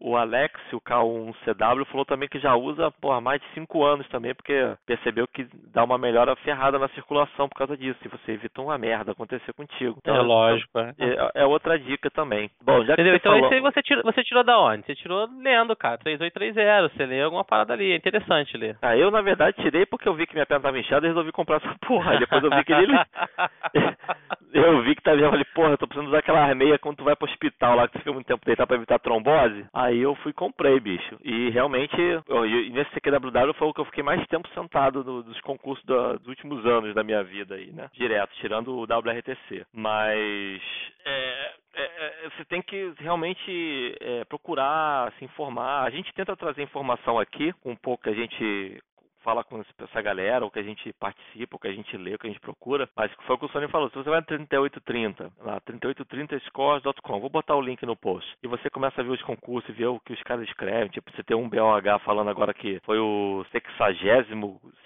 [0.00, 4.34] o Alex, o K1CW, falou também que já usa por mais de 5 anos também,
[4.34, 4.54] porque
[4.86, 7.98] percebeu que dá uma melhora ferrada na circulação por causa disso.
[8.04, 9.96] E você evita uma merda acontecer contigo.
[9.98, 10.78] Então, é lógico.
[10.78, 10.94] É.
[10.98, 11.30] é.
[11.42, 12.50] é outra dica também.
[12.62, 13.12] Bom, já que Entendeu?
[13.12, 13.52] você então falou...
[13.52, 14.86] aí você tirou, você tirou da onde?
[14.86, 15.98] Você tirou lendo, cara.
[15.98, 16.88] 3830.
[16.88, 17.92] Você lê alguma parada ali.
[17.92, 18.76] É interessante ler.
[18.82, 21.32] Ah, eu na verdade tirei porque eu vi que minha perna tava inchada e resolvi
[21.32, 22.18] comprar essa porra.
[22.18, 22.92] Depois eu vi que ele.
[24.52, 25.18] eu vi que tava.
[25.18, 27.86] Eu falei, porra, eu tô precisando usar aquela meia quando tu vai pro hospital lá,
[27.86, 29.66] que tu fica muito tempo deitado pra evitar trombose.
[29.78, 31.16] Aí eu fui comprei, bicho.
[31.22, 35.40] E realmente, eu, nesse CQWW foi o que eu fiquei mais tempo sentado no, dos
[35.42, 37.88] concursos da, dos últimos anos da minha vida aí, né?
[37.92, 39.64] Direto, tirando o WRTC.
[39.72, 40.60] Mas.
[41.04, 45.84] É, é, é, você tem que realmente é, procurar se informar.
[45.84, 48.82] A gente tenta trazer informação aqui, com um pouco que a gente
[49.28, 52.18] fala com essa galera, ou que a gente participa, ou que a gente lê, ou
[52.18, 52.88] que a gente procura.
[52.96, 53.90] Mas foi o que o Sony falou.
[53.90, 58.26] Se você vai no 3830, lá, 3830scores.com, vou botar o link no post.
[58.42, 60.88] E você começa a ver os concursos, ver o que os caras escrevem.
[60.88, 63.68] Tipo, você tem um BOH falando agora que foi o 60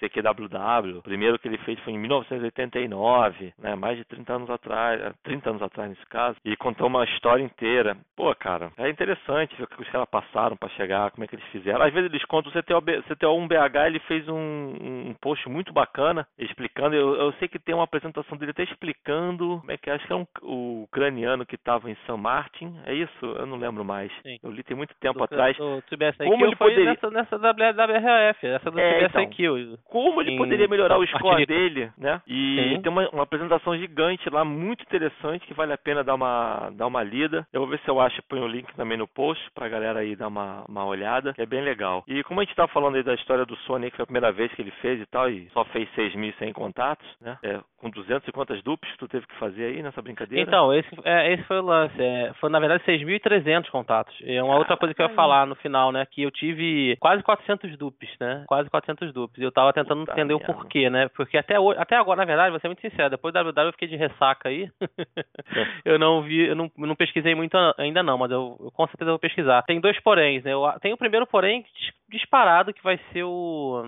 [0.01, 0.97] CQWW.
[0.97, 3.75] O primeiro que ele fez foi em 1989, né?
[3.75, 6.37] Mais de 30 anos atrás, 30 anos atrás nesse caso.
[6.43, 7.95] E contou uma história inteira.
[8.15, 11.35] Pô, cara, é interessante ver o que os caras passaram para chegar, como é que
[11.35, 11.81] eles fizeram.
[11.81, 16.95] Às vezes eles contam o CTO, CTO1BH, ele fez um, um post muito bacana explicando.
[16.95, 20.05] Eu, eu, sei que tem uma apresentação dele até explicando como é que é, acho
[20.05, 22.75] que é um, o ucraniano que estava em San Martin.
[22.85, 23.25] É isso?
[23.25, 24.11] Eu não lembro mais.
[24.21, 24.37] Sim.
[24.43, 25.55] Eu li tem muito tempo do, atrás.
[25.57, 25.83] Do,
[26.17, 29.43] como ele poderia nessa, nessa WRF, essa do é, TBSIQ.
[29.43, 32.21] Então, como ele poderia melhorar o score dele, né?
[32.27, 32.81] E Sim.
[32.81, 36.87] tem uma, uma, apresentação gigante lá, muito interessante, que vale a pena dar uma, dar
[36.87, 37.47] uma lida.
[37.51, 39.99] Eu vou ver se eu acho e ponho o link também no post pra galera
[39.99, 42.03] aí dar uma, uma olhada, é bem legal.
[42.07, 44.31] E como a gente tá falando aí da história do Sony, que foi a primeira
[44.31, 47.35] vez que ele fez e tal, e só fez 6.100 contatos, né?
[47.43, 50.47] É, com 200 e quantas dupes que tu teve que fazer aí nessa brincadeira?
[50.47, 51.99] Então, esse, é, esse foi o lance.
[51.99, 54.15] É, foi, na verdade, 6.300 contatos.
[54.21, 56.05] E uma outra coisa que eu ia falar no final, né?
[56.05, 58.45] Que eu tive quase 400 dupes, né?
[58.47, 59.41] Quase 400 dupes.
[59.41, 61.09] E eu tava tentando Puta entender o porquê, né?
[61.15, 63.71] Porque até, hoje, até agora, na verdade, vou ser muito sincero, depois da WW eu
[63.73, 64.69] fiquei de ressaca aí.
[65.83, 69.09] eu não vi, eu não, não pesquisei muito ainda não, mas eu, eu com certeza
[69.09, 69.63] vou pesquisar.
[69.63, 70.53] Tem dois poréns, né?
[70.53, 71.65] Eu, tem o primeiro porém
[72.13, 73.83] disparado que vai ser o,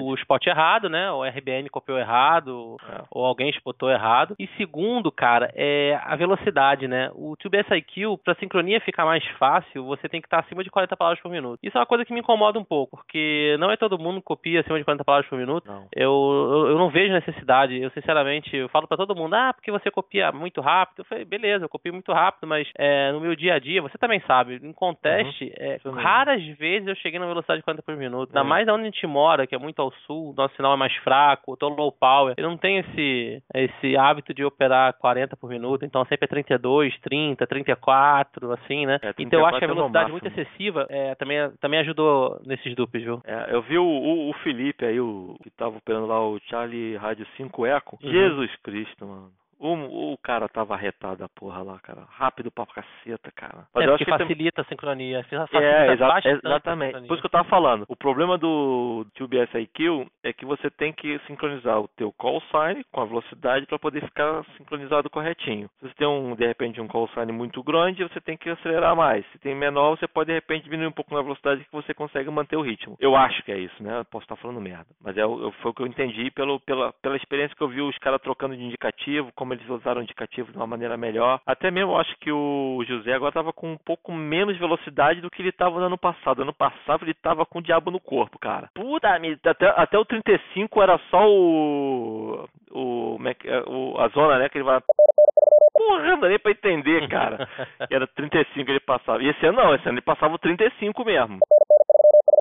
[0.00, 1.10] o spot errado, né?
[1.10, 3.02] O RBN copiou errado, é.
[3.10, 4.34] ou alguém spotou errado.
[4.38, 7.10] E segundo, cara, é a velocidade, né?
[7.14, 11.20] O TubeSIQ, pra sincronia ficar mais fácil, você tem que estar acima de 40 palavras
[11.20, 11.58] por minuto.
[11.62, 14.26] Isso é uma coisa que me incomoda um pouco, porque não é todo mundo que
[14.26, 15.66] copia acima de 40 palavras por minuto.
[15.66, 15.86] Não.
[15.94, 17.80] Eu, eu, eu, não vejo necessidade.
[17.80, 21.00] Eu, sinceramente, eu falo para todo mundo, ah, porque você copia muito rápido.
[21.00, 23.98] Eu falei, beleza, eu copio muito rápido, mas é, no meu dia a dia, você
[23.98, 25.52] também sabe, em conteste,
[25.84, 25.98] uhum.
[25.98, 28.30] é, raras vezes eu cheguei na velocidade de 40 por minuto.
[28.30, 28.48] Ainda é.
[28.48, 31.56] mais onde a gente mora, que é muito ao sul, nosso sinal é mais fraco,
[31.56, 32.34] tô low power.
[32.36, 36.98] Eu não tenho esse, esse hábito de operar 40 por minuto, então sempre é 32,
[37.00, 38.98] 30, 34, assim, né?
[39.02, 43.02] É, então eu acho que a velocidade muito excessiva é, também, também ajudou nesses dupes,
[43.02, 43.20] viu?
[43.24, 46.96] É, eu vi o, o, o, Felipe aí, o que tava operando lá o Charlie
[46.96, 47.98] Rádio 5 Eco.
[48.02, 48.10] Uhum.
[48.10, 49.30] Jesus Cristo, mano.
[49.58, 52.04] O, o cara tava retado a porra lá, cara.
[52.10, 53.66] Rápido pra caceta, cara.
[53.74, 54.64] Mas é, eu acho que facilita tem...
[54.64, 55.24] a sincronia.
[55.24, 57.06] Facilita é, exa exatamente.
[57.06, 57.84] Por isso que eu tava falando.
[57.88, 62.84] O problema do TubeS IQ é que você tem que sincronizar o teu call sign
[62.90, 65.68] com a velocidade para poder ficar sincronizado corretinho.
[65.80, 68.96] Se você tem um, de repente, um call sign muito grande, você tem que acelerar
[68.96, 69.24] mais.
[69.32, 72.30] Se tem menor, você pode de repente diminuir um pouco na velocidade que você consegue
[72.30, 72.96] manter o ritmo.
[73.00, 73.98] Eu acho que é isso, né?
[74.00, 74.86] Eu posso estar falando merda.
[75.00, 75.22] Mas é,
[75.62, 78.56] foi o que eu entendi pelo, pela, pela experiência que eu vi os caras trocando
[78.56, 81.38] de indicativo, como eles usaram indicativos de uma maneira melhor.
[81.44, 85.42] Até mesmo acho que o José agora estava com um pouco menos velocidade do que
[85.42, 86.40] ele estava no ano passado.
[86.40, 88.70] Ano passado ele estava com o diabo no corpo, cara.
[88.74, 89.08] Puta,
[89.44, 92.48] até, até o 35 era só o.
[92.70, 94.48] O, é o a zona, né?
[94.48, 94.80] Que ele vai
[95.74, 97.46] porra, não dá nem pra entender, cara.
[97.86, 99.22] que era 35 ele passava.
[99.22, 101.38] E esse ano não, esse ano ele passava o 35 mesmo.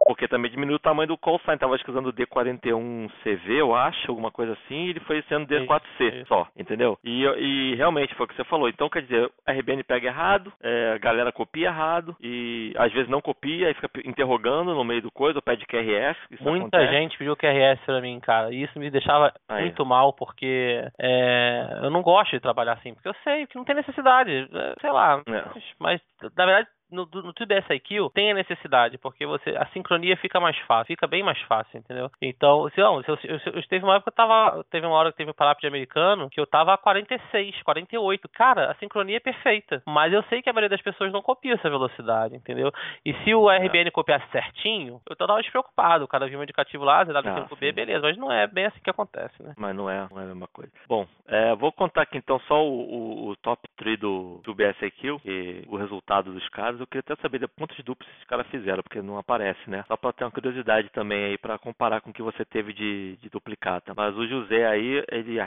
[0.06, 1.58] Porque também diminuiu o tamanho do call sign.
[1.58, 6.98] Tava usando D41CV, eu acho, alguma coisa assim, e ele foi sendo D4C só, entendeu?
[7.04, 8.68] E, e, realmente foi o que você falou.
[8.68, 13.22] Então, quer dizer, RBN pega errado, é, a galera copia errado, e às vezes não
[13.22, 16.18] copia, e fica interrogando no meio do coisa, ou pede QRS.
[16.42, 16.94] Muita acontece.
[16.94, 18.52] gente pediu QRS pra mim, cara.
[18.52, 19.64] E isso me deixava Aí.
[19.64, 23.64] muito mal, porque é, eu não gosto de trabalhar assim, porque eu sei que não
[23.64, 24.32] tem necessidade.
[24.32, 25.22] É, sei lá.
[25.28, 25.60] É.
[25.80, 26.02] Mas,
[26.36, 30.88] na verdade, no, no TubeSIQ tem a necessidade, porque você a sincronia fica mais fácil,
[30.88, 32.10] fica bem mais fácil, entendeu?
[32.22, 34.96] Então, se, não, se eu, eu, eu, teve uma época que eu tava, teve uma
[34.96, 38.30] hora que teve um de americano que eu tava a 46, 48.
[38.30, 41.54] Cara, a sincronia é perfeita, mas eu sei que a maioria das pessoas não copia
[41.54, 42.72] essa velocidade, entendeu?
[43.06, 46.06] E se o RBN copiasse certinho, eu tô despreocupado.
[46.06, 48.90] O cara viu um indicativo lá, ZW5B, ah, beleza, mas não é bem assim que
[48.90, 49.54] acontece, né?
[49.58, 50.72] Mas não é, não é a mesma coisa.
[50.88, 55.20] Bom, é, vou contar aqui então só o, o, o top 3 do, do BSIQ
[55.26, 56.82] e o resultado dos caras.
[56.84, 59.86] Eu queria até saber de quantos duplos esses caras fizeram, porque não aparece, né?
[59.88, 63.16] Só pra ter uma curiosidade também aí para comparar com o que você teve de,
[63.22, 63.94] de duplicata.
[63.96, 65.40] Mas o José aí, ele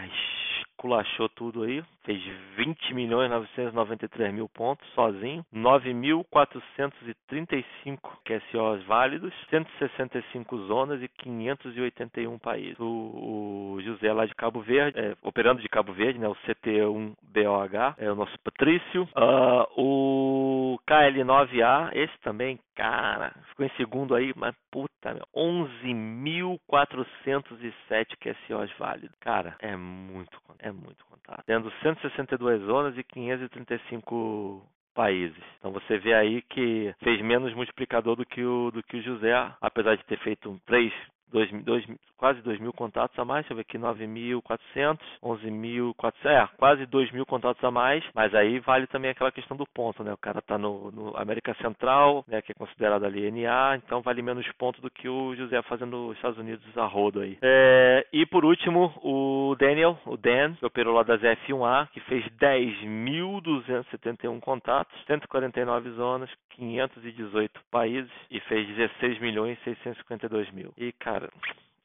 [0.77, 2.23] culachou tudo aí, fez
[2.57, 12.79] 20 milhões 993 mil pontos sozinho, 9.435 QSOs válidos, 165 zonas e 581 países.
[12.79, 17.95] O, o José lá de Cabo Verde, é, operando de Cabo Verde, né, o CT1BOH,
[17.99, 19.09] é o nosso Patrício.
[19.17, 20.79] Uh, o
[21.27, 29.17] KL9A, esse também, cara, ficou em segundo aí, mas puta, 11.407 QSOs válidos.
[29.21, 31.43] Cara, é muito, é muito contato.
[31.45, 35.43] Tendo 162 zonas e 535 países.
[35.59, 39.35] Então você vê aí que fez menos multiplicador do que o do que o José,
[39.61, 40.91] apesar de ter feito três
[41.31, 41.85] dois, dois,
[42.17, 47.13] quase 2 mil contatos a mais, deixa eu ver aqui, 9.400, 11.400, é, quase 2
[47.13, 50.13] mil contatos a mais, mas aí vale também aquela questão do ponto, né?
[50.13, 54.23] O cara tá no, no América Central, né, que é considerado ali NA, então vale
[54.23, 57.39] menos ponto do que o José fazendo os Estados Unidos a rodo aí.
[57.43, 62.25] É, e por último, o Daniel, o Dan, que operou lá das F1A, que fez
[62.39, 70.73] 10.271 contatos, 149 zonas, 518 países e fez 16 milhões 652 mil.
[70.77, 71.16] E, cara,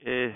[0.04, 0.34] é,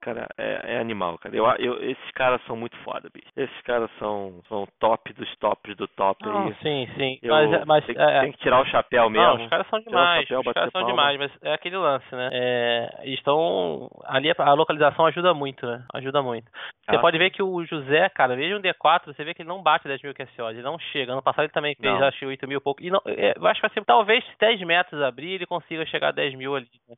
[0.00, 1.36] cara, é, é, animal, cara.
[1.36, 3.28] Eu, eu, esses caras são muito foda, bicho.
[3.36, 6.54] Esses caras são, são top dos tops do top não, aí.
[6.62, 7.18] Sim, sim.
[7.22, 9.26] Eu, mas, mas tem, é, tem, que tirar o chapéu mesmo.
[9.26, 10.22] Não, os caras são demais.
[10.22, 10.88] Chapéu, os caras são palma.
[10.88, 12.30] demais, mas é aquele lance, né?
[12.32, 13.88] É, estão.
[14.04, 15.84] Ali a localização ajuda muito, né?
[15.94, 16.50] Ajuda muito.
[16.88, 17.00] Você ah.
[17.00, 19.86] pode ver que o José, cara, veja um D4, você vê que ele não bate
[19.86, 21.12] 10 mil QSO, ele não chega.
[21.12, 22.06] Ano passado ele também fez, não.
[22.06, 22.82] acho, 8 mil e pouco.
[22.82, 26.12] E não, é, eu acho que ser, talvez 10 metros abrir, ele consiga chegar a
[26.12, 26.68] 10 mil ali.
[26.88, 26.94] Né?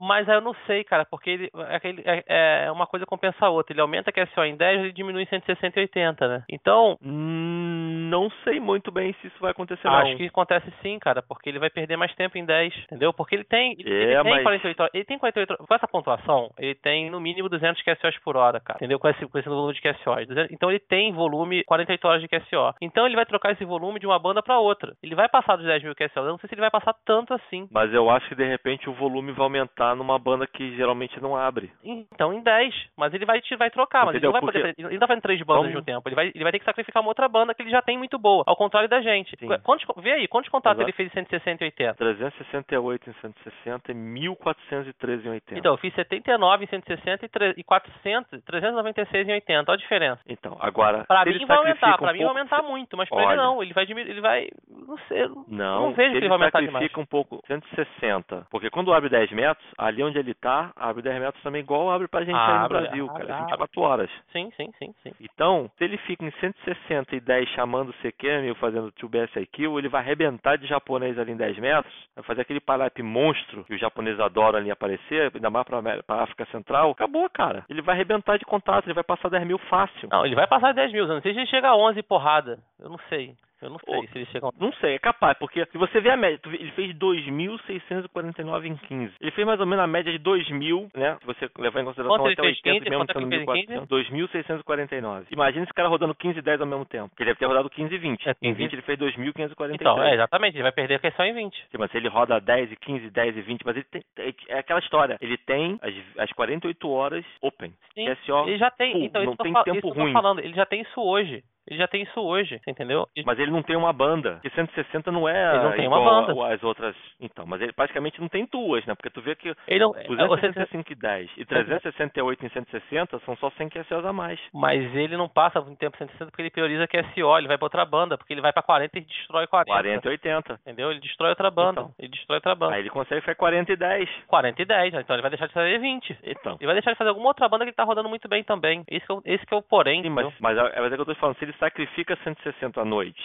[0.00, 3.50] Mas aí eu não sei, cara, porque ele, é, é, é uma coisa compensa a
[3.50, 3.72] outra.
[3.72, 6.44] Ele aumenta a QSO em 10 e diminui em 160 e 80, né?
[6.50, 6.96] Então.
[7.02, 10.16] Hum, não sei muito bem se isso vai acontecer, acho não.
[10.16, 13.12] que acontece sim, cara, porque ele vai perder mais tempo em 10, entendeu?
[13.12, 13.74] Porque ele tem.
[13.78, 14.42] Ele, é, ele tem mas...
[14.42, 14.94] 48 horas.
[14.94, 15.66] Ele tem 48 horas.
[15.66, 18.98] Com essa pontuação, ele tem no mínimo 200 QSOs por hora, cara, entendeu?
[18.98, 20.26] Com esse, com esse volume de QSOs.
[20.50, 22.74] Então ele tem volume 48 horas de QSO.
[22.80, 24.94] Então ele vai trocar esse volume de uma banda para outra.
[25.02, 26.16] Ele vai passar dos 10 mil QSOs.
[26.16, 27.68] Eu não sei se ele vai passar tanto assim.
[27.70, 31.36] Mas eu acho que de repente o volume vai aumentar numa banda que geralmente não
[31.36, 31.70] abre.
[31.84, 34.58] Então em 10, mas ele vai, vai trocar, mas ele não vai Porque...
[34.58, 34.74] poder.
[34.78, 35.72] Ele não tá fazendo três bandas Vamos...
[35.72, 36.08] de um tempo.
[36.08, 38.18] Ele vai, ele vai ter que sacrificar uma outra banda que ele já tem muito
[38.18, 39.36] boa, ao contrário da gente.
[39.62, 40.90] Quantos, vê aí, quantos contatos Exato.
[40.90, 41.94] ele fez em 160 e 80?
[41.94, 45.58] 368 em 160 e 1413 em 80.
[45.58, 47.26] Então, eu fiz 79 em 160
[47.56, 49.70] e 400, 396 em 80.
[49.70, 50.20] Olha a diferença.
[50.28, 51.04] Então, agora.
[51.04, 53.62] Pra mim vai aumentar, um pra mim vai aumentar muito, mas pra Olha, ele não.
[53.62, 54.48] Ele vai ele vai.
[54.68, 55.26] Não sei.
[55.48, 56.84] Não, não vejo que ele vai aumentar demais.
[56.84, 58.46] Ele sacrifica um pouco 160.
[58.50, 62.08] Porque quando abre 10 metros, ali onde ele tá, abre 10 metros também igual abre
[62.08, 64.10] pra gente ah, aí no abre, Brasil, abre, cara, 24 horas.
[64.32, 65.12] Sim, sim, sim, sim.
[65.20, 69.88] Então, se ele fica em 160 e 10 chamando o CQ, fazendo 2BS kill, ele
[69.88, 73.80] vai arrebentar de japonês ali em 10 metros, vai fazer aquele palap monstro que os
[73.80, 76.90] japoneses adoram ali aparecer, ainda mais pra, pra África Central.
[76.90, 77.64] Acabou, cara.
[77.68, 80.08] Ele vai arrebentar de contato, ele vai passar 10 mil fácil.
[80.10, 82.58] Não, ele vai passar 10 mil, não sei se ele chega a 11 porrada.
[82.78, 83.34] Eu não sei.
[83.66, 84.48] Eu não sei se ele chega.
[84.60, 89.14] Não sei, é capaz, porque se você vê a média, ele fez 2.649 em 15.
[89.20, 91.16] Ele fez mais ou menos a média de 2.000, né?
[91.20, 93.86] Se você levar em consideração Quanto até 80, 15, mesmo sendo 1.400.
[93.88, 95.26] 2.649.
[95.32, 97.10] Imagina esse cara rodando 15 e 10 ao mesmo tempo.
[97.18, 98.28] Ele deve ter rodado 15 e 20.
[98.28, 99.74] É, em 20 ele fez 2.543.
[99.74, 100.54] Então, é, exatamente.
[100.54, 101.56] Ele vai perder a questão em 20.
[101.56, 104.02] Sim, mas se ele roda 10 e 15, 10 e 20, mas ele tem.
[104.48, 105.18] É aquela história.
[105.20, 107.72] Ele tem as, as 48 horas open.
[107.94, 108.92] Sim, QSO, ele já tem.
[108.92, 110.12] Full, então, não tem tempo ruim.
[110.12, 110.38] falando.
[110.38, 111.42] Ele já tem isso hoje.
[111.68, 113.08] Ele já tem isso hoje, entendeu?
[113.24, 114.34] Mas ele não tem uma banda.
[114.34, 116.54] Porque 160 não é ele não tem uma banda.
[116.54, 116.94] as outras.
[117.20, 118.94] Então, mas ele praticamente não tem duas, né?
[118.94, 123.50] Porque tu vê que ele não, 265 e 10 e 368 em 160 são só
[123.50, 124.38] 100 QSOs a mais.
[124.52, 127.84] Mas ele não passa muito tempo 160 porque ele prioriza QSO, ele vai pra outra
[127.84, 129.72] banda, porque ele vai pra 40 e destrói 40.
[129.72, 130.60] 40 e 80.
[130.60, 130.90] Entendeu?
[130.90, 131.80] Ele destrói outra banda.
[131.80, 132.74] Então, ele destrói outra banda.
[132.74, 134.08] Aí ele consegue fazer 40 e 10.
[134.26, 136.18] 40 e 10, então ele vai deixar de fazer 20.
[136.22, 136.56] Então.
[136.58, 138.84] Ele vai deixar de fazer alguma outra banda que ele tá rodando muito bem também.
[138.88, 140.02] Esse que é o, esse que é o porém.
[140.02, 141.36] Sim, mas, mas é, é o que eu tô falando.
[141.36, 143.16] Se ele sacrifica 160 à noite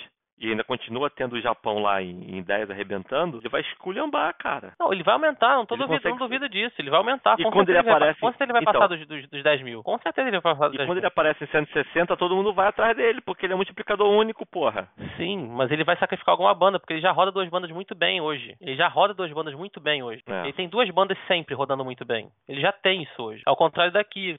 [0.42, 4.74] e ainda continua tendo o Japão lá em, em 10 arrebentando, ele vai esculhambar, cara.
[4.80, 6.76] Não, ele vai aumentar, não tô Ele duvidando, não consegue- duvido disso.
[6.80, 7.36] Ele vai aumentar.
[7.40, 9.62] E quando ele vai- aparece- Com certeza ele vai então- passar dos, dos, dos 10
[9.62, 9.84] mil.
[9.84, 11.02] Com certeza ele vai passar dos E 10 quando mil.
[11.02, 14.88] ele aparece em 160, todo mundo vai atrás dele, porque ele é multiplicador único, porra.
[15.18, 18.20] Sim, mas ele vai sacrificar alguma banda, porque ele já roda duas bandas muito bem
[18.22, 18.56] hoje.
[18.60, 20.22] Ele já roda duas bandas muito bem hoje.
[20.28, 20.42] É.
[20.44, 22.30] Ele tem duas bandas sempre rodando muito bem.
[22.48, 23.42] Ele já tem isso hoje.
[23.46, 24.36] Ao contrário daqui,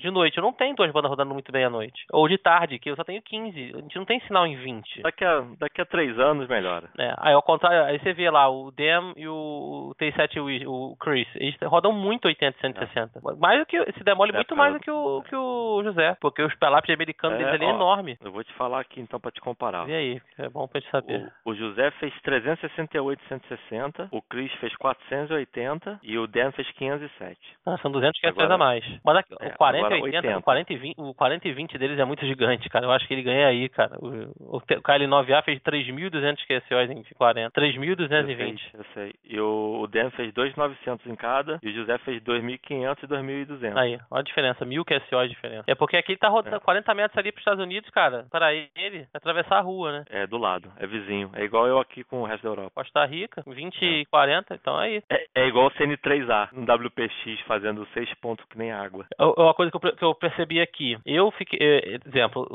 [0.00, 2.04] de noite, eu não tenho duas bandas rodando muito bem à noite.
[2.12, 3.72] Ou de tarde, que eu só tenho 15.
[3.74, 5.02] A gente não tem sinal em 20.
[5.02, 6.88] Daqui a, daqui a três anos melhora.
[6.98, 10.96] É, aí ao contrário, aí você vê lá o Dem e o T7 Wi- o
[11.00, 13.20] Chris, eles rodam muito 80 e 160.
[13.38, 16.42] Mais do que esse demole É, muito mais do que o que o José, porque
[16.42, 18.16] os pelápios americanos É, deles ali é ó, enorme.
[18.22, 19.84] Eu vou te falar aqui então pra te comparar.
[19.84, 21.32] Vê aí, é bom pra gente saber.
[21.44, 27.38] O, o José fez 368 160, o Chris fez 480 e o Dan fez 507.
[27.66, 28.84] Ah, são 200 que Agora- a mais.
[29.04, 30.38] Mas aqui, é, o 40 agora e 80, 80.
[30.38, 32.86] o 40 e 20, o 40 e 20 deles é muito gigante, cara.
[32.86, 33.96] Eu acho que ele ganha aí, cara.
[34.00, 37.50] O, o, o KL9A fez 3.200 QSOs em 40.
[37.60, 38.60] 3.220.
[38.74, 39.14] Eu sei.
[39.24, 43.76] E o, o Dan fez 2.900 em cada e o José fez 2.500 e 2.200.
[43.76, 45.64] Aí, olha a diferença, mil QSOs de diferença.
[45.66, 46.60] É porque aqui ele tá rodando É.
[46.60, 48.26] 40 metros ali pros Estados Unidos, cara.
[48.30, 50.04] Para ele, atravessar a rua, né?
[50.10, 51.30] É do lado, é vizinho.
[51.34, 52.70] É igual eu aqui com o resto da Europa.
[52.74, 55.06] Costa Rica, 20 e 40, então é isso.
[55.10, 59.06] É, é igual o CN3A no WPX fazendo 6 pontos que nem água.
[59.18, 62.46] Eu- eu- Uma coisa que eu, que eu percebi aqui, eu fiquei, eh, exemplo,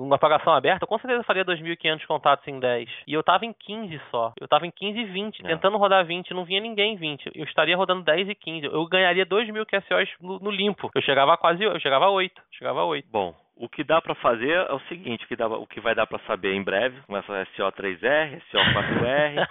[0.00, 2.88] uma apagação aberta, eu com certeza faria 2.500 contatos em 10.
[3.06, 4.32] E eu tava em 15 só.
[4.40, 5.48] Eu tava em 15 e 20, É.
[5.48, 7.30] tentando rodar 20, não vinha ninguém em 20.
[7.34, 8.66] Eu estaria rodando 10 e 15.
[8.66, 10.90] Eu ganharia 2.000 QSOs no, no limpo.
[10.94, 12.42] Eu chegava a quase, eu chegava a 8.
[12.52, 13.08] Chegava a 8.
[13.10, 15.94] Bom, o que dá pra fazer é o seguinte, o que, dá, o que vai
[15.94, 19.48] dar pra saber em breve, começa a SO3R, SO4R.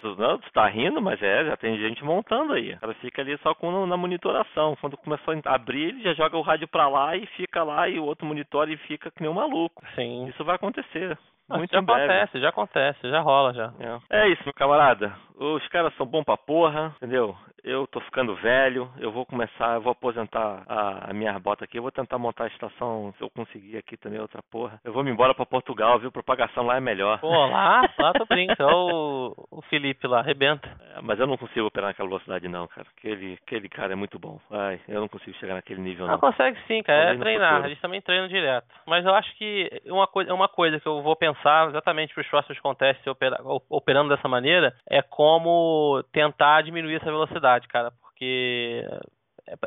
[0.00, 2.72] Tu- Não, tu tá rindo, mas é, já tem gente montando aí.
[2.74, 4.76] O cara fica ali só com na monitoração.
[4.80, 7.98] Quando começou a abrir, ele já joga o rádio pra lá e fica lá e
[7.98, 9.82] o outro monitora e fica que nem um maluco.
[9.94, 10.26] Sim.
[10.28, 11.16] Isso vai acontecer.
[11.50, 12.02] Muito já em breve.
[12.04, 13.72] acontece, já acontece, já rola já.
[14.10, 14.24] É.
[14.24, 15.14] É isso, meu camarada.
[15.38, 17.36] Os caras são bons pra porra, entendeu?
[17.62, 21.78] Eu tô ficando velho, eu vou começar, eu vou aposentar a, a minha bota aqui,
[21.78, 24.80] eu vou tentar montar a estação, se eu conseguir aqui também, outra porra.
[24.84, 26.10] Eu vou me embora pra Portugal, viu?
[26.10, 27.20] Propagação lá é melhor.
[27.20, 28.64] Pô, lá, lá tu brinca.
[28.64, 30.68] Olha o, o Felipe lá, arrebenta.
[30.94, 32.86] É, mas eu não consigo operar naquela velocidade não, cara.
[32.96, 34.40] Aquele, aquele cara é muito bom.
[34.50, 36.20] Ai, eu não consigo chegar naquele nível Não, não.
[36.20, 37.14] consegue sim, cara.
[37.14, 37.64] É treinar.
[37.64, 38.66] Eles também treinam direto.
[38.86, 42.28] Mas eu acho que uma coisa, uma coisa que eu vou pensar exatamente para os
[42.28, 43.04] próximos contests
[43.68, 45.27] operando dessa maneira é como
[46.12, 47.90] tentar diminuir essa velocidade, cara.
[48.00, 48.84] Porque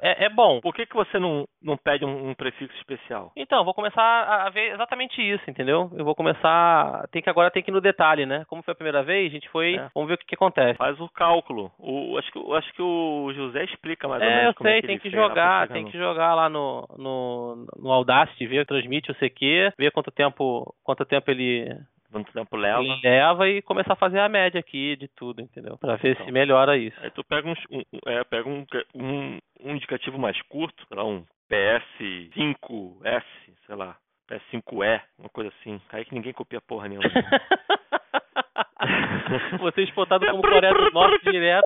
[0.04, 0.62] é, é- é bom.
[0.62, 3.32] Por que, que você não, não pede um, um prefixo especial?
[3.36, 5.90] Então, eu vou começar a- a ver exatamente isso, entendeu?
[5.98, 7.08] Eu vou começar.
[7.12, 8.44] Tem que agora tem que ir no detalhe, né?
[8.48, 9.76] Como foi a primeira vez, a gente foi.
[9.78, 9.90] É.
[9.96, 10.78] Vamos ver o que, que acontece.
[10.78, 11.72] Faz o cálculo.
[11.80, 14.70] O, acho, que, o- acho que o José explica mais ou É, menos eu como
[14.70, 16.88] é sei, que tem ele que fez lá pra jogar, tem que jogar lá no,
[16.98, 21.76] no, no Audacity, ver, transmite o CQ, ver quanto tempo, quanto tempo ele,
[22.12, 22.82] Quanto tempo leva?
[22.82, 25.78] ele leva e começar a fazer a média aqui de tudo, entendeu?
[25.78, 26.26] Pra ver Então.
[26.26, 27.00] se melhora isso.
[27.02, 30.98] Aí tu pega, uns, um, um- é, pega um, um, um indicativo mais curto, sei
[30.98, 33.24] lá, um PS5S,
[33.66, 33.96] sei lá,
[34.30, 35.80] PS5E, uma coisa assim.
[35.92, 37.10] Aí que ninguém copia porra nenhuma.
[39.60, 41.66] Você exportado como Coreia do Norte direto.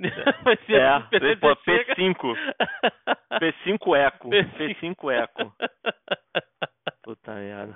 [0.44, 1.36] Vai ser É, chega-
[1.94, 2.36] P5.
[3.40, 4.30] P5 Eco.
[4.30, 4.56] P5.
[4.56, 5.52] P5 Eco.
[7.02, 7.74] Puta merda.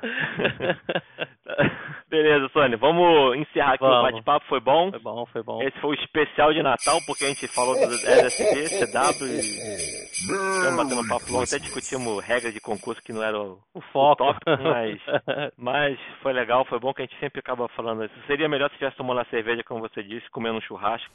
[2.08, 4.12] Beleza, Sônia, vamos encerrar aqui o Vamos.
[4.12, 4.90] bate-papo, foi bom?
[4.90, 5.62] Foi bom, foi bom.
[5.62, 10.76] Esse foi o especial de Natal, porque a gente falou do LSD, CW e ficamos
[10.76, 14.16] batendo papo longo, até discutimos regras de concurso que não era o, O foco.
[14.16, 15.00] tópico, mas,
[15.58, 18.14] mas foi legal, foi bom que a gente sempre acaba falando isso.
[18.26, 21.10] Seria melhor se tivesse tomando a cerveja, como você disse, comendo um churrasco.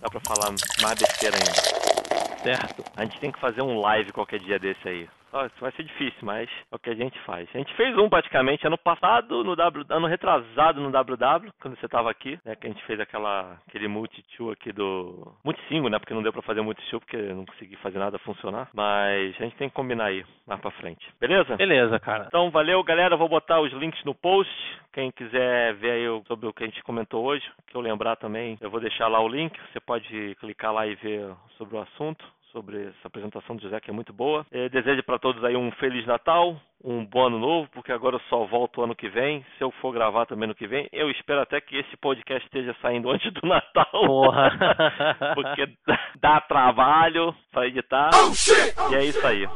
[0.00, 0.50] Dá pra falar
[0.82, 2.38] mais besteira ainda.
[2.42, 2.84] certo.
[2.96, 5.08] A gente tem que fazer um live qualquer dia desse aí.
[5.34, 7.48] Ó, Isso vai ser difícil, mas é o que a gente faz.
[7.52, 11.88] A gente fez um praticamente ano passado, no W, ano retrasado no WW, quando você
[11.88, 12.54] tava aqui, né?
[12.54, 15.34] Que a gente fez aquela, aquele multi-tour aqui do.
[15.44, 15.98] Multi-single, né?
[15.98, 18.68] Porque não deu pra fazer multi-tour, porque não consegui fazer nada funcionar.
[18.72, 21.04] Mas a gente tem que combinar aí, mais pra frente.
[21.18, 21.56] Beleza?
[21.56, 22.26] Beleza, cara.
[22.28, 23.16] Então, valeu, galera.
[23.16, 24.52] Vou botar os links no post.
[24.92, 28.56] Quem quiser ver aí sobre o que a gente comentou hoje, que eu lembrar também,
[28.60, 29.58] eu vou deixar lá o link.
[29.72, 32.24] Você pode clicar lá e ver sobre o assunto,
[32.54, 34.46] sobre essa apresentação do José, que é muito boa.
[34.52, 38.20] Eh, desejo para todos aí um Feliz Natal, um bom ano novo, porque agora eu
[38.28, 39.44] só volto ano que vem.
[39.56, 42.76] Se eu for gravar também no que vem, eu espero até que esse podcast esteja
[42.82, 43.86] saindo antes do Natal.
[43.90, 44.50] Porra.
[45.34, 45.66] porque
[46.20, 48.10] dá trabalho para editar.
[48.90, 49.48] E é isso aí.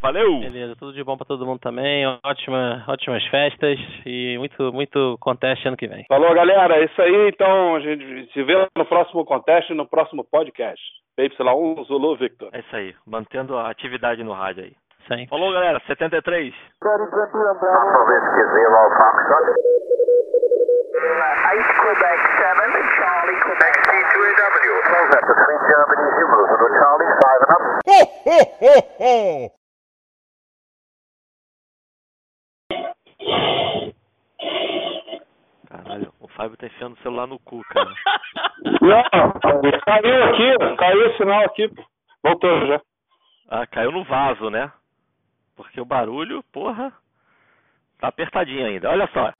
[0.00, 0.38] Valeu!
[0.38, 2.06] Beleza, tudo de bom pra todo mundo também.
[2.24, 6.04] Ótima, ótimas festas e muito, muito conteste ano que vem.
[6.08, 6.76] Falou, galera.
[6.76, 7.28] É isso aí.
[7.28, 10.80] Então, a gente se vê no próximo contest e no próximo podcast.
[11.18, 12.50] PY1 Zulu Victor.
[12.52, 14.72] É isso aí, mantendo a atividade no rádio aí.
[15.08, 15.26] 100.
[15.28, 15.80] Falou, galera.
[15.86, 16.54] 73.
[16.80, 16.98] Papa
[18.08, 19.46] Whiskey Zero Foxtrot.
[21.48, 24.74] Eight Quebec seven, Charlie Quebec C2AW.
[24.88, 27.62] Close at the three Germany Zeros to Charlie, five and up.
[35.68, 37.90] Caralho, o Fábio tá enfiando o celular no cu, cara.
[38.80, 39.02] Não,
[39.84, 41.82] caiu aqui, caiu o sinal aqui, pô.
[42.22, 42.80] Voltou já.
[43.50, 44.70] Ah, caiu no vaso, né?
[45.58, 46.92] Porque o barulho, porra,
[47.98, 48.88] tá apertadinho ainda.
[48.90, 49.32] Olha só.